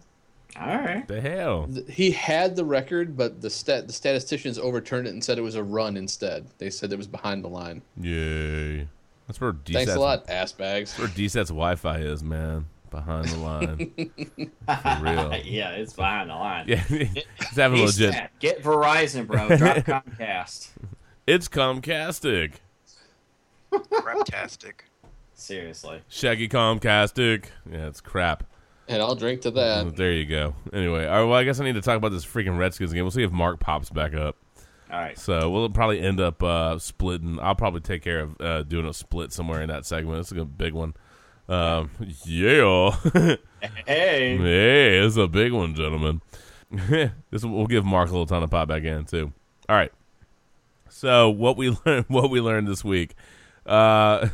[0.60, 1.06] All right.
[1.08, 1.68] The hell.
[1.88, 5.56] He had the record, but the stat the statisticians overturned it and said it was
[5.56, 6.46] a run instead.
[6.58, 7.82] They said it was behind the line.
[8.00, 8.86] Yay.
[9.26, 10.90] That's where DSAT's, Thanks a lot, ass bags.
[10.96, 12.66] That's where DSAT's Wi-Fi is, man.
[12.94, 13.76] Behind the line.
[13.96, 15.34] For real.
[15.44, 16.66] yeah, it's behind the line.
[16.68, 18.14] Yeah, it's having East legit.
[18.14, 19.48] Tech, Get Verizon, bro.
[19.56, 20.68] Drop Comcast.
[21.26, 22.54] It's Comcastic.
[23.72, 24.84] Reptastic.
[25.34, 26.02] Seriously.
[26.08, 27.46] Shaggy Comcastic.
[27.68, 28.44] Yeah, it's crap.
[28.86, 29.96] And I'll drink to that.
[29.96, 30.54] There you go.
[30.72, 33.02] Anyway, all right, well, I guess I need to talk about this freaking Redskins game.
[33.02, 34.36] We'll see if Mark pops back up.
[34.92, 35.18] All right.
[35.18, 37.40] So we'll probably end up uh, splitting.
[37.40, 40.20] I'll probably take care of uh, doing a split somewhere in that segment.
[40.20, 40.94] It's a big one.
[41.48, 41.90] Um,
[42.24, 42.90] yeah.
[43.12, 43.38] Hey.
[43.86, 46.20] Hey, it's a big one, gentlemen.
[47.30, 49.32] this will give Mark a little time to pop back in too.
[49.68, 49.92] All right.
[50.90, 53.14] So what we learned, what we learned this week,
[53.64, 54.28] uh,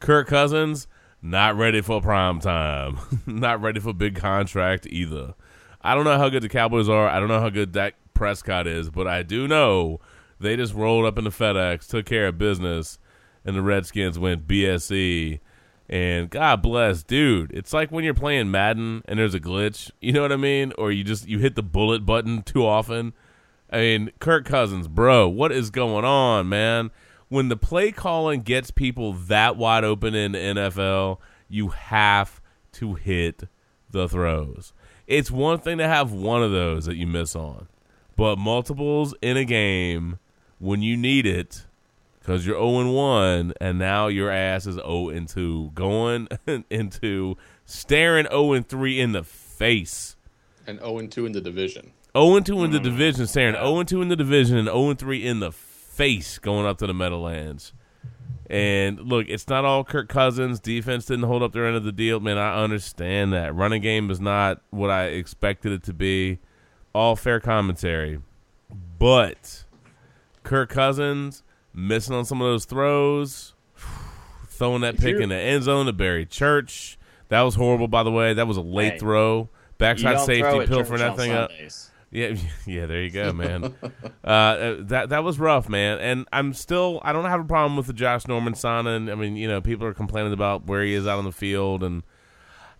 [0.00, 0.86] Kirk Cousins
[1.22, 5.34] not ready for prime time, not ready for big contract either.
[5.82, 7.08] I don't know how good the Cowboys are.
[7.08, 10.00] I don't know how good Dak Prescott is, but I do know
[10.38, 12.98] they just rolled up into FedEx, took care of business,
[13.44, 15.40] and the Redskins went BSE.
[15.90, 17.50] And God bless, dude.
[17.52, 19.90] It's like when you're playing Madden and there's a glitch.
[20.00, 20.72] You know what I mean?
[20.78, 23.12] Or you just you hit the bullet button too often.
[23.72, 26.92] I mean, Kirk Cousins, bro, what is going on, man?
[27.28, 31.18] When the play calling gets people that wide open in NFL,
[31.48, 32.40] you have
[32.72, 33.44] to hit
[33.90, 34.72] the throws.
[35.08, 37.66] It's one thing to have one of those that you miss on,
[38.16, 40.20] but multiples in a game
[40.58, 41.66] when you need it
[42.20, 46.28] because you're 0 1 and now your ass is 0 2 going
[46.70, 50.16] into staring 0 3 in the face.
[50.66, 51.92] And 0 2 in the division.
[52.16, 52.84] 0 2 in the hmm.
[52.84, 56.78] division, staring 0 2 in the division and 0 3 in the face going up
[56.78, 57.72] to the Meadowlands.
[58.48, 60.58] And look, it's not all Kirk Cousins.
[60.58, 62.18] Defense didn't hold up their end of the deal.
[62.18, 63.54] Man, I understand that.
[63.54, 66.40] Running game is not what I expected it to be.
[66.92, 68.20] All fair commentary.
[68.98, 69.64] But
[70.42, 71.44] Kirk Cousins
[71.74, 73.54] missing on some of those throws,
[74.48, 76.98] throwing that pick in the end zone to Barry Church.
[77.28, 78.34] That was horrible, by the way.
[78.34, 79.48] That was a late Hey, throw.
[79.78, 81.50] Backside safety, pill for church that thing up.
[82.10, 82.34] Yeah,
[82.66, 83.74] yeah, there you go, man.
[84.24, 85.98] uh, that that was rough, man.
[86.00, 89.08] And I'm still I don't have a problem with the Josh Norman signing.
[89.08, 91.82] I mean, you know, people are complaining about where he is out on the field,
[91.82, 92.02] and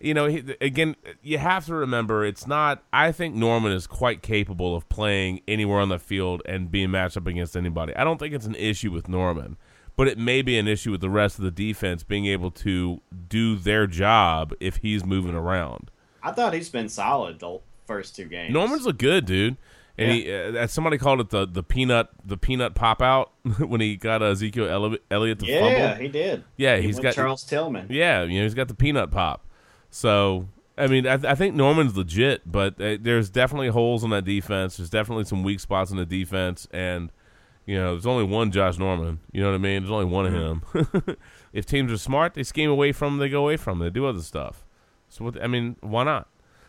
[0.00, 2.82] you know, he, again, you have to remember it's not.
[2.92, 7.16] I think Norman is quite capable of playing anywhere on the field and being matched
[7.16, 7.94] up against anybody.
[7.94, 9.56] I don't think it's an issue with Norman,
[9.96, 13.00] but it may be an issue with the rest of the defense being able to
[13.28, 15.90] do their job if he's moving around.
[16.22, 18.52] I thought he's been solid the first two games.
[18.52, 19.56] Norman's look good, dude.
[19.98, 23.96] And he, uh, somebody called it the, the peanut the peanut pop out when he
[23.96, 26.02] got uh, Ezekiel Elli- Elliott to Yeah, fumble.
[26.02, 26.44] he did.
[26.56, 27.88] Yeah, He he's got Charles Tillman.
[27.90, 29.44] Yeah, you know he's got the peanut pop.
[29.90, 30.48] So
[30.80, 34.78] I mean, I, I think Norman's legit, but uh, there's definitely holes in that defense.
[34.78, 37.12] There's definitely some weak spots in the defense, and
[37.66, 39.20] you know there's only one Josh Norman.
[39.30, 39.82] You know what I mean?
[39.82, 41.16] There's only one of him.
[41.52, 43.90] if teams are smart, they scheme away from them, They go away from them, They
[43.92, 44.64] do other stuff.
[45.08, 45.42] So what?
[45.42, 46.28] I mean, why not?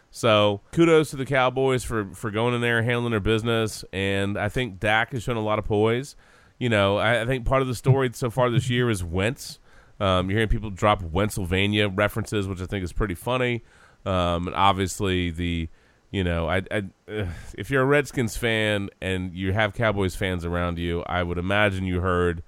[0.10, 4.38] So kudos to the Cowboys for for going in there and handling their business, and
[4.38, 6.18] I think Dak has shown a lot of poise.
[6.60, 9.60] You know, I, I think part of the story so far this year is Wentz.
[10.02, 13.64] Um, you're hearing people drop Pennsylvania references, which I think is pretty funny.
[14.06, 15.70] Um, and obviously the,
[16.10, 20.44] you know, I, I uh, if you're a Redskins fan and you have Cowboys fans
[20.44, 22.42] around you, I would imagine you heard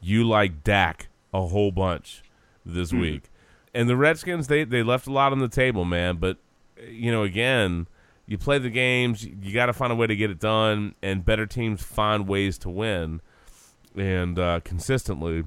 [0.00, 2.22] you like Dak a whole bunch
[2.64, 3.00] this Hmm.
[3.00, 3.30] week.
[3.74, 6.16] And the Redskins, they they left a lot on the table, man.
[6.16, 6.38] But
[6.88, 7.86] you know, again,
[8.26, 11.24] you play the games, you got to find a way to get it done, and
[11.24, 13.20] better teams find ways to win,
[13.96, 15.44] and uh, consistently.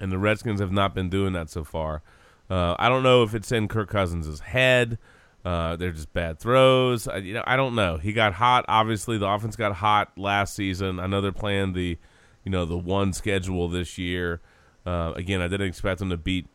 [0.00, 2.02] And the Redskins have not been doing that so far.
[2.48, 4.98] Uh, I don't know if it's in Kirk Cousins' head.
[5.44, 7.08] Uh, they're just bad throws.
[7.08, 7.96] I, you know, I don't know.
[7.96, 8.64] He got hot.
[8.68, 10.98] Obviously, the offense got hot last season.
[11.00, 11.96] I know they're playing the,
[12.44, 14.40] you know, the one schedule this year.
[14.84, 16.46] Uh, again, I didn't expect them to beat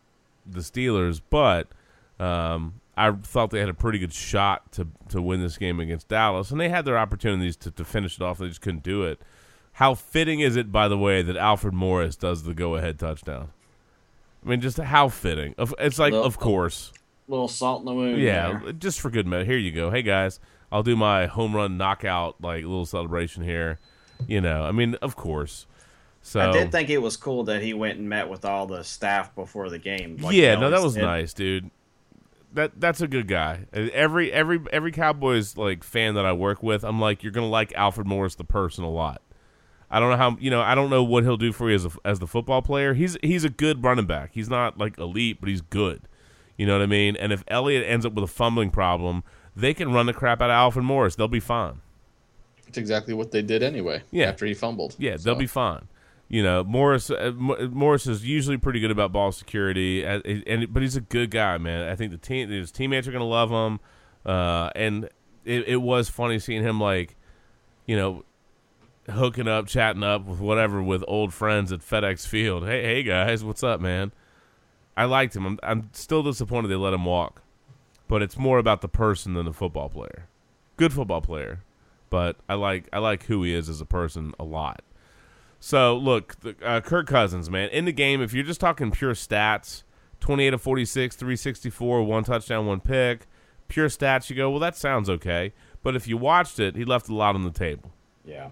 [0.46, 1.68] the Steelers, but
[2.20, 6.08] um, I thought they had a pretty good shot to to win this game against
[6.08, 8.38] Dallas, and they had their opportunities to, to finish it off.
[8.38, 9.20] They just couldn't do it.
[9.76, 13.50] How fitting is it, by the way, that Alfred Morris does the go ahead touchdown?
[14.46, 15.54] I mean, just how fitting.
[15.58, 16.94] Of- It's like, Little- of course.
[17.28, 18.22] little salt in the wound.
[18.22, 18.72] Yeah, there.
[18.74, 19.46] just for good measure.
[19.46, 19.90] Here you go.
[19.92, 20.40] Hey guys,
[20.72, 23.80] I'll do my home run knockout like little celebration here.
[24.28, 25.66] You know, I mean, of course.
[26.22, 28.84] So I did think it was cool that he went and met with all the
[28.84, 30.18] staff before the game.
[30.22, 31.02] like yeah, no, that was did.
[31.02, 31.70] nice, dude.
[32.54, 33.66] That that's a good guy.
[33.74, 37.74] Every every every Cowboys like fan that I work with, I'm like, you're gonna like
[37.74, 39.22] Alfred Morris the person a lot.
[39.96, 40.60] I don't know how you know.
[40.60, 42.94] I don't know what he'll do for you as a, as the football player.
[42.94, 44.32] He's he's a good running back.
[44.34, 46.02] He's not like elite, but he's good.
[46.58, 47.16] You know what I mean?
[47.16, 49.24] And if Elliott ends up with a fumbling problem,
[49.56, 51.16] they can run the crap out of Alfred Morris.
[51.16, 51.80] They'll be fine.
[52.68, 54.04] It's exactly what they did anyway.
[54.12, 54.26] Yeah.
[54.26, 54.98] After he fumbled.
[55.00, 55.88] Yeah, they'll be fine.
[56.28, 60.82] You know, Morris uh, Morris is usually pretty good about ball security, uh, and but
[60.82, 61.88] he's a good guy, man.
[61.88, 63.80] I think the team his teammates are gonna love him,
[64.26, 65.06] uh, and
[65.46, 67.16] it, it was funny seeing him like,
[67.86, 68.26] you know,
[69.10, 72.66] hooking up, chatting up with whatever with old friends at FedEx Field.
[72.66, 74.12] Hey, hey guys, what's up, man?
[74.98, 75.46] I liked him.
[75.46, 77.42] I'm I'm still disappointed they let him walk,
[78.08, 80.28] but it's more about the person than the football player.
[80.78, 81.62] Good football player,
[82.10, 84.82] but I like I like who he is as a person a lot.
[85.60, 88.22] So look, the, uh, Kirk Cousins, man, in the game.
[88.22, 89.84] If you're just talking pure stats,
[90.20, 93.28] 28 of 46, 364, one touchdown, one pick.
[93.68, 95.54] Pure stats, you go, well, that sounds okay.
[95.82, 97.92] But if you watched it, he left a lot on the table.
[98.24, 98.50] Yeah.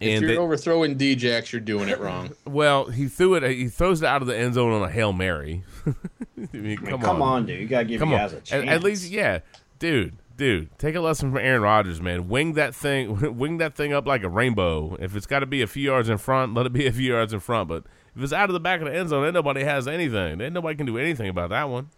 [0.00, 2.32] If And you're they- overthrowing Djax, you're doing it wrong.
[2.46, 3.42] well, he threw it.
[3.50, 5.62] He throws it out of the end zone on a hail mary.
[5.86, 7.60] I mean, come, come on, dude.
[7.60, 8.20] You gotta give come you on.
[8.30, 9.38] guys a At- At, least, yeah,
[9.78, 10.76] dude, dude.
[10.78, 12.28] Take a lesson from Aaron Rodgers, man.
[12.28, 14.96] Wing that thing, wing that thing up like a rainbow.
[15.00, 17.12] If it's got to be a few yards in front, let it be a few
[17.12, 17.68] yards in front.
[17.68, 17.84] But
[18.16, 20.38] if it's out of the back of the end zone, then nobody has anything.
[20.38, 21.88] Then nobody can do anything about that one.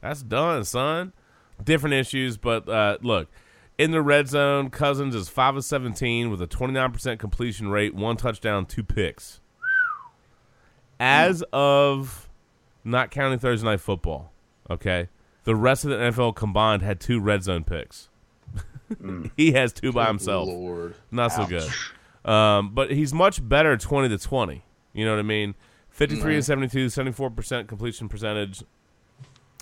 [0.00, 1.12] That's done, son.
[1.62, 3.28] Different issues, but uh, look.
[3.82, 7.66] In the red zone, Cousins is five of seventeen with a twenty nine percent completion
[7.66, 9.40] rate, one touchdown, two picks.
[11.00, 12.30] As of
[12.84, 14.30] not counting Thursday night football,
[14.70, 15.08] okay,
[15.42, 18.08] the rest of the NFL combined had two red zone picks.
[19.36, 20.46] he has two by himself.
[20.46, 20.94] Lord.
[21.10, 21.68] Not so good.
[22.24, 24.62] Um, but he's much better twenty to twenty.
[24.92, 25.56] You know what I mean?
[25.90, 26.44] Fifty three to Right.
[26.44, 28.62] 72, 74 percent completion percentage,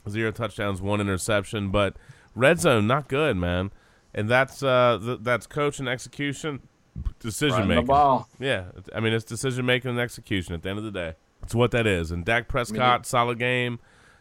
[0.06, 1.70] zero touchdowns, one interception.
[1.70, 1.96] But
[2.34, 3.70] red zone not good, man.
[4.14, 6.60] And that's uh, th- that's coach and execution,
[7.20, 7.86] decision making.
[7.86, 8.28] ball.
[8.38, 8.64] Yeah,
[8.94, 10.54] I mean it's decision making and execution.
[10.54, 12.10] At the end of the day, it's what that is.
[12.10, 13.78] And Dak Prescott, solid game.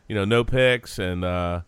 [0.08, 1.62] You know, no picks, and uh,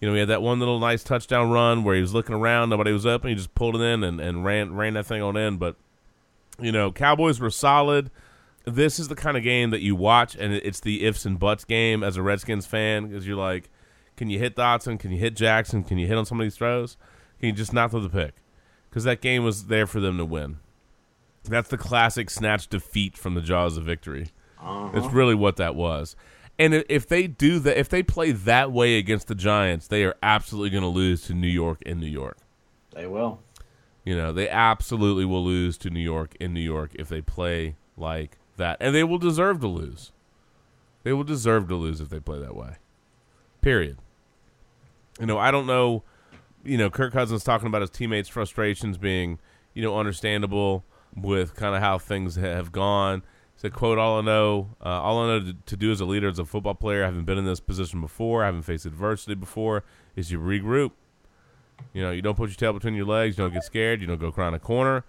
[0.00, 2.68] you know he had that one little nice touchdown run where he was looking around,
[2.68, 5.36] nobody was open, he just pulled it in and, and ran ran that thing on
[5.36, 5.56] in.
[5.56, 5.76] But
[6.60, 8.10] you know, Cowboys were solid.
[8.64, 11.64] This is the kind of game that you watch, and it's the ifs and buts
[11.64, 13.70] game as a Redskins fan because you're like,
[14.16, 14.98] can you hit Doctson?
[14.98, 15.84] Can you hit Jackson?
[15.84, 16.96] Can you hit on some of these throws?
[17.40, 18.34] Can you just not throw the pick?
[18.88, 20.58] Because that game was there for them to win.
[21.44, 24.28] That's the classic snatch defeat from the jaws of victory.
[24.60, 24.90] Uh-huh.
[24.94, 26.16] It's really what that was.
[26.58, 30.16] And if they do that, if they play that way against the Giants, they are
[30.22, 32.38] absolutely going to lose to New York in New York.
[32.94, 33.40] They will.
[34.04, 37.76] You know, they absolutely will lose to New York in New York if they play
[37.96, 38.78] like that.
[38.80, 40.12] And they will deserve to lose.
[41.02, 42.76] They will deserve to lose if they play that way.
[43.60, 43.98] Period.
[45.20, 46.04] You know, I don't know,
[46.66, 49.38] you know, Kirk Cousins talking about his teammates' frustrations being,
[49.74, 50.84] you know, understandable
[51.14, 53.22] with kind of how things have gone.
[53.54, 56.28] He said, quote, all I know, uh, all I know to, do as a leader,
[56.28, 59.34] as a football player, I haven't been in this position before, I haven't faced adversity
[59.34, 59.82] before,
[60.14, 60.92] is you regroup.
[61.92, 63.36] You know, you don't put your tail between your legs.
[63.36, 64.00] You don't get scared.
[64.00, 65.04] You don't go cry in a corner.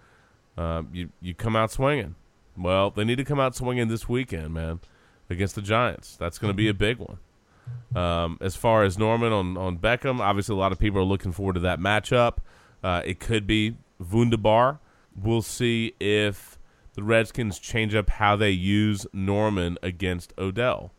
[0.58, 2.16] Um, you you come out swinging.
[2.58, 4.82] Well, they need to come out swinging this weekend, man,
[5.30, 6.18] against the Giants.
[6.18, 7.20] That's going to be a big one.
[7.95, 11.31] Um, as far as Norman on on Beckham, obviously a lot of people are looking
[11.31, 12.38] forward to that matchup.
[12.84, 14.80] Uh, it could be Wunderbar.
[15.15, 16.60] We'll see if
[16.94, 20.91] the Redskins change up how they use Norman against Odell.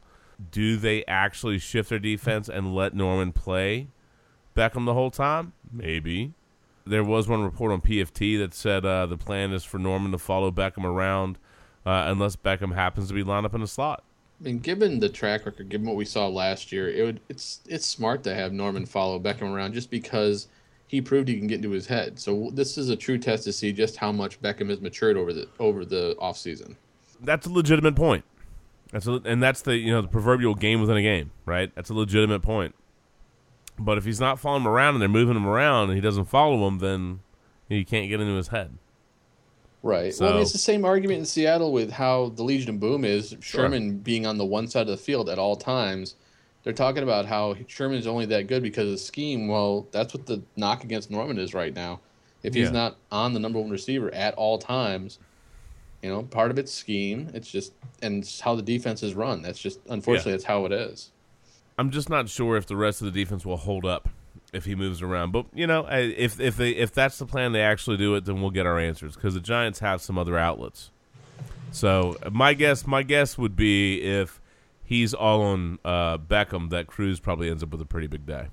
[0.50, 3.88] Do they actually shift their defense and let Norman play
[4.56, 5.52] Beckham the whole time?
[5.72, 6.34] Maybe.
[6.86, 10.18] There was one report on PFT that said uh, the plan is for Norman to
[10.18, 11.38] follow Beckham around
[11.84, 14.04] uh, unless Beckham happens to be lined up in a slot.
[14.40, 17.60] I mean, given the track record, given what we saw last year, it would it's
[17.66, 20.48] it's smart to have Norman follow Beckham around just because
[20.86, 22.18] he proved he can get into his head.
[22.18, 25.32] So this is a true test to see just how much Beckham has matured over
[25.32, 26.76] the over the offseason.
[27.20, 28.24] That's a legitimate point.
[28.92, 31.74] That's a, and that's the you know the proverbial game within a game, right?
[31.74, 32.74] That's a legitimate point.
[33.78, 36.24] But if he's not following him around and they're moving him around and he doesn't
[36.24, 37.20] follow him, then
[37.68, 38.78] he can't get into his head.
[39.82, 40.12] Right.
[40.14, 42.80] So- well, I mean, it's the same argument in Seattle with how the Legion of
[42.80, 43.62] Boom is Sure.
[43.64, 46.14] Sherman being on the one side of the field at all times.
[46.64, 49.46] They're talking about how Sherman's only that good because of the scheme.
[49.48, 52.00] Well, that's what the knock against Norman is right now.
[52.42, 52.72] If he's Yeah.
[52.72, 55.18] not on the number one receiver at all times,
[56.02, 57.30] you know, part of it's scheme.
[57.32, 57.72] It's just
[58.02, 59.42] and it's how the defense is run.
[59.42, 61.10] That's just unfortunately that's how it is.
[61.78, 64.08] I'm just not sure if the rest of the defense will hold up
[64.52, 65.32] if he moves around.
[65.32, 68.40] But you know, if if they if that's the plan, they actually do it, then
[68.40, 70.90] we'll get our answers because the Giants have some other outlets.
[71.70, 74.40] So my guess, my guess would be if
[74.82, 78.46] he's all on uh, Beckham, that Cruz probably ends up with a pretty big day.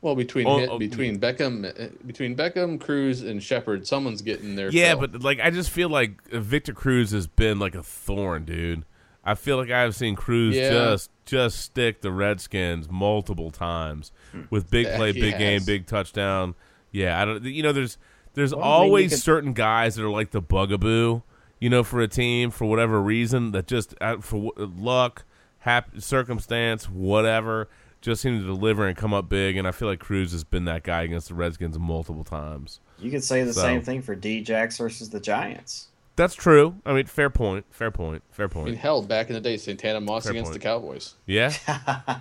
[0.00, 4.54] Well, between Oh, hit, oh, between Beckham, uh, between Beckham, Cruz, and Shepard, someone's getting
[4.54, 5.08] their Yeah, fill.
[5.08, 8.84] but like I just feel like Victor Cruz has been like a thorn, dude.
[9.24, 10.70] I feel like I've seen Cruz Yeah.
[10.70, 14.10] just just stick the Redskins multiple times
[14.50, 16.54] with big play, big game, big touchdown.
[16.90, 17.44] Yeah, I don't.
[17.44, 17.98] You know, there's
[18.34, 21.22] there's Well, I mean, always certain guys that are like the bugaboo.
[21.60, 25.24] You know, for a team for whatever reason that just uh, for luck,
[25.58, 27.68] hap- circumstance, whatever,
[28.00, 29.56] just seem to deliver and come up big.
[29.56, 32.78] And I feel like Cruz has been that guy against the Redskins multiple times.
[33.00, 35.88] You could say the So- same thing for D-Jax versus the Giants.
[36.18, 36.74] That's true.
[36.84, 37.64] I mean, fair point.
[37.70, 38.24] Fair point.
[38.32, 38.76] Fair I mean, point.
[38.78, 40.60] hell, back in the day, Santana Moss Fair against point.
[40.60, 41.14] the Cowboys.
[41.26, 41.52] Yeah,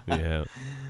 [0.08, 0.44] yeah.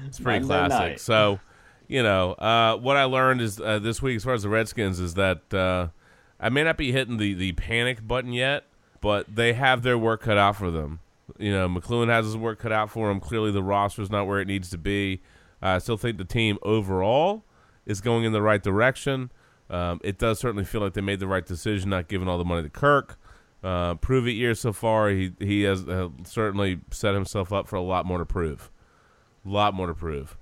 [0.06, 0.78] It's pretty Monday classic.
[0.90, 1.00] night.
[1.00, 1.40] So,
[1.86, 5.00] you know, uh, what I learned is uh, this week, as far as the Redskins,
[5.00, 5.88] is that uh,
[6.38, 8.64] I may not be hitting the the panic button yet,
[9.00, 11.00] but they have their work cut out for them.
[11.38, 13.20] You know, McCloughan has his work cut out for him.
[13.20, 15.22] Clearly, the roster's not where it needs to be.
[15.62, 17.44] I still think the team overall
[17.86, 19.32] is going in the right direction.
[19.70, 22.44] Um, it does certainly feel like they made the right decision, not giving all the
[22.44, 23.18] money to Kirk.
[23.62, 25.10] Uh, prove it year so far.
[25.10, 28.70] He he has uh, certainly set himself up for a lot more to prove.
[29.44, 30.36] A lot more to prove.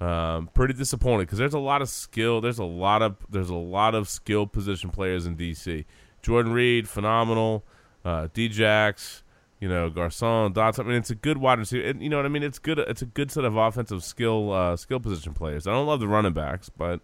[0.00, 2.40] Um, pretty disappointed because there's a lot of skill.
[2.40, 5.84] There's a lot of there's a lot of skilled position players in DC.
[6.22, 7.64] Jordan Reed, phenomenal.
[8.04, 9.22] Uh, Djax,
[9.60, 10.80] you know Garcon, Doctson.
[10.80, 11.88] I mean, it's a good wide receiver.
[11.88, 12.42] and You know what I mean?
[12.42, 12.78] It's good.
[12.78, 15.66] It's a good set of offensive skill uh, skill position players.
[15.66, 17.00] I don't love the running backs, but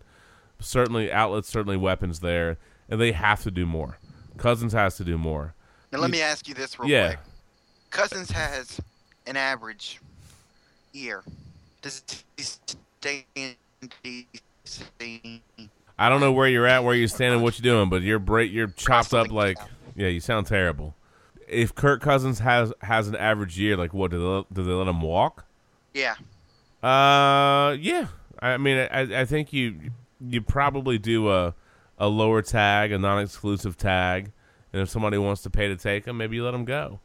[0.60, 2.56] certainly outlets, certainly weapons there,
[2.88, 3.98] and they have to do more.
[4.36, 5.54] Cousins has to do more.
[5.92, 7.06] Now let me ask you this real Yeah.
[7.08, 7.18] quick.
[7.90, 8.80] Cousins has
[9.26, 10.00] an average
[10.92, 11.22] year.
[11.82, 12.02] Does
[12.36, 13.54] he stay in
[14.02, 15.40] DC?
[15.96, 18.50] I don't know where you're at, where you're standing, what you're doing, but you're break,
[18.50, 19.58] you're chopped up like
[19.94, 20.08] yeah.
[20.08, 20.94] You sound terrible.
[21.46, 24.88] If Kirk Cousins has has an average year, like what do they do they let
[24.88, 25.44] him walk?
[25.92, 26.14] Yeah.
[26.82, 28.08] Uh, yeah.
[28.40, 29.92] I mean, I I think you
[30.28, 31.54] you probably do a
[31.98, 34.32] a lower tag, a non-exclusive tag,
[34.72, 36.98] and if somebody wants to pay to take him, maybe you let him go.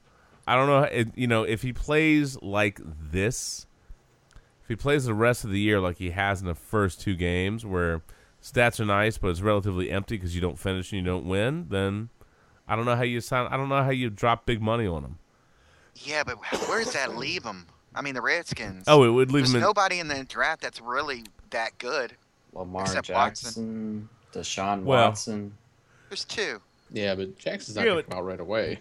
[0.48, 0.84] I don't know.
[0.84, 2.80] It, you know, if he plays like
[3.12, 3.68] this,
[4.64, 7.16] if he plays the rest of the year like he has in the first two
[7.16, 8.02] games, where
[8.42, 11.68] stats are nice but it's relatively empty because you don't finish and you don't win,
[11.70, 12.10] then
[12.68, 13.48] I don't know how you sign.
[13.52, 15.20] I don't know how you drop big money on him.
[15.96, 16.38] Yeah, but
[16.68, 17.68] where does that leave him?
[17.94, 18.86] I mean, the Redskins.
[18.88, 22.16] Oh, it would leave There's him in- nobody in the draft that's really that good.
[22.54, 25.54] Lamar except Jackson, Deshaun Well- Watson.
[26.10, 26.60] There's two.
[26.92, 28.80] Yeah, but Jackson's not Yeah, going to come out right away.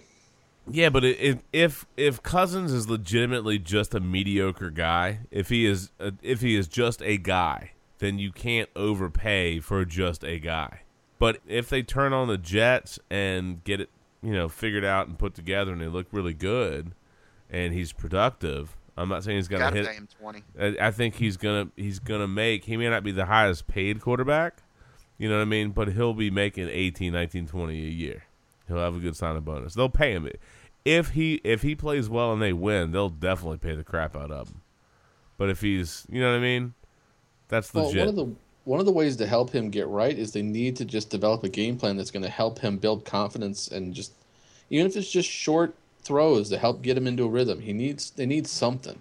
[0.71, 5.91] Yeah, but if if if Cousins is legitimately just a mediocre guy, if he is
[6.01, 10.83] uh, if he is just a guy, then you can't overpay for just a guy.
[11.19, 13.91] But if they turn on the Jets and get it,
[14.23, 16.93] you know, figured out and put together, and they look really good,
[17.51, 19.87] and he's productive, I'm not saying he's gonna Gotta hit.
[19.89, 20.43] him 20.
[20.61, 22.65] I, I think he's gonna he's gonna make.
[22.65, 24.63] He may not be the highest paid quarterback,
[25.19, 28.25] you know what I mean, but he'll be making 18, 19, 20 a year.
[28.67, 29.75] He'll have a good signing bonus.
[29.75, 30.29] They'll pay him
[30.85, 32.93] if he if he plays well and they win.
[32.93, 34.61] They'll definitely pay the crap out of him.
[35.37, 36.75] But if he's, you know what I mean,
[37.49, 38.01] that's Well, legit.
[38.01, 38.35] one of the
[38.65, 41.43] one of the ways to help him get right is they need to just develop
[41.45, 44.13] a game plan that's going to help him build confidence and just
[44.69, 45.75] even if it's just short
[46.09, 47.61] throws to help get him into a rhythm.
[47.61, 48.99] He needs they need something.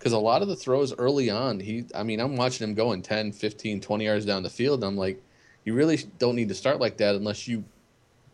[0.00, 3.02] Cuz a lot of the throws early on, he I mean, I'm watching him going
[3.02, 5.22] 10, 15, 20 yards down the field and I'm like
[5.64, 7.64] you really don't need to start like that unless you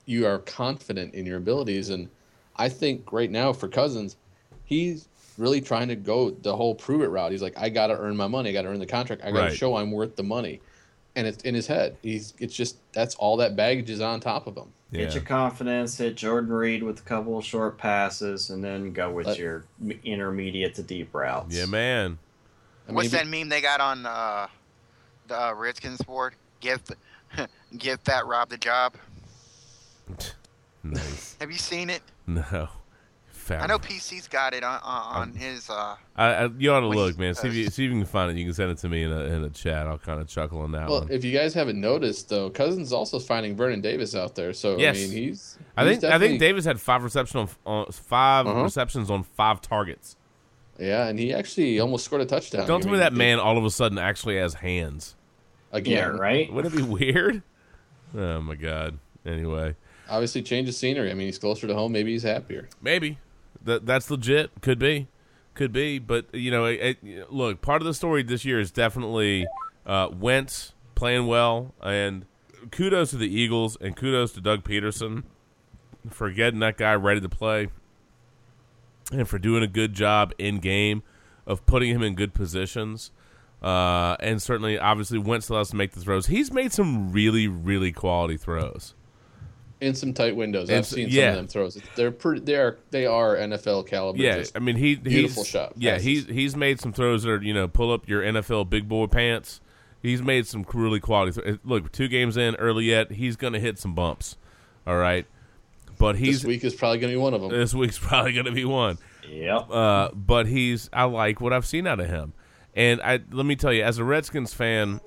[0.06, 2.08] you are confident in your abilities and
[2.56, 4.16] I think right now for Cousins,
[4.64, 7.32] he's really trying to go the whole prove it route.
[7.32, 8.50] He's like, I got to earn my money.
[8.50, 9.22] I got to earn the contract.
[9.22, 9.56] I got to Right.
[9.56, 10.60] show I'm worth the money.
[11.16, 11.96] And it's in his head.
[12.02, 14.72] He's it's just that's all that baggage is on top of him.
[14.92, 19.10] Get your confidence, hit Jordan Reed with a couple of short passes, and then go
[19.10, 19.64] with Let- your
[20.04, 21.56] intermediate to deep routes.
[21.56, 22.18] yeah, man.
[22.86, 24.46] What's that meme they got on uh,
[25.26, 26.34] the uh, Redskins board?
[26.60, 26.80] Give,
[27.76, 28.94] give Fat Rob the job.
[30.86, 31.34] Nice.
[31.40, 32.02] Have you seen it?
[32.26, 32.68] No.
[33.44, 33.62] Found.
[33.62, 35.68] I know PC's got it on on, on his.
[35.70, 37.34] Uh, I, I, you ought to look, man.
[37.34, 38.36] See if, you, see if you can find it.
[38.38, 39.86] You can send it to me in a in a chat.
[39.86, 41.10] I'll kind of chuckle on that Well, one.
[41.10, 44.52] if you guys haven't noticed, though, Cousins also finding Vernon Davis out there.
[44.52, 44.96] So Yes.
[44.96, 45.58] I mean, he's.
[45.76, 48.62] I he's think I think Davis had five reception on, on 5 Uh-huh.
[48.62, 50.16] receptions on five targets.
[50.78, 52.66] Yeah, and he actually almost scored a touchdown.
[52.66, 55.14] Don't I tell me that it- man all of a sudden actually has hands.
[55.72, 56.52] Again, Yeah, right?
[56.52, 57.42] Wouldn't it be weird?
[58.16, 58.98] Oh my god.
[59.26, 59.74] Anyway,
[60.08, 61.10] Obviously, change of scenery.
[61.10, 61.90] I mean, he's closer to home.
[61.90, 62.68] Maybe he's happier.
[62.82, 63.18] maybe
[63.62, 64.50] that that's legit.
[64.60, 65.08] Could be,
[65.54, 65.98] could be.
[65.98, 69.46] But you know, it, it- look, part of the story this year is definitely
[69.86, 72.24] uh, Wentz playing well, and
[72.70, 75.24] kudos to the Eagles and kudos to Doug Pederson
[76.10, 77.68] for getting that guy ready to play
[79.12, 81.02] and for doing a good job in game
[81.46, 83.10] of putting him in good positions.
[83.62, 86.26] Uh, and certainly, obviously, Wentz has to make the throws.
[86.26, 88.94] He's made some really, really quality throws.
[89.84, 91.22] In some tight windows, In I've some- seen yeah.
[91.22, 91.78] some of them throws.
[91.96, 92.40] They're pretty.
[92.40, 92.78] They are.
[92.90, 94.18] They are NFL caliber.
[94.18, 95.72] Yeah, just I mean he beautiful he's, shot.
[95.76, 96.04] Yeah, passes.
[96.06, 99.06] he's he's made some throws that are you know pull up your NFL big boy
[99.06, 99.60] pants.
[100.02, 101.40] He's made some really quality.
[101.40, 104.36] Th- look, two games in early yet, he's going to hit some bumps.
[104.86, 105.26] All right,
[105.98, 107.50] but he's this week is probably going to be one of them.
[107.50, 108.98] this week's probably going to be one.
[109.30, 109.70] Yep.
[109.70, 112.34] Uh, but he's I like what I've seen out of him,
[112.74, 115.00] and I let me tell you, as a Redskins fan,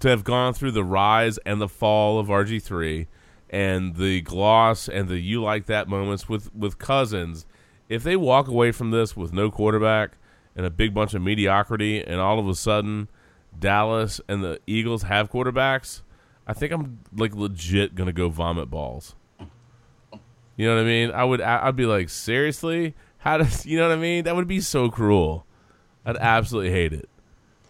[0.00, 3.06] to have gone through the rise and the fall of RG three,
[3.54, 7.46] and the gloss and the you like that moments with with Cousins,
[7.88, 10.18] if they walk away from this with no quarterback
[10.56, 13.08] and a big bunch of mediocrity, and all of a sudden
[13.56, 16.02] Dallas and the Eagles have quarterbacks,
[16.48, 19.14] I think I'm like legit gonna go vomit balls.
[20.56, 21.10] You know what I mean?
[21.12, 21.40] I would.
[21.40, 24.24] I'd be like, seriously, how does you know what I mean?
[24.24, 25.46] That would be so cruel.
[26.04, 27.08] I'd absolutely hate it.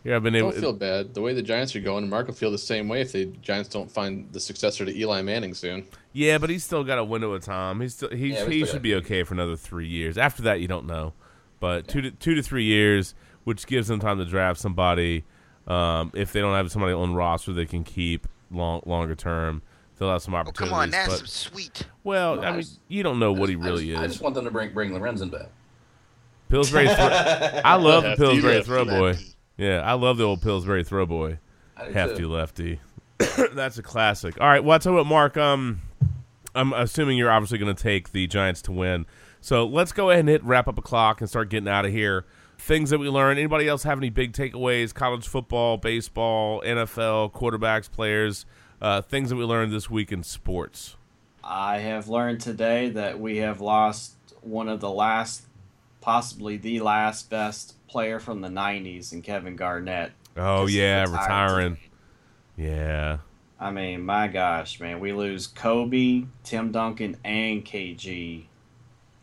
[0.05, 0.51] Here I've been able.
[0.51, 1.15] Don't feel bad.
[1.15, 3.71] The way the Giants are going, Mark will feel the same way if the Giants
[3.71, 5.87] don't find the successor to Eli Manning soon.
[6.13, 7.81] Yeah, but he's still got a window of time.
[7.81, 10.19] He's still he's, Yeah, he still should got- be okay for another three years.
[10.19, 11.15] After that, you don't know,
[11.59, 13.15] but two to two to three years,
[13.45, 15.25] which gives them time to draft somebody.
[15.67, 19.63] Um, if they don't have somebody on roster they can keep long longer term,
[19.99, 20.69] they'll have some oh, opportunities.
[20.71, 21.87] come on, that's but, sweet.
[22.05, 23.99] well, No, I I mean, you don't know what he I really is.
[23.99, 25.49] I just want them to bring bring Lorenzen back.
[26.51, 26.85] Pillsbury.
[26.95, 26.95] Thro-
[27.65, 29.17] I love the Hefty Pillsbury throw boy.
[29.57, 31.39] Yeah, I love the old Pillsbury throw boy.
[31.77, 32.29] Hefty too.
[32.29, 32.81] lefty.
[33.53, 34.41] That's a classic.
[34.41, 35.37] All right, well, I tell you what, Mark.
[35.37, 35.83] Um,
[36.55, 39.07] I'm assuming you're obviously going to take the Giants to win.
[39.41, 41.93] So let's go ahead and hit wrap up a clock and start getting out of
[41.93, 42.25] here.
[42.59, 43.39] Things that we learned.
[43.39, 44.95] Anybody else have any big takeaways?
[44.95, 48.47] College football, baseball, NFL, quarterbacks, players.
[48.81, 50.97] Uh, things that we learned this week in sports.
[51.43, 55.47] I have learned today that we have lost one of the last,
[56.01, 60.11] possibly the last best player from the 90s and Kevin Garnett.
[60.37, 61.79] Oh yeah, retiring.
[62.57, 63.19] Yeah.
[63.61, 64.99] I mean, my gosh, man.
[64.99, 68.47] We lose Kobe, Tim Duncan, and KG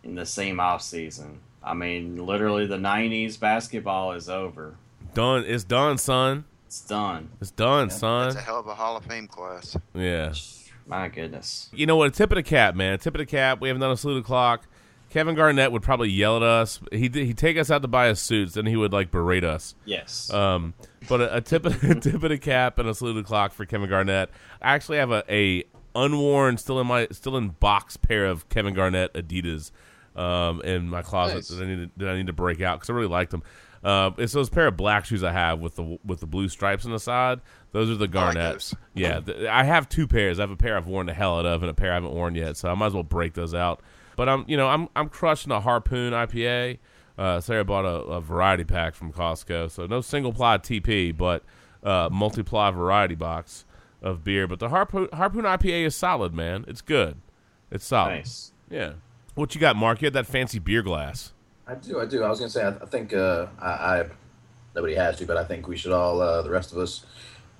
[0.05, 1.39] in the same offseason.
[1.61, 4.75] I mean, literally, the 90s basketball is over.
[5.13, 5.43] Done.
[5.45, 6.45] It's done, son.
[6.67, 7.29] It's done.
[7.41, 8.37] It's done, That's son.
[8.37, 9.75] a hell of a Hall of Fame class.
[9.93, 10.33] Yeah.
[10.87, 11.69] My goodness.
[11.73, 12.07] You know what?
[12.07, 12.93] A tip of the cap, man.
[12.93, 13.59] A tip of the cap.
[13.59, 14.65] We haven't done a salute clock.
[15.11, 16.79] Kevin Garnett would probably yell at us.
[16.91, 19.75] He'd, he'd take us out to buy us suits, then he would like berate us.
[19.85, 20.31] Yes.
[20.33, 20.73] Um,
[21.07, 23.23] but a, a tip of a tip of the cap and a salute of the
[23.23, 24.29] clock for Kevin Garnett.
[24.61, 25.65] I actually have a, a
[25.95, 29.71] unworn, still in my still in box pair of Kevin Garnett Adidas
[30.15, 31.47] um, in my closet Nice.
[31.49, 33.43] that I need to, that I need to break out because I really liked them.
[33.83, 36.85] Uh, it's those pair of black shoes I have with the with the blue stripes
[36.85, 37.41] on the side.
[37.71, 38.37] Those are the Garnets.
[38.37, 38.69] Garnetts.
[38.71, 38.75] those.
[38.93, 40.39] yeah, th- I have two pairs.
[40.39, 42.13] I have a pair I've worn the hell out of, and a pair I haven't
[42.13, 42.57] worn yet.
[42.57, 43.81] So I might as well break those out.
[44.21, 46.77] But I'm you know I'm I'm crushing a Harpoon IPA.
[47.17, 51.43] Uh, Sarah bought a, a variety pack from Costco, so no single ply TP, but
[51.83, 53.65] uh, multi ply variety box
[53.99, 54.45] of beer.
[54.45, 56.65] But the Harpoon Harpoon IPA is solid, man.
[56.67, 57.17] It's good.
[57.71, 58.17] It's solid.
[58.17, 58.51] Nice.
[58.69, 58.91] Yeah.
[59.33, 60.03] What you got, Mark?
[60.03, 61.33] You had that fancy beer glass.
[61.65, 62.21] I do, I do.
[62.21, 64.05] I was gonna say, I, I think uh, I, I,
[64.75, 67.07] nobody has to, but I think we should all, uh, the rest of us,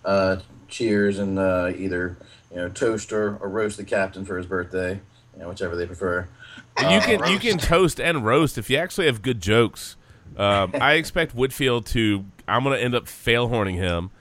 [0.05, 0.35] uh,
[0.67, 2.17] cheers and uh, either
[2.51, 5.01] you know toast or, or roast the captain for his birthday,
[5.33, 6.27] you know, whichever they prefer.
[6.77, 9.97] And you can you can toast and roast if you actually have good jokes.
[10.37, 12.25] Um, I expect Whitfield to.
[12.47, 14.11] I'm going to end up fail horning him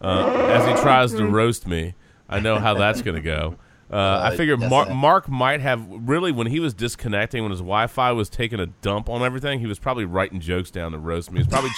[0.00, 1.94] uh, as he tries to roast me.
[2.28, 3.56] I know how that's going to go.
[3.90, 4.90] Uh, I figure that's Mark.
[4.90, 9.08] Mark might have really when he was disconnecting when his Wi-Fi was taking a dump
[9.08, 9.60] on everything.
[9.60, 11.38] He was probably writing jokes down to roast me.
[11.38, 11.70] He was probably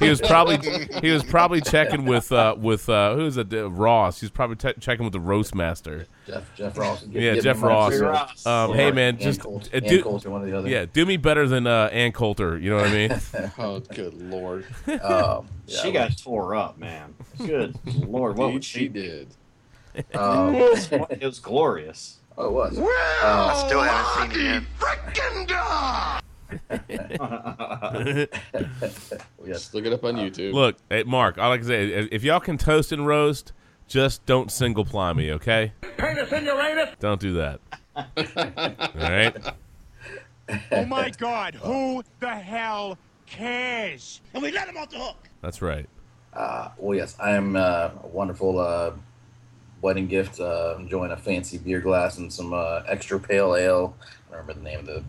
[0.00, 0.58] he was probably
[1.00, 4.20] he was probably checking with uh, with uh, who is it uh, Ross.
[4.20, 6.06] He's probably te- checking with the roast master.
[6.26, 7.04] Jeff, Jeff Ross.
[7.08, 7.98] Yeah, Give Jeff Ross.
[7.98, 8.46] Ross.
[8.46, 10.68] Um, or hey man, Ann just Coulter, uh, Ann do, Coulter, one or the other.
[10.68, 12.58] yeah, do me better than uh, Ann Coulter.
[12.58, 13.20] You know what I mean?
[13.58, 14.64] Oh, good lord.
[14.88, 17.14] Um, yeah, she got tore up, man.
[17.38, 19.00] Good lord, what Indeed she she do?
[19.00, 19.28] did.
[20.14, 22.18] Um, it was glorious.
[22.38, 22.78] Oh, it was.
[22.78, 24.62] I still haven't seen it yet.
[24.78, 26.22] Frickin' dog!
[29.46, 30.52] Just look it up on YouTube.
[30.52, 33.52] Look, hey, Mark, I like to say, if if y'all can toast and roast,
[33.86, 35.72] just don't single ply me, okay?
[35.98, 36.90] Penis in your anus.
[37.00, 37.60] Don't do that.
[37.96, 38.06] All
[38.94, 39.36] right?
[40.70, 44.20] Oh my God, who the hell cares?
[44.34, 45.28] And we let him off the hook.
[45.42, 45.86] That's right.
[46.32, 48.92] Uh, well, yes, I am uh, a wonderful uh,
[49.82, 50.40] wedding gift.
[50.40, 53.94] Uh, enjoying a fancy beer glass and some uh, extra pale ale.
[54.00, 55.04] I don't remember the name of the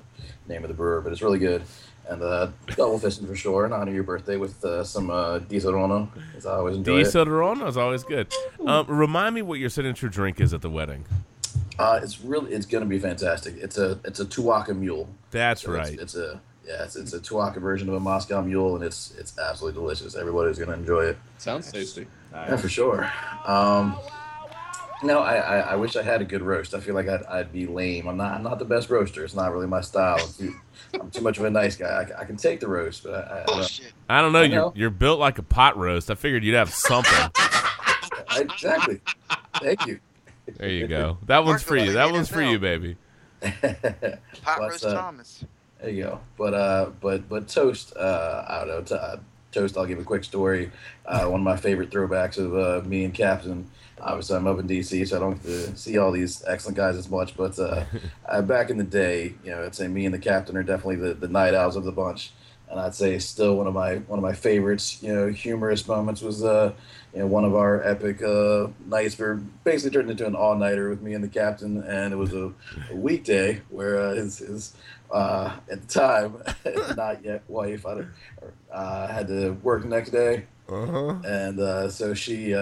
[0.48, 1.64] name of the brewer, but it's really good.
[2.10, 5.40] And uh, double fishing for sure in honor of your birthday with uh, some uh,
[5.40, 7.66] Disaronno, as I always enjoy D it.
[7.66, 8.28] Is always good.
[8.66, 11.06] Um, remind me what your signature drink is at the wedding.
[11.80, 13.56] Uh, it's really it's gonna be fantastic.
[13.58, 15.08] It's a it's a Tuaca Mule.
[15.32, 15.98] That's So right.
[15.98, 19.38] It's, a yeah, it's, it's a Tuaca version of a Moscow Mule, and it's it's
[19.40, 20.16] absolutely delicious.
[20.16, 21.18] Everybody's gonna enjoy it.
[21.38, 22.06] Sounds tasty.
[22.34, 23.10] Yeah, for sure.
[23.46, 23.98] Um,
[25.04, 26.74] no, I, I, I wish I had a good roast.
[26.74, 28.08] I feel like I'd, I'd be lame.
[28.08, 29.24] I'm not I'm not the best roaster.
[29.24, 30.18] It's not really my style.
[30.20, 30.56] I'm too,
[31.00, 32.08] I'm too much of a nice guy.
[32.18, 34.40] I can take the roast, but I, I, I, don't- I don't know.
[34.40, 34.74] I You're, know.
[34.76, 36.10] you're built like a pot roast.
[36.12, 37.30] I figured you'd have something.
[38.36, 39.00] Exactly.
[39.62, 40.00] Thank you.
[40.58, 41.18] There you go.
[41.28, 41.94] That one's for you.
[41.94, 42.98] That one's for you, baby.
[43.42, 43.62] Pot
[44.44, 45.46] But, roast uh, Thomas.
[45.80, 46.20] There you go.
[46.38, 47.96] But uh, but but toast.
[47.96, 48.82] Uh, I don't know.
[48.82, 49.18] To, uh,
[49.52, 49.78] toast.
[49.78, 50.72] I'll give a quick story.
[51.06, 53.70] Uh, one of my favorite throwbacks of uh, me and Captain.
[54.04, 56.98] Obviously, I'm up in DC, so I don't get to see all these excellent guys
[56.98, 57.38] as much.
[57.38, 57.86] But uh,
[58.28, 60.98] uh, back in the day, you know, I'd say me and the Captain are definitely
[60.98, 62.32] the, the night owls of the bunch.
[62.70, 65.02] And I'd say still one of my one of my favorites.
[65.02, 66.74] You know, humorous moments was uh,
[67.14, 69.18] you know, one of our epic uh, nights.
[69.18, 69.26] We
[69.64, 72.52] basically turned into an all nighter with me and the captain, and it was a,
[72.90, 74.74] a weekday where uh, his his
[75.12, 76.42] uh, at the time
[76.98, 78.06] not yet wife I
[78.72, 81.20] uh, had to work the next day, uh-huh.
[81.26, 82.54] and uh, so she.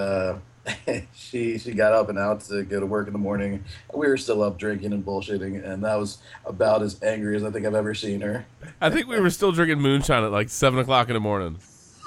[1.14, 3.64] She she got up and out to go to work in the morning.
[3.94, 7.50] We were still up drinking and bullshitting, and that was about as angry as I
[7.52, 8.46] think I've ever seen her.
[8.80, 11.58] I think we were still drinking moonshine at like seven o'clock in the morning.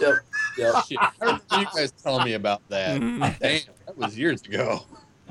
[0.00, 0.14] Yep,
[0.58, 0.74] yep.
[0.86, 3.00] Shit, I remember you guys telling me about that.
[3.00, 3.38] Mhm.
[3.38, 4.82] Damn, that was years ago.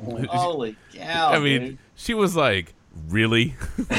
[0.04, 1.32] Holy cow!
[1.32, 1.78] I mean, dude.
[1.96, 2.74] she was like,
[3.10, 3.56] "Really?"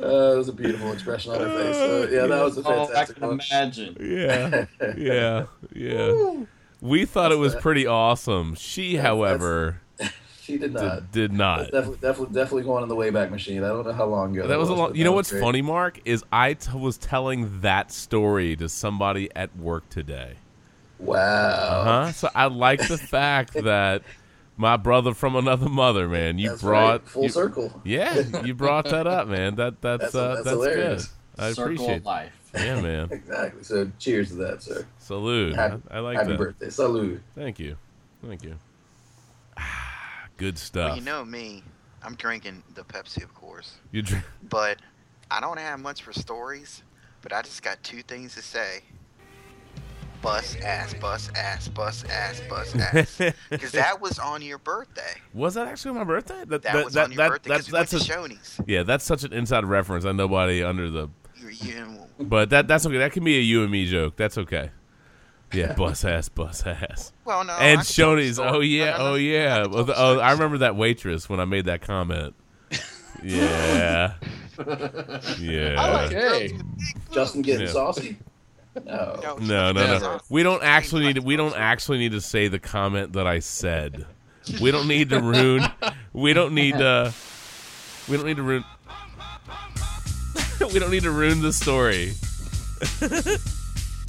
[0.00, 1.76] Uh, it was a beautiful expression on her face.
[1.76, 3.40] So, yeah, that was a Oh, I fantastic can one.
[3.50, 3.96] imagine.
[4.00, 4.66] yeah,
[4.96, 6.44] yeah, yeah.
[6.80, 8.54] We thought it was pretty awesome.
[8.54, 9.80] She, however,
[10.42, 11.10] She did not.
[11.10, 11.64] did, did not.
[11.72, 13.64] Definitely, definitely, definitely going on the Wayback Machine.
[13.64, 14.46] I don't know how long ago.
[14.46, 14.94] That was a long.
[14.94, 15.42] You know what's great.
[15.42, 16.00] funny, Mark?
[16.04, 20.36] Is I t- was telling that story to somebody at work today.
[21.00, 21.18] Wow.
[21.20, 22.12] Uh huh.
[22.12, 24.02] So I like the fact that
[24.58, 27.08] my brother from another mother, man, you That's brought right.
[27.08, 27.80] Full you- circle.
[27.84, 29.54] Yeah, you brought that up, man.
[29.54, 31.04] That that's That's- uh, that's that's, hilarious.
[31.06, 31.14] good.
[31.40, 31.96] I Circle appreciate.
[31.98, 32.32] of life.
[32.54, 33.08] Yeah, man.
[33.12, 33.62] Exactly.
[33.62, 34.84] So, cheers to that, sir.
[34.98, 35.56] Salute.
[35.56, 36.38] I, Happy, I like happy that.
[36.38, 36.70] birthday.
[36.70, 37.22] Salute.
[37.36, 37.76] Thank you.
[38.26, 38.56] Thank you.
[39.56, 40.88] Ah, good stuff.
[40.90, 41.62] Well, you know me.
[42.02, 43.76] I'm drinking the Pepsi, of course.
[43.92, 44.78] You dr- But
[45.30, 46.82] I don't have much for stories.
[47.22, 48.82] But I just got two things to say.
[50.20, 53.20] Bus ass, bus ass, bus ass, bus ass.
[53.50, 55.14] Because that was on your birthday.
[55.32, 56.44] was that actually my birthday?
[56.46, 58.60] That, That was on your birthday 'cause we went to Shoney's.
[58.66, 60.04] Yeah, that's such an inside reference.
[60.04, 61.08] I nobody under the.
[61.36, 62.98] You, you, But that that's okay.
[62.98, 64.16] That can be a you and me joke.
[64.16, 64.70] That's okay.
[65.52, 67.12] Yeah, bus ass, bus ass.
[67.24, 68.38] Well, no, and I can tell the Shoney's.
[68.40, 69.10] Oh yeah, No, no, no.
[69.12, 69.60] oh yeah.
[69.60, 69.84] I can Oh.
[69.84, 72.34] I oh, oh, remember that waitress when I made that comment.
[73.24, 74.14] Yeah,
[75.40, 76.04] yeah.
[76.06, 76.52] Okay.
[77.12, 77.72] Justin getting Yeah.
[77.72, 78.16] saucy?
[78.86, 79.20] No.
[79.22, 80.20] No, No, no, no.
[80.28, 81.16] We don't actually need.
[81.16, 84.06] To, we don't actually need to say the comment that I said.
[84.60, 85.64] We don't need to ruin.
[86.12, 87.12] We don't need to.
[88.08, 88.64] We don't need to ruin.
[90.72, 92.12] we don't need to ruin the story.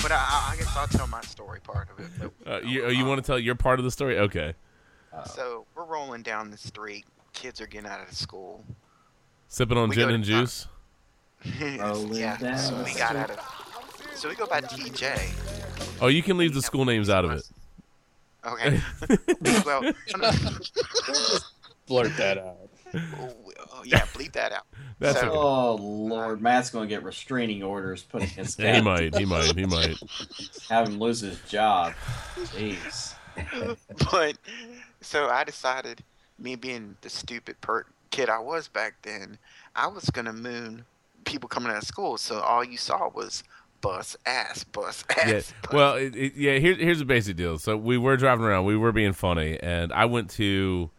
[0.01, 2.31] But I- I, I guess I'll tell my story part of it.
[2.43, 4.17] But, Uh, you you want to tell your part of the story?
[4.19, 4.53] Okay.
[5.35, 7.05] So we're rolling down the street.
[7.33, 8.63] Kids are getting out of school.
[9.49, 10.67] Sipping on We gin and to- juice.
[11.79, 12.55] Rolling yeah.
[12.55, 13.39] So we got out of.
[14.15, 15.99] So we go by TJ.
[16.01, 17.43] Oh, you can leave the school names out of it.
[18.45, 18.79] Okay.
[19.65, 20.31] well, no,
[21.87, 22.69] Blurt that out.
[22.93, 23.33] no,
[23.73, 24.65] oh, yeah, bleep that out.
[24.99, 25.37] That's so, okay.
[25.37, 29.15] Oh Lord, Matt's gonna get restraining orders put against Yeah, he might.
[29.15, 29.55] He might.
[29.55, 29.97] He might.
[30.69, 31.93] Have him lose his job.
[32.35, 33.15] Jeez.
[34.11, 34.37] but
[35.01, 36.03] so I decided,
[36.37, 39.37] me being the stupid per- kid I was back then,
[39.75, 40.85] I was gonna moon
[41.25, 42.17] people coming out of school.
[42.17, 43.43] So all you saw was
[43.81, 45.27] bus ass, bus ass.
[45.27, 45.33] Yeah.
[45.33, 45.73] bus.
[45.73, 46.57] Well, it, it, yeah.
[46.57, 47.57] Here, here's the basic deal.
[47.57, 48.65] So we were driving around.
[48.65, 50.89] We were being funny, and I went to,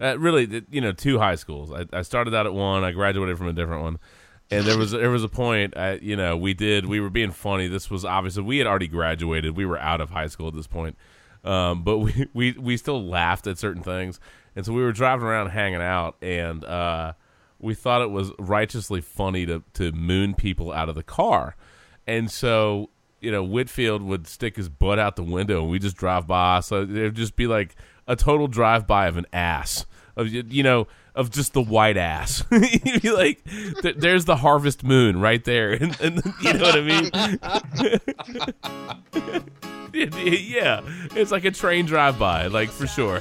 [0.00, 1.72] uh, really, you know, two high schools.
[1.72, 2.84] I, I started out at one.
[2.84, 3.98] I graduated from a different one,
[4.50, 5.74] and there was there was a point.
[5.74, 6.86] At, you know, we did.
[6.86, 7.68] We were being funny.
[7.68, 9.56] This was obviously we had already graduated.
[9.56, 10.96] We were out of high school at this point.
[11.44, 14.18] Um, but we, we we still laughed at certain things,
[14.56, 17.12] and so we were driving around hanging out, and uh,
[17.58, 21.56] we thought it was righteously funny to to moon people out of the car,
[22.06, 22.90] and so
[23.20, 26.60] you know Whitfield would stick his butt out the window, and we just drive by.
[26.60, 27.74] So it'd just be like
[28.06, 29.86] a total drive by of an ass
[30.16, 32.44] of you know of just the white ass.
[32.50, 33.44] You'd be like,
[33.82, 37.10] th- there's the harvest moon right there, and, and you know what I mean.
[40.48, 40.80] yeah,
[41.14, 43.20] it's like a train drive by, like for sure.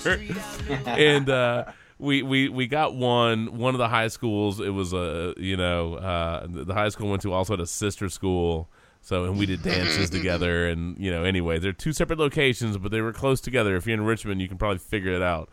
[0.86, 1.66] and uh,
[2.04, 4.60] we we we got one one of the high schools.
[4.60, 8.10] It was a you know uh, the high school went to also had a sister
[8.10, 8.70] school.
[9.02, 12.92] So and we did dances together, and you know anyway, they're two separate locations, but
[12.92, 13.76] they were close together.
[13.76, 15.50] If you're in Richmond, you can probably figure it out,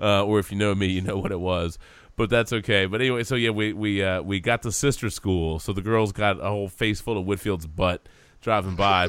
[0.00, 1.78] uh, or if you know me, you know what it was.
[2.16, 2.86] But that's okay.
[2.86, 6.12] But anyway, so yeah, we we uh, we got the sister school, so the girls
[6.12, 8.08] got a whole face full of Whitfield's butt
[8.40, 9.08] driving by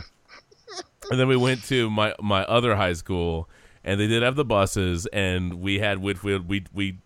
[1.11, 3.49] and then we went to my my other high school,
[3.85, 6.49] and they did have the buses, and we had Whitfield.
[6.49, 6.99] We we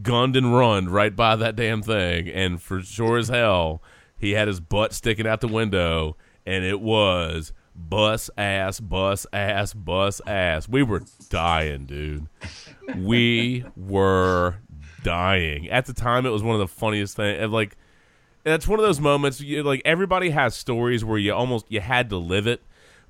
[0.00, 3.82] gunned and run right by that damn thing, and for sure as hell,
[4.18, 6.16] he had his butt sticking out the window,
[6.46, 10.68] and it was bus ass, bus ass, bus ass.
[10.68, 12.28] We were dying, dude.
[12.96, 14.60] We were
[15.02, 16.24] dying at the time.
[16.24, 17.50] It was one of the funniest things.
[17.50, 17.76] Like
[18.44, 19.40] that's one of those moments.
[19.40, 22.62] You, like everybody has stories where you almost you had to live it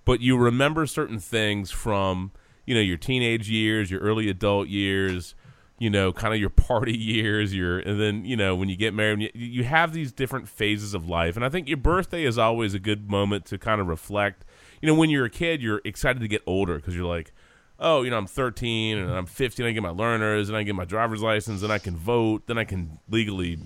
[0.05, 2.33] but you remember certain things from
[2.67, 5.35] you know your teenage years, your early adult years,
[5.79, 8.95] you know, kind of your party years, your and then you know when you get
[8.95, 12.39] married, you, you have these different phases of life, and I think your birthday is
[12.39, 14.45] always a good moment to kind of reflect.
[14.81, 17.33] You know, when you're a kid, you're excited to get older because you're like,
[17.79, 20.75] oh, you know, I'm 13 and I'm 15, I get my learners and I get
[20.75, 23.59] my driver's license and I can vote, then I can legally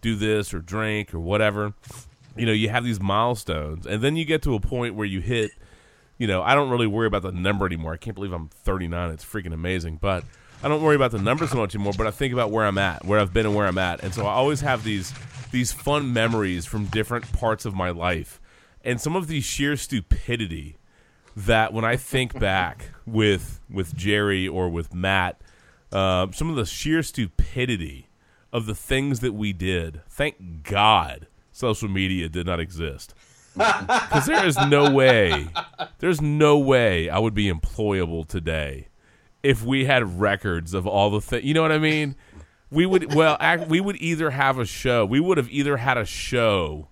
[0.00, 1.74] do this or drink or whatever.
[2.36, 5.20] You know, you have these milestones, and then you get to a point where you
[5.20, 5.52] hit
[6.18, 7.92] you know, I don't really worry about the number anymore.
[7.92, 9.10] I can't believe I'm 39.
[9.10, 9.98] It's freaking amazing.
[10.00, 10.24] But
[10.62, 11.92] I don't worry about the number so much anymore.
[11.96, 14.02] But I think about where I'm at, where I've been, and where I'm at.
[14.02, 15.12] And so I always have these
[15.52, 18.40] these fun memories from different parts of my life,
[18.84, 20.76] and some of the sheer stupidity
[21.36, 25.40] that when I think back with with Jerry or with Matt,
[25.92, 28.08] uh, some of the sheer stupidity
[28.52, 30.00] of the things that we did.
[30.08, 33.14] Thank God social media did not exist
[33.56, 35.48] because there is no way,
[35.98, 38.88] there's no way I would be employable today
[39.42, 41.44] if we had records of all the things.
[41.44, 42.16] You know what I mean?
[42.70, 45.06] We would well, act, we would either have a show.
[45.06, 46.88] We would have either had a show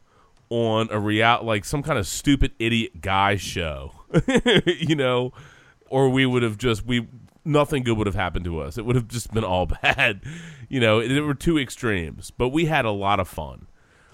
[0.50, 3.92] on a real like some kind of stupid idiot guy show,
[4.66, 5.32] you know,
[5.88, 7.08] or we would have just we
[7.44, 8.78] nothing good would have happened to us.
[8.78, 10.22] It would have just been all bad.
[10.68, 13.66] You know, there were two extremes, but we had a lot of fun.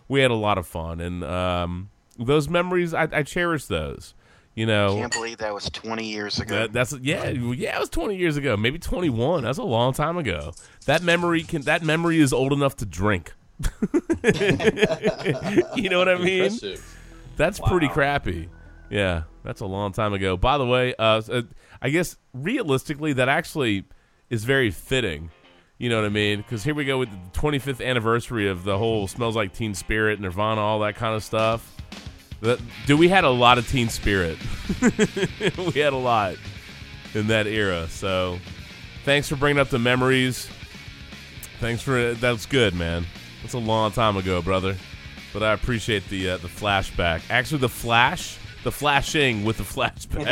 [0.09, 1.91] We had a lot of fun, and um,
[2.25, 4.15] those memories I, I cherish those.
[4.55, 6.55] You know, I Can't believe that was 20 years ago.
[6.55, 7.77] that, that's yeah, yeah.
[7.77, 9.45] It was twenty years ago, maybe twenty one.
[9.45, 10.53] That's a long time ago.
[10.87, 13.33] That memory can that memory is old enough to drink.
[15.77, 16.45] you know what I mean?
[16.45, 16.99] Impressive.
[17.37, 18.49] That's pretty crappy.
[18.91, 20.37] Yeah, that's a long time ago.
[20.37, 21.43] By the way, uh, uh,
[21.81, 23.85] I guess realistically, that actually
[24.31, 25.31] is very fitting.
[25.79, 26.39] You know what I mean?
[26.39, 30.21] Because here we go with the 25th anniversary of the whole "Smells Like Teen Spirit,"
[30.21, 31.77] Nirvana, all that kind of stuff.
[32.41, 34.39] That, dude, we had a lot of Teen Spirit.
[34.81, 36.37] we had a lot
[37.15, 37.87] in that era.
[37.89, 38.39] So,
[39.05, 40.49] thanks for bringing up the memories.
[41.59, 43.05] Thanks for that's good, man.
[43.43, 44.77] That's a long time ago, brother.
[45.33, 47.23] But I appreciate the uh, the flashback.
[47.29, 50.25] Actually, the flash, the flashing with the flashback.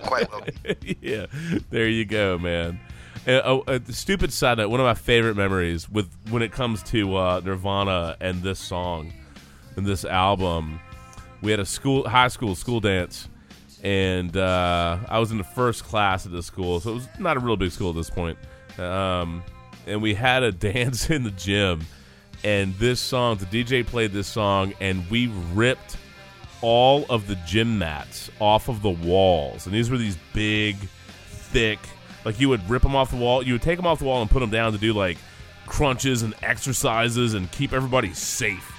[0.02, 0.46] Quite well.
[1.00, 1.26] yeah,
[1.70, 2.78] there you go, man.
[3.26, 4.68] Uh, oh, uh, stupid side note.
[4.68, 9.12] One of my favorite memories with when it comes to uh, Nirvana and this song
[9.76, 10.80] and this album.
[11.42, 13.28] We had a school, high school school dance,
[13.82, 17.36] and uh, I was in the first class at the school, so it was not
[17.36, 18.38] a real big school at this point.
[18.78, 19.42] Um,
[19.86, 21.82] and we had a dance in the gym,
[22.42, 25.96] and this song, the DJ played this song, and we ripped
[26.62, 30.76] all of the gym mats off of the walls, and these were these big,
[31.26, 31.78] thick.
[32.24, 34.22] Like you would rip them off the wall, you would take them off the wall
[34.22, 35.18] and put them down to do like
[35.66, 38.73] crunches and exercises and keep everybody safe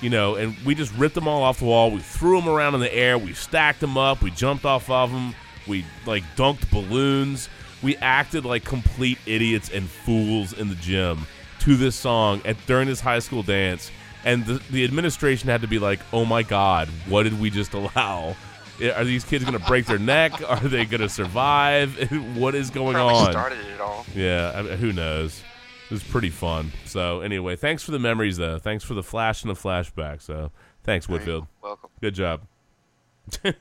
[0.00, 1.90] you know, and we just ripped them all off the wall.
[1.90, 3.18] We threw them around in the air.
[3.18, 4.22] We stacked them up.
[4.22, 5.34] We jumped off of them.
[5.66, 7.48] We like dunked balloons.
[7.82, 11.26] We acted like complete idiots and fools in the gym
[11.60, 13.90] to this song at during this high school dance.
[14.24, 17.74] And the, the administration had to be like, "Oh my God, what did we just
[17.74, 18.36] allow?
[18.94, 20.32] Are these kids going to break their neck?
[20.46, 21.96] Are they going to survive?
[22.36, 24.06] what is going Probably on?" started it all.
[24.14, 25.42] Yeah, I mean, who knows?
[25.88, 26.70] It was pretty fun.
[26.84, 28.58] So anyway, thanks for the memories, though.
[28.58, 30.20] Thanks for the flash and the flashback.
[30.20, 30.52] So
[30.84, 31.46] thanks, Whitfield.
[31.62, 31.90] Welcome.
[32.00, 32.42] Good job.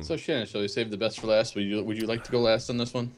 [0.00, 1.54] So Shannon, shall we save the best for last?
[1.54, 3.12] Would you Would you like to go last on this one?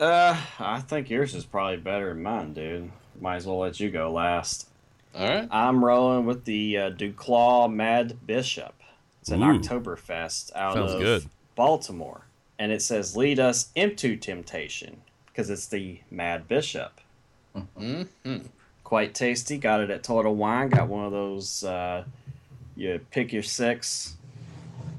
[0.00, 2.90] Uh, I think yours is probably better than mine, dude.
[3.20, 4.68] Might as well let you go last.
[5.14, 5.48] All right.
[5.50, 8.74] I'm rolling with the uh, DuClaw Mad Bishop.
[9.20, 9.58] It's an Ooh.
[9.60, 11.24] Oktoberfest out Sounds of good.
[11.54, 12.26] Baltimore,
[12.58, 15.02] and it says "Lead us into temptation"
[15.36, 16.98] because it's the Mad Bishop.
[17.54, 18.38] Mm-hmm.
[18.84, 19.58] Quite tasty.
[19.58, 20.70] Got it at Total Wine.
[20.70, 21.62] Got one of those.
[21.62, 22.04] Uh,
[22.74, 24.16] you pick your six.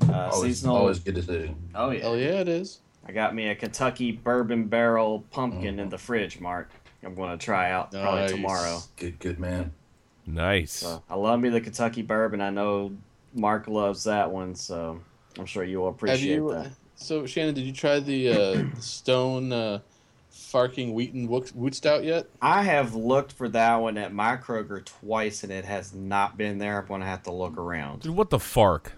[0.07, 0.75] Uh, Always, seasonal.
[0.75, 1.55] always good to do.
[1.73, 2.01] Oh yeah.
[2.01, 2.79] Hell yeah, it is.
[3.07, 6.69] I got me a Kentucky bourbon barrel pumpkin in the fridge, Mark.
[7.03, 8.79] I'm going to try out probably tomorrow.
[8.95, 9.71] Good, good man.
[10.25, 10.73] Nice.
[10.73, 12.41] So I love me the Kentucky bourbon.
[12.41, 12.91] I know
[13.33, 14.99] Mark loves that one, so
[15.39, 16.51] I'm sure you will appreciate you?
[16.51, 16.71] that.
[16.95, 19.79] So Shannon, did you try the uh, Stone uh,
[20.51, 22.27] Farking Wheaton Woot Woot Stout yet?
[22.41, 26.57] I have looked for that one at my Kroger twice, and it has not been
[26.57, 26.79] there.
[26.79, 28.01] I'm going to have to look around.
[28.01, 28.93] Dude, what the fark?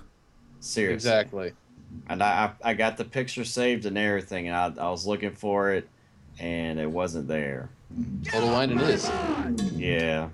[0.59, 0.93] Seriously.
[0.95, 1.53] Exactly.
[2.07, 5.31] And I, I I got the picture saved and everything, and I, I was looking
[5.31, 5.89] for it,
[6.39, 7.69] and it wasn't there.
[7.97, 9.09] Oh, Total Wine it is.
[9.73, 10.29] Yeah.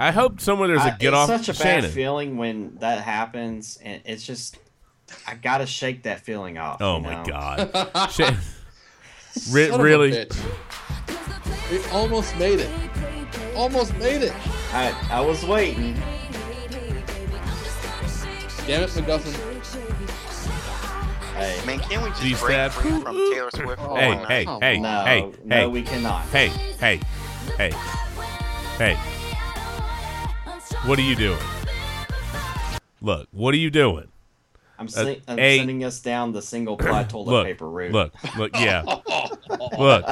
[0.00, 1.30] I hope somewhere there's a I- get off.
[1.30, 1.84] It's such a Shannon.
[1.84, 4.58] bad feeling when that happens, and it's just
[5.26, 6.82] I gotta shake that feeling off.
[6.82, 7.24] Oh you my know?
[7.24, 8.08] god.
[8.10, 8.36] Shan-
[9.50, 10.10] Re- Son of a really?
[10.12, 10.36] bitch.
[11.70, 12.70] We almost made it.
[13.54, 14.32] Almost made it.
[14.72, 15.94] I I was waiting.
[18.66, 19.32] Damn it, McGuffin.
[21.36, 23.82] Hey, Man, can't we just These break stab- free from Taylor Swift?
[23.82, 24.26] for Hey, one night?
[24.28, 26.22] hey, come hey, no, hey, no, hey, we cannot.
[26.26, 27.00] hey, hey,
[27.58, 27.70] hey,
[28.78, 28.96] hey.
[30.88, 31.38] What are you doing?
[33.02, 34.08] Look, what are you doing?
[34.78, 37.92] I'm, uh, sen- I'm a- sending us down the single ply toilet Look, paper route.
[37.92, 38.82] look, look, yeah.
[39.48, 40.04] look,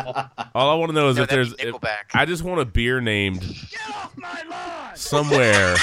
[0.54, 1.54] all I want to know is No, if there's.
[1.58, 1.76] If,
[2.14, 3.44] I just want a beer named
[4.94, 5.76] somewhere.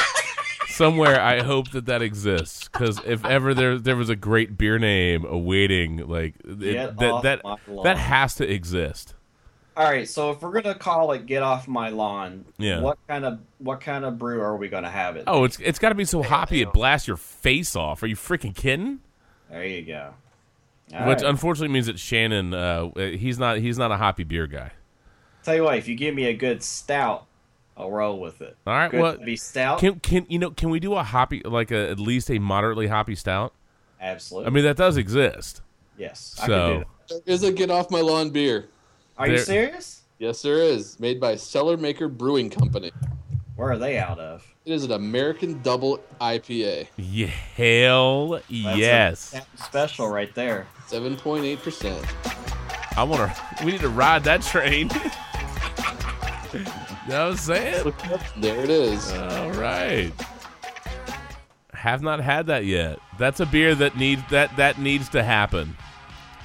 [0.68, 4.80] Somewhere, I hope that that exists because if ever there there was a great beer
[4.80, 7.42] name awaiting, like it, that that
[7.84, 9.14] that has to exist.
[9.82, 12.82] All right, so if we're gonna call it "Get Off My Lawn," Yeah.
[12.82, 15.24] what kind of what kind of brew are we gonna have it?
[15.26, 18.04] Oh, it's it's got to be so hoppy it blasts your face off.
[18.04, 19.00] Are you freaking kidding?
[19.50, 20.14] there you go.
[20.94, 21.30] All Which right.
[21.30, 24.70] unfortunately means that Shannon, uh, he's not he's not a hoppy beer guy.
[25.42, 27.26] Tell you what, if you give me a good stout,
[27.76, 28.56] I'll roll with it.
[28.68, 29.80] All right, good well, be stout.
[29.80, 30.52] Can can you know?
[30.52, 33.52] Can we do a hoppy like a, at least a moderately hoppy stout?
[34.00, 34.46] Absolutely.
[34.46, 35.64] I mean that does exist.
[35.98, 36.36] yes.
[36.38, 37.26] I can So do that.
[37.26, 38.68] There is a Get Off My Lawn beer.
[39.22, 40.02] Are you serious?
[40.18, 41.00] Yes, there is.
[41.00, 42.92] Made by Cellarmaker Brewing Company.
[43.56, 44.44] Where are they out of?
[44.66, 46.88] It is an American Double IPA.
[46.98, 49.36] yeah, hell That's yes.
[49.36, 50.66] a special right there.
[50.88, 52.98] 7.8%.
[52.98, 53.64] I want to.
[53.64, 54.90] We need to ride that train.
[56.54, 56.60] you
[57.08, 57.94] know what I'm saying?
[58.38, 59.12] There it is.
[59.14, 60.12] All right.
[61.74, 62.98] Have not had that yet.
[63.20, 65.76] That's a beer that needs that that needs to happen,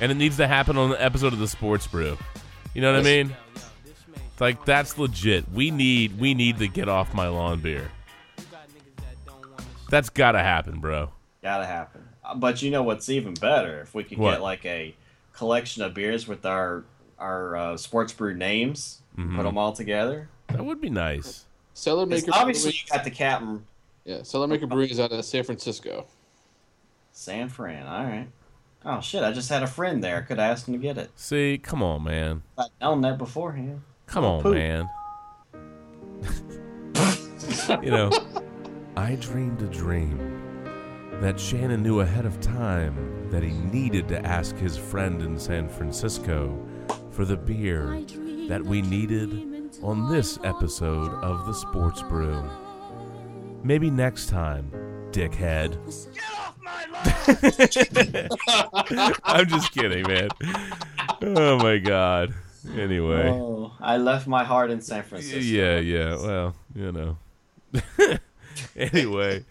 [0.01, 2.19] and it needs to happen on the episode of the Sports Brew.
[2.77, 3.35] You know what I mean?
[4.39, 5.51] Like that's legit.
[5.51, 7.91] We need we need the get off my lawn beer.
[9.89, 11.09] That's got to happen, bro.
[11.43, 12.07] Gotta happen.
[12.23, 13.81] Uh, But you know what's even better?
[13.81, 14.33] If we could What?
[14.33, 14.95] get like a
[15.33, 16.85] collection of beers with our
[17.19, 19.37] our uh, sports brew names, Mhm.
[19.37, 20.29] put them all together.
[20.49, 21.47] That would be nice.
[21.73, 22.83] Cellar It's Maker obviously, Brewing.
[22.91, 23.65] you got the captain
[24.05, 26.05] Yeah, Cellarmaker Brewing is out of San Francisco.
[27.13, 27.87] San Fran.
[27.87, 28.29] All right.
[28.89, 29.25] Oh shit!
[29.25, 30.23] I just had a friend there.
[30.23, 31.11] Could have asked him to get it.
[31.17, 32.43] See, come on, man.
[32.57, 33.83] I'd known that beforehand.
[34.07, 34.55] Come on, Poop.
[34.55, 34.89] man.
[37.83, 38.11] you know,
[38.97, 40.17] I dreamed a dream
[41.21, 45.69] that Shannon knew ahead of time that he needed to ask his friend in San
[45.69, 46.57] Francisco
[47.11, 48.05] for the beer
[48.49, 52.49] that we needed on this episode of the Sports Brew.
[53.65, 54.71] Maybe next time,
[55.17, 55.79] dickhead.
[59.25, 60.29] I'm just kidding, man.
[61.23, 62.35] Oh my god.
[62.77, 63.29] Anyway.
[63.31, 65.39] Oh, I left my heart in San Francisco.
[65.39, 66.17] Yeah, yeah.
[66.17, 67.19] Well, you know.
[68.77, 69.45] anyway,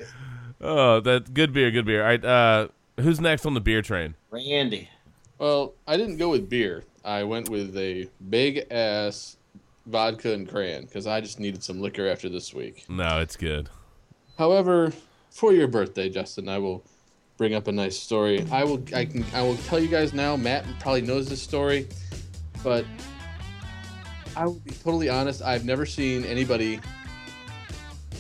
[0.62, 2.02] oh, that good beer, good beer.
[2.02, 2.68] All right, uh,
[3.00, 4.16] who's next on the beer train?
[4.30, 4.90] Randy.
[5.40, 6.84] Well, I didn't go with beer.
[7.04, 9.38] I went with a big ass
[9.88, 12.86] vodka and crayon because I just needed some liquor after this week.
[12.88, 13.70] No, it's good.
[14.38, 14.92] However,
[15.36, 16.86] for your birthday, Justin, I will
[17.36, 18.48] bring up a nice story.
[18.52, 20.38] I will I can I will tell you guys now.
[20.38, 21.90] Matt probably knows this story,
[22.64, 22.86] but
[24.38, 25.42] I will be totally honest.
[25.42, 26.80] I've never seen anybody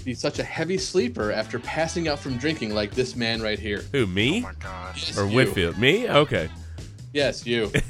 [0.03, 3.85] be such a heavy sleeper after passing out from drinking like this man right here.
[3.93, 4.95] Who me Oh my god.
[4.97, 5.35] Yes, or you.
[5.37, 5.77] Whitfield?
[5.77, 6.09] Me?
[6.09, 6.49] Okay.
[7.13, 7.71] Yes, you.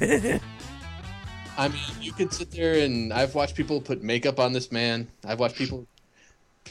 [1.58, 5.08] I mean, you could sit there and I've watched people put makeup on this man.
[5.24, 5.88] I've watched people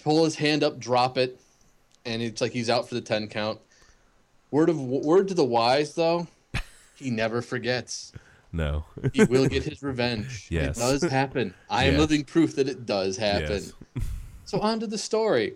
[0.03, 1.41] pull his hand up, drop it,
[2.05, 3.59] and it's like he's out for the 10 count.
[4.51, 6.27] Word of word to the wise though,
[6.95, 8.13] he never forgets.
[8.51, 8.85] No.
[9.13, 10.47] He will get his revenge.
[10.51, 10.77] Yes.
[10.77, 11.53] It does happen.
[11.69, 11.99] I am Yes.
[12.01, 13.63] living proof that it does happen.
[13.63, 13.73] Yes.
[14.47, 15.55] So on to the story.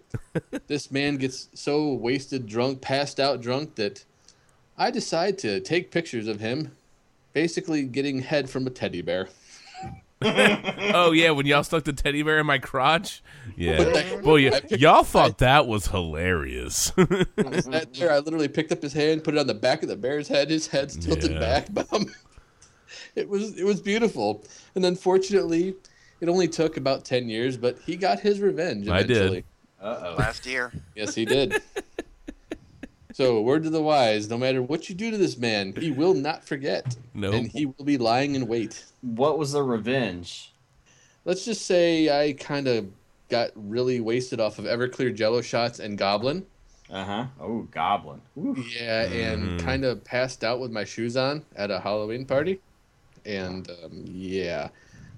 [0.66, 4.04] this man gets so wasted drunk, passed out drunk that
[4.80, 6.76] I decide to take pictures of him
[7.32, 9.30] basically getting head from a teddy bear.
[10.22, 13.24] Oh yeah, when y'all stuck the teddy bear in my crotch.
[13.56, 13.84] Yeah.
[13.84, 16.92] That- Boy, y- I picked- y'all thought that was hilarious.
[16.98, 19.90] I sat there, I literally picked up his hand, put it on the back of
[19.90, 20.50] the bear's head.
[20.50, 21.40] His head's tilted Yeah.
[21.40, 22.06] back, but um,
[23.16, 24.44] it was it was beautiful.
[24.76, 25.76] And unfortunately,
[26.22, 28.88] it only took about ten years, but he got his revenge.
[28.90, 29.44] I did.
[29.82, 30.16] Uh oh.
[30.20, 30.74] Last year.
[30.96, 31.62] Yes, he did.
[33.20, 36.14] so, word to the wise: no matter what you do to this man, he will
[36.14, 37.34] not forget, Nope.
[37.34, 38.86] and he will be lying in wait.
[39.02, 40.54] What was the revenge?
[41.26, 42.88] Let's just say I kind of
[43.28, 46.46] got really wasted off of Everclear Jello shots and Goblin.
[46.90, 47.26] Uh huh.
[47.42, 48.22] Oh, Goblin.
[48.38, 48.56] Ooh.
[48.80, 49.66] Yeah, and Mhm.
[49.66, 52.62] kind of passed out with my shoes on at a Halloween party.
[53.26, 54.70] And um, yeah,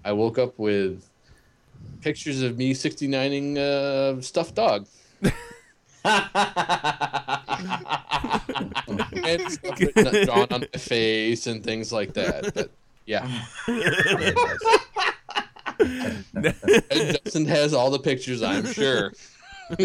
[0.04, 1.08] I woke up with
[2.02, 4.88] pictures of me 69ing a stuffed dog.
[9.40, 12.54] and stuff drawn on my face and things like that.
[12.54, 12.72] But,
[13.06, 13.28] yeah.
[15.80, 19.14] And Justin has all the pictures, I'm sure.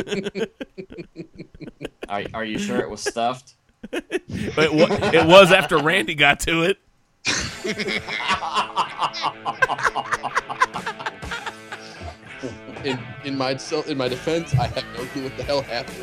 [2.09, 3.55] Are, are you sure it was stuffed?
[3.93, 6.78] it, wa- it was after Randy got to it.
[12.85, 15.98] In in my in my defense, I have no clue what the hell happened.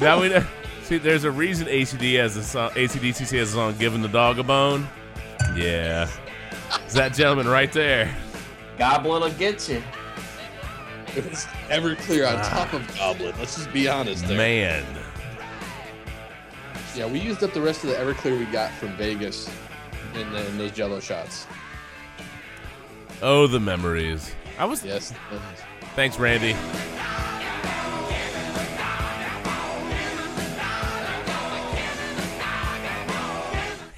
[0.00, 0.46] Now we know.
[0.86, 4.38] See, there's a reason ACD has a song, ACDC has a song "Giving the Dog
[4.38, 4.86] a Bone."
[5.56, 6.08] Yeah,
[6.84, 8.16] it's that gentleman right there.
[8.78, 9.82] Goblin will get you.
[11.16, 12.48] It was Everclear on ah.
[12.48, 13.34] top of Goblin.
[13.36, 14.36] Let's just be honest there.
[14.38, 14.84] Man,
[16.94, 19.50] Yeah, we used up the rest of the Everclear we got from Vegas
[20.14, 21.48] in, the, in those Jello shots.
[23.22, 24.32] oh the memories.
[24.56, 24.84] I was.
[24.84, 25.12] Yes.
[25.96, 26.54] Thanks, Randy.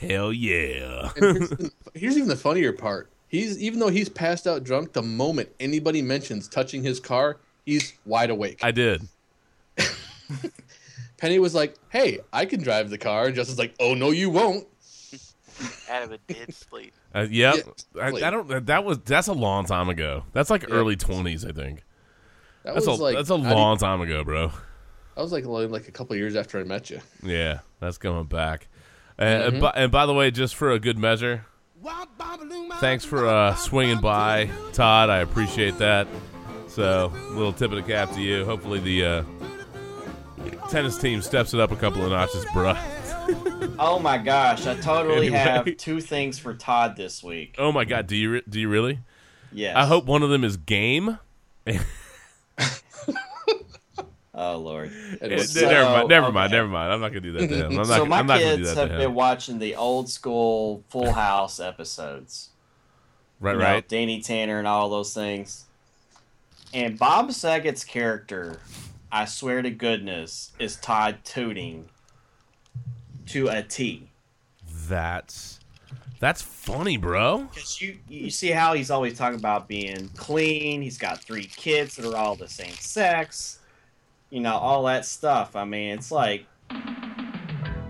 [0.09, 1.11] Hell yeah.
[1.17, 3.11] And here's, the- here's even the funnier part.
[3.29, 7.37] He's even though he's passed out drunk, the moment anybody mentions touching his car,
[7.67, 8.61] he's wide awake.
[8.63, 9.03] I did.
[11.19, 14.31] Penny was like, "Hey, I can drive the car," and Justin's like, "Oh no, you
[14.31, 14.67] won't."
[15.91, 16.95] Out of a dead sleep.
[17.15, 17.57] Uh, yep.
[17.95, 18.67] Yeah, I, I don't.
[18.67, 20.25] That was that's a long time ago.
[20.33, 20.75] That's like Yeah.
[20.75, 21.83] early twenties, I think.
[22.63, 24.53] That That's a was like that's a long even- time ago, bro.
[25.17, 27.01] I was like like a couple years after I met you.
[27.25, 28.69] Yeah, that's going back.
[29.19, 29.49] And, Mhm.
[29.49, 31.45] and, by, and by the way, just for a good measure,
[32.81, 35.11] thanks for uh, swinging by, Todd.
[35.11, 36.07] I appreciate that.
[36.69, 38.45] So, a little tip of the cap to you.
[38.45, 39.23] Hopefully, the uh,
[40.71, 42.79] tennis team steps it up a couple of notches, bruh.
[43.81, 45.37] Oh my gosh, I totally Anyway.
[45.39, 47.57] have two things for Todd this week.
[47.59, 49.01] Oh my God, do you re- do you really?
[49.53, 49.77] Yes.
[49.77, 51.19] I hope one of them is game.
[54.41, 54.93] Oh lord.
[54.93, 56.09] So- never mind.
[56.09, 56.35] Never okay.
[56.35, 56.53] mind.
[56.53, 56.93] Never mind.
[56.93, 57.71] I'm not gonna do that to him.
[57.73, 57.87] I'm not.
[57.89, 61.11] so my I'm not gonna do kids that have been watching the old school Full
[61.11, 62.51] House episodes.
[63.41, 63.53] Right.
[63.53, 63.89] you know, Right.
[63.89, 65.65] Danny Tanner and all those things.
[66.73, 68.61] And Bob Saget's character,
[69.11, 71.89] I swear to goodness, is Todd Tooting
[73.27, 74.09] to a T.
[74.89, 75.59] That's
[76.21, 77.49] that's funny, bro.
[77.53, 80.81] Because you you see how he's always talking about being clean.
[80.81, 83.58] He's got three kids that are all the same sex.
[84.31, 85.57] You know all that stuff.
[85.57, 86.47] I mean, it's like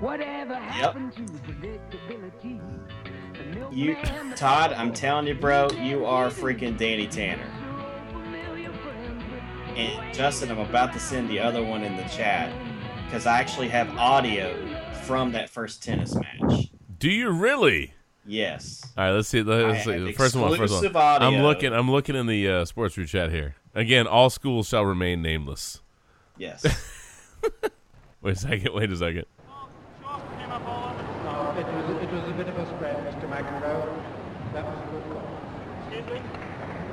[0.00, 0.60] Whatever Yep.
[0.62, 2.60] happened to predictability?
[3.72, 3.96] You,
[4.36, 4.72] Todd.
[4.72, 7.46] I'm telling you, bro, you are freaking Danny Tanner.
[9.76, 12.52] And Justin, I'm about to send the other one in the chat
[13.06, 14.54] because I actually have audio
[15.04, 16.70] from that first tennis match.
[16.98, 17.94] Do you really?
[18.24, 18.82] Yes.
[18.96, 19.42] All right, let's see.
[19.42, 19.92] Let's I see.
[19.92, 20.56] have The first one.
[20.56, 20.96] First one.
[20.96, 21.28] audio.
[21.28, 21.72] I'm looking.
[21.72, 23.54] I'm looking in the uh, sports group chat here.
[23.74, 25.80] Again, all schools shall remain nameless.
[26.38, 26.64] Yes.
[28.22, 28.72] Wait a second.
[28.74, 29.24] Wait a second.
[30.02, 33.28] No, it was, it was a bit of a spread, Mr.
[33.28, 34.02] McEnroe.
[34.54, 35.28] That was a good call.
[35.86, 36.22] Excuse me?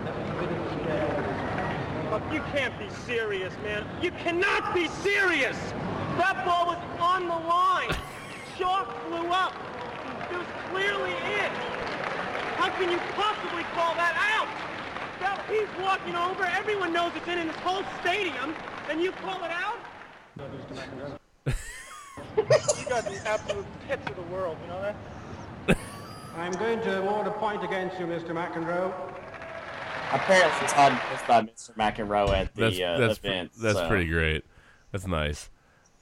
[0.03, 2.11] That was a bit of a spread.
[2.11, 3.85] Look, you can't be serious, man.
[4.01, 5.57] You cannot be serious!
[6.17, 7.95] That ball was on the line.
[8.57, 9.53] Chalk flew up.
[10.31, 11.51] It was clearly in.
[12.57, 14.47] How can you possibly call that out?
[15.25, 16.43] That, he's walking over.
[16.43, 18.53] Everyone knows it's in in this whole stadium,
[18.91, 19.79] and you call it out?
[20.37, 20.77] No, Mr.
[20.77, 21.17] McEnroe.
[22.37, 25.77] You guys are the absolute pits of the world, you know that?
[26.37, 28.29] I'm going to award a point against you, Mr.
[28.29, 28.93] McEnroe.
[30.11, 31.75] Apparently, Todd was by Mr.
[31.75, 33.51] McEnroe at the That's uh, that's pre- event.
[33.59, 33.87] that's so.
[33.87, 34.45] pretty great.
[34.91, 35.49] That's nice.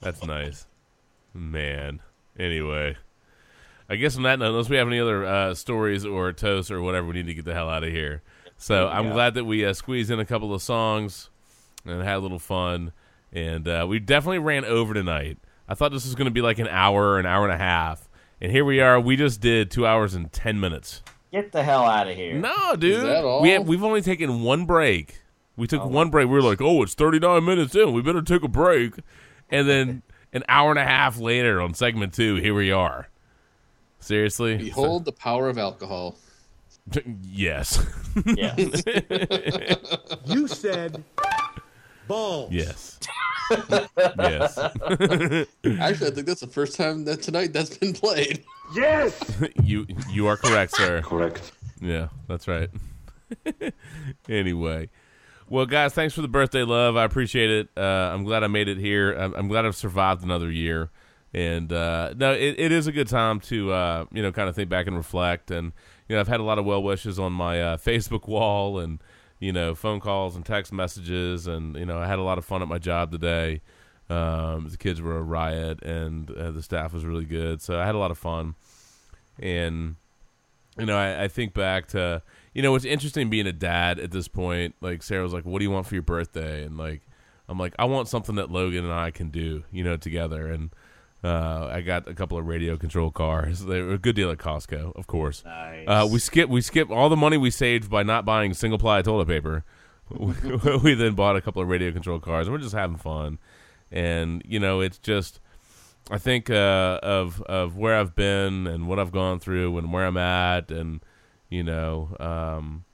[0.02, 0.66] That's nice.
[1.32, 2.00] Man.
[2.38, 2.98] Anyway.
[3.88, 6.82] I guess on that note, unless we have any other uh, stories or toasts or
[6.82, 8.22] whatever, we need to get the hell out of here.
[8.56, 11.28] So I'm glad that we uh, squeezed in a couple of songs
[11.84, 12.92] and had a little fun.
[13.32, 15.38] And uh, we definitely ran over tonight.
[15.68, 18.08] I thought this was going to be like an hour, an hour and a half.
[18.40, 18.98] And here we are.
[19.00, 21.02] We just did two hours and 10 minutes.
[21.32, 22.34] Get the hell out of here.
[22.34, 23.02] No, dude.
[23.04, 23.42] that all?
[23.42, 25.20] We have, we've only taken one break.
[25.56, 26.26] We Oh, took one break.
[26.28, 27.92] We were like, oh, it's 39 minutes in.
[27.92, 28.94] We better take a break.
[29.50, 30.02] And then
[30.32, 33.08] an hour and a half later on segment two, here we are.
[34.00, 34.56] Seriously?
[34.58, 36.16] Behold the power of alcohol.
[37.22, 37.84] yes.
[38.26, 38.82] Yes.
[40.26, 41.04] You said
[42.08, 42.50] balls.
[42.52, 42.98] yes.
[43.50, 44.58] yes.
[44.58, 48.42] Actually, I think that's the first time that tonight that's been played.
[48.74, 49.20] Yes.
[49.62, 51.02] you you are correct, sir.
[51.02, 51.52] Correct.
[51.80, 52.70] Yeah, that's right.
[54.28, 54.88] anyway,
[55.48, 56.96] well, guys, thanks for the birthday love.
[56.96, 57.68] I appreciate it.
[57.76, 57.80] Uh,
[58.12, 59.12] I'm glad I made it here.
[59.12, 60.90] I'm, I'm glad I've survived another year.
[61.34, 64.54] And uh, no, it, it is a good time to uh, you know kind of
[64.54, 65.50] think back and reflect.
[65.50, 65.72] And
[66.08, 69.00] you know, I've had a lot of well wishes on my uh, Facebook wall, and
[69.40, 72.44] you know, phone calls and text messages, and you know, I had a lot of
[72.44, 73.60] fun at my job today.
[74.10, 77.86] Um, the kids were a riot, and uh, the staff was really good, so I
[77.86, 78.54] had a lot of fun.
[79.38, 79.96] And
[80.78, 82.22] you know, I, I think back to
[82.54, 84.76] you know, it's interesting being a dad at this point.
[84.80, 87.02] Like Sarah was like, "What do you want for your birthday?" And like,
[87.48, 90.70] I'm like, "I want something that Logan and I can do, you know, together." And
[91.24, 93.64] uh, I got a couple of radio control cars.
[93.64, 95.42] They were a good deal at Costco, of course.
[95.44, 95.84] Nice.
[95.88, 99.00] Uh, we skip we skip all the money we saved by not buying single ply
[99.02, 99.64] toilet paper.
[100.10, 100.34] we,
[100.82, 103.38] we then bought a couple of radio control cars, and we're just having fun.
[103.90, 105.40] And you know, it's just
[106.10, 110.04] I think uh, of of where I've been and what I've gone through and where
[110.04, 111.00] I'm at, and
[111.48, 112.84] you know, um,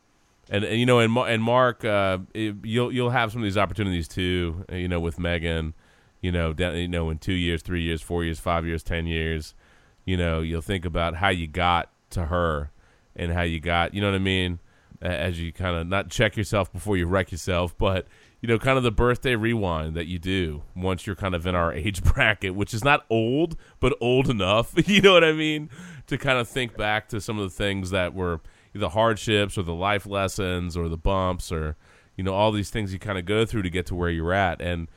[0.51, 3.59] and, and you know, and, and Mark, uh, it- you'll you'll have some of these
[3.59, 4.65] opportunities too.
[4.71, 5.75] You know, with Megan,
[6.21, 9.07] you know, down, you know, in two years, three years, four years, five years, ten
[9.07, 9.55] years,
[10.05, 12.71] you know, you'll think about how you got to her
[13.17, 14.59] and how you got, you know what I mean,
[15.01, 18.07] as you kind of not check yourself before you wreck yourself, but
[18.41, 21.55] you know, kind of the birthday rewind that you do once you're kind of in
[21.55, 24.75] our age bracket, which is not old, but old enough.
[24.91, 25.71] You know what I mean?
[26.09, 28.41] To kind of think back to some of the things that were
[28.75, 31.77] the hardships or the life lessons or the bumps or,
[32.17, 34.33] you know, all these things you kind of go through to get to where you're
[34.33, 34.61] at.
[34.61, 34.89] And,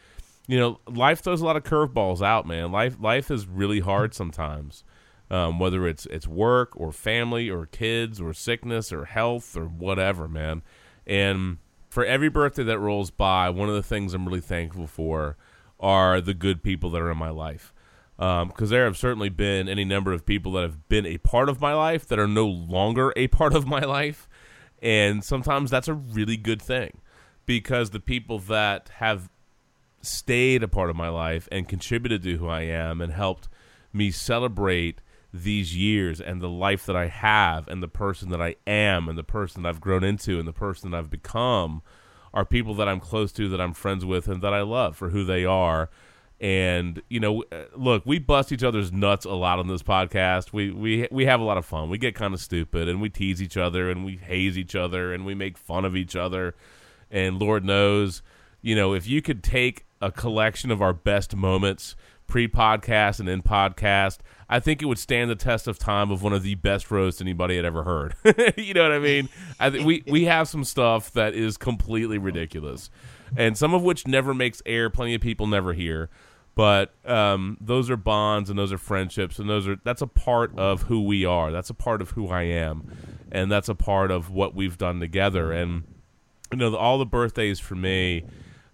[0.47, 2.71] you know, life throws a lot of curveballs out, man.
[2.71, 4.83] Life life is really hard sometimes.
[5.31, 10.27] Um, whether it's it's work or family or kids or sickness or health or whatever,
[10.27, 10.61] man.
[11.07, 11.57] And
[11.89, 15.37] for every birthday that rolls by, one of the things I'm really thankful for
[15.79, 17.73] are the good people that are in my life.
[18.17, 21.59] Because there have certainly been any number of people that have been a part of
[21.59, 24.29] my life that are no longer a part of my life.
[24.81, 26.99] And sometimes that's a really good thing
[27.45, 29.29] because the people that have
[30.03, 33.47] stayed a part of my life and contributed to who I am and helped
[33.91, 34.99] me celebrate
[35.33, 39.17] these years and the life that I have and the person that I am and
[39.17, 41.81] the person that I've grown into and the person that I've become
[42.33, 45.09] are people that I'm close to that I'm friends with and that I love for
[45.09, 45.89] who they are.
[46.39, 50.51] And you know uh, look we bust each other's nuts a lot on this podcast.
[50.51, 51.89] We we we have a lot of fun.
[51.89, 55.13] We get kind of stupid and we tease each other and we haze each other
[55.13, 56.53] and we make fun of each other.
[57.09, 58.21] And lord knows
[58.61, 61.95] you know if you could take a collection of our best moments
[62.27, 64.19] pre-podcast and in podcast
[64.49, 67.21] i think it would stand the test of time of one of the best roasts
[67.21, 68.15] anybody had ever heard.
[68.57, 69.29] You know what i mean?
[69.59, 72.89] I think we we have some stuff that is completely ridiculous
[73.35, 76.09] and some of which never makes air plenty of people never hear
[76.55, 80.57] but um, those are bonds and those are friendships and those are that's a part
[80.57, 81.51] of who we are.
[81.51, 82.95] That's a part of who i am
[83.31, 85.51] and that's a part of what we've done together.
[85.51, 85.83] And
[86.51, 88.23] you know all the birthdays for me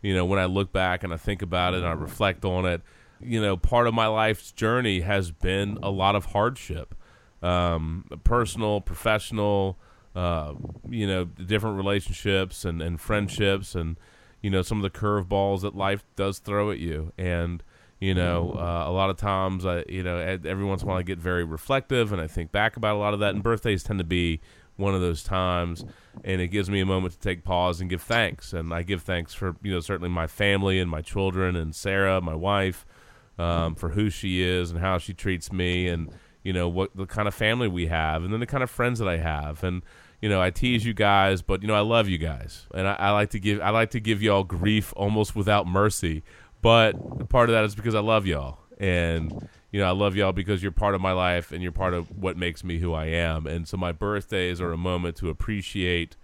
[0.02, 2.66] you know when i look back and i think about it and i reflect on
[2.66, 2.82] it
[3.22, 6.96] you know part of my life's journey has been a lot of hardship.
[7.42, 9.78] Um, personal professional
[10.16, 10.54] uh,
[10.90, 13.98] you know different relationships and, and friendships and
[14.42, 17.14] you know some of the curveballs that life does throw at you.
[17.18, 17.64] And
[18.00, 21.00] you know uh, a lot of times i you know every once in a while
[21.00, 23.34] i get very reflective and i think back about a lot of that.
[23.34, 24.40] And birthdays tend to be
[24.80, 25.84] one of those times
[26.24, 28.54] and it gives me a moment to take pause and give thanks.
[28.54, 32.22] And i give thanks for you know certainly my family and my children and sarah
[32.22, 32.86] my wife
[33.38, 36.10] um, for who she is and how she treats me and
[36.44, 39.00] you know what the kind of family we have and then the kind of friends
[39.00, 39.64] that i have.
[39.64, 39.84] And
[40.22, 42.68] you know i tease you guys but you know i love you guys.
[42.74, 46.24] And i, I like to give i like to give y'all grief almost without mercy.
[46.62, 48.60] But part of that is because i love y'all.
[48.80, 51.94] And you know i love y'all because you're part of my life and you're part
[51.94, 55.30] of what makes me who i am and so my birthdays are a moment to
[55.30, 56.16] appreciate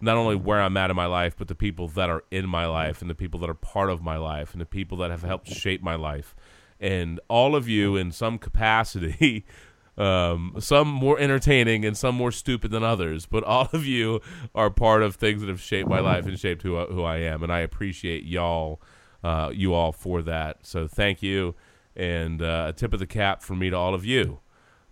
[0.00, 2.66] not only where i'm at in my life but the people that are in my
[2.66, 5.22] life and the people that are part of my life and the people that have
[5.22, 6.34] helped shape my life
[6.80, 9.44] and all of you in some capacity.
[9.96, 14.20] Um, some more entertaining and some more stupid than others, but all of you
[14.52, 17.44] are part of things that have shaped my life and shaped who who I am,
[17.44, 18.82] and I appreciate y'all,
[19.22, 20.66] uh, you all for that.
[20.66, 21.54] So thank you,
[21.96, 24.40] and uh, a tip of the cap from me to all of you.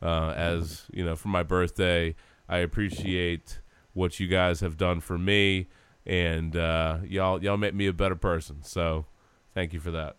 [0.01, 2.15] Uh, as you know, for my birthday,
[2.49, 3.61] I appreciate
[3.95, 5.69] what you guys have done for me,
[6.05, 8.63] and uh, y'all y'all make me a better person.
[8.63, 9.07] So
[9.55, 10.17] thank you for that.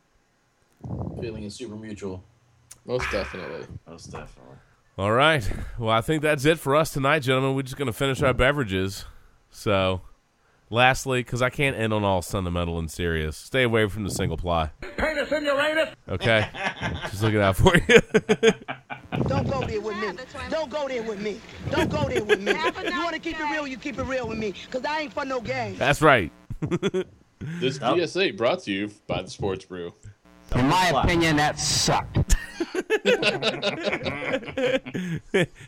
[1.19, 2.23] Feeling is super mutual.
[2.85, 3.65] Most definitely.
[3.87, 4.57] Most definitely.
[4.97, 5.49] All right.
[5.79, 7.55] Well, I think that's it for us tonight, gentlemen.
[7.55, 9.05] We're just going to finish our beverages.
[9.49, 10.01] So,
[10.73, 14.37] lastly, because I can't end on all sentimental and serious, stay away from the single
[14.37, 14.71] ply.
[14.97, 15.89] Penis in your anus.
[16.09, 16.49] Okay?
[17.03, 17.99] just looking out for you.
[19.27, 20.17] Don't go there with me.
[20.49, 21.39] Don't go there with me.
[21.69, 22.51] Don't go there with me.
[22.51, 24.53] you want to keep it real, you keep it real with me.
[24.65, 25.77] Because I ain't for no games.
[25.77, 26.31] that's right.
[27.59, 29.93] This PSA brought to you by the Sports Brew.
[30.55, 32.37] In my opinion, that sucked.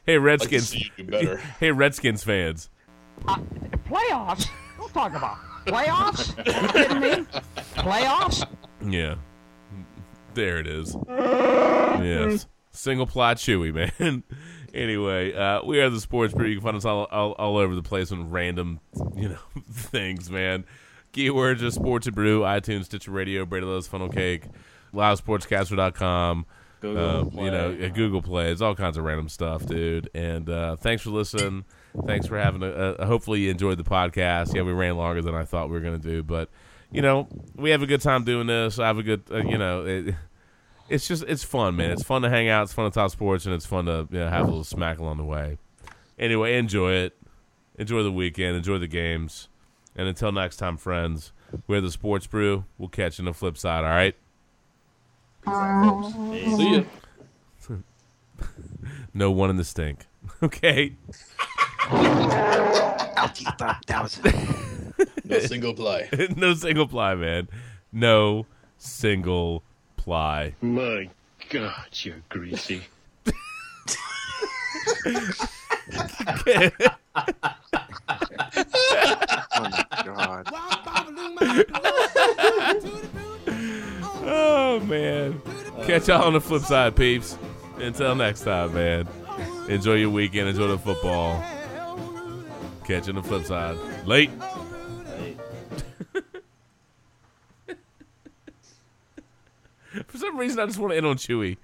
[0.06, 0.70] hey, Redskins.
[0.70, 1.38] see you do better.
[1.60, 2.70] Hey, Redskins fans.
[3.28, 3.40] Uh,
[3.90, 4.48] playoffs?
[4.96, 6.38] Don't talk about playoffs.
[6.38, 7.28] you kidding me?
[7.76, 8.48] Playoffs?
[8.82, 9.16] Yeah.
[10.34, 10.96] There it is.
[11.10, 12.48] yes.
[12.72, 14.24] Single ply chewy, man.
[14.74, 16.48] anyway, uh, we are the Sports Brew.
[16.48, 18.80] You can find us all, all, all over the place on random,
[19.18, 19.38] you know,
[19.70, 20.64] things, man.
[21.12, 24.44] Keywords are Sports and Brew, iTunes, Stitcher Radio, Brady Loves Funnel Cake,
[24.94, 26.46] LoudSportscaster.com.
[26.80, 27.44] Google uh, Play.
[27.44, 28.50] You know, uh, Google Play.
[28.50, 30.10] It's all kinds of random stuff, dude.
[30.14, 31.66] And uh, thanks for listening.
[32.06, 32.68] Thanks for having a,
[33.00, 33.06] a.
[33.06, 34.54] Hopefully, you enjoyed the podcast.
[34.54, 36.50] Yeah, we ran longer than I thought we were going to do, but
[36.92, 38.80] you know, we have a good time doing this.
[38.80, 40.16] I have a good, uh, you know, it,
[40.90, 41.92] it's just it's fun, man.
[41.92, 42.64] It's fun to hang out.
[42.64, 45.00] It's fun to talk sports, and it's fun to you know, have a little smack
[45.00, 45.58] along the way.
[46.18, 47.18] Anyway, enjoy it.
[47.78, 48.56] Enjoy the weekend.
[48.56, 49.50] Enjoy the games.
[49.96, 51.32] And until next time, friends,
[51.68, 52.66] we're the Sports Brew.
[52.78, 53.84] We'll catch you on the flip side.
[53.84, 54.16] All right.
[56.58, 56.84] See ya.
[59.14, 60.06] no one in the stink.
[60.42, 60.96] Okay.
[61.92, 64.94] LT 5000.
[65.26, 66.10] No single ply.
[66.36, 67.48] no single ply, man.
[67.92, 68.46] No
[68.78, 69.64] single
[69.98, 70.54] ply.
[70.62, 71.10] My
[71.50, 72.84] God, you're greasy.
[73.16, 75.14] oh
[79.58, 80.48] my god.
[84.24, 85.42] oh man.
[85.86, 87.38] Catch y'all on the flip side, peeps.
[87.78, 89.08] Until next time, man.
[89.68, 90.50] Enjoy your weekend.
[90.50, 91.44] Enjoy the football.
[92.86, 93.78] Catch you on the flip side.
[94.06, 94.30] Late.
[100.06, 101.58] For some reason, I just want to end on Chewy.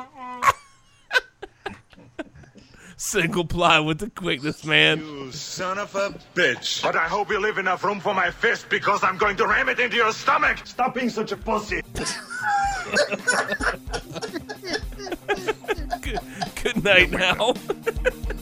[3.02, 4.98] Single ply with the quickness, man.
[4.98, 6.82] You son of a bitch.
[6.82, 9.70] But I hope you leave enough room for my fist because I'm going to ram
[9.70, 10.58] it into your stomach.
[10.66, 11.80] Stop being such a pussy.
[16.02, 16.20] Good,
[16.62, 17.54] good night now.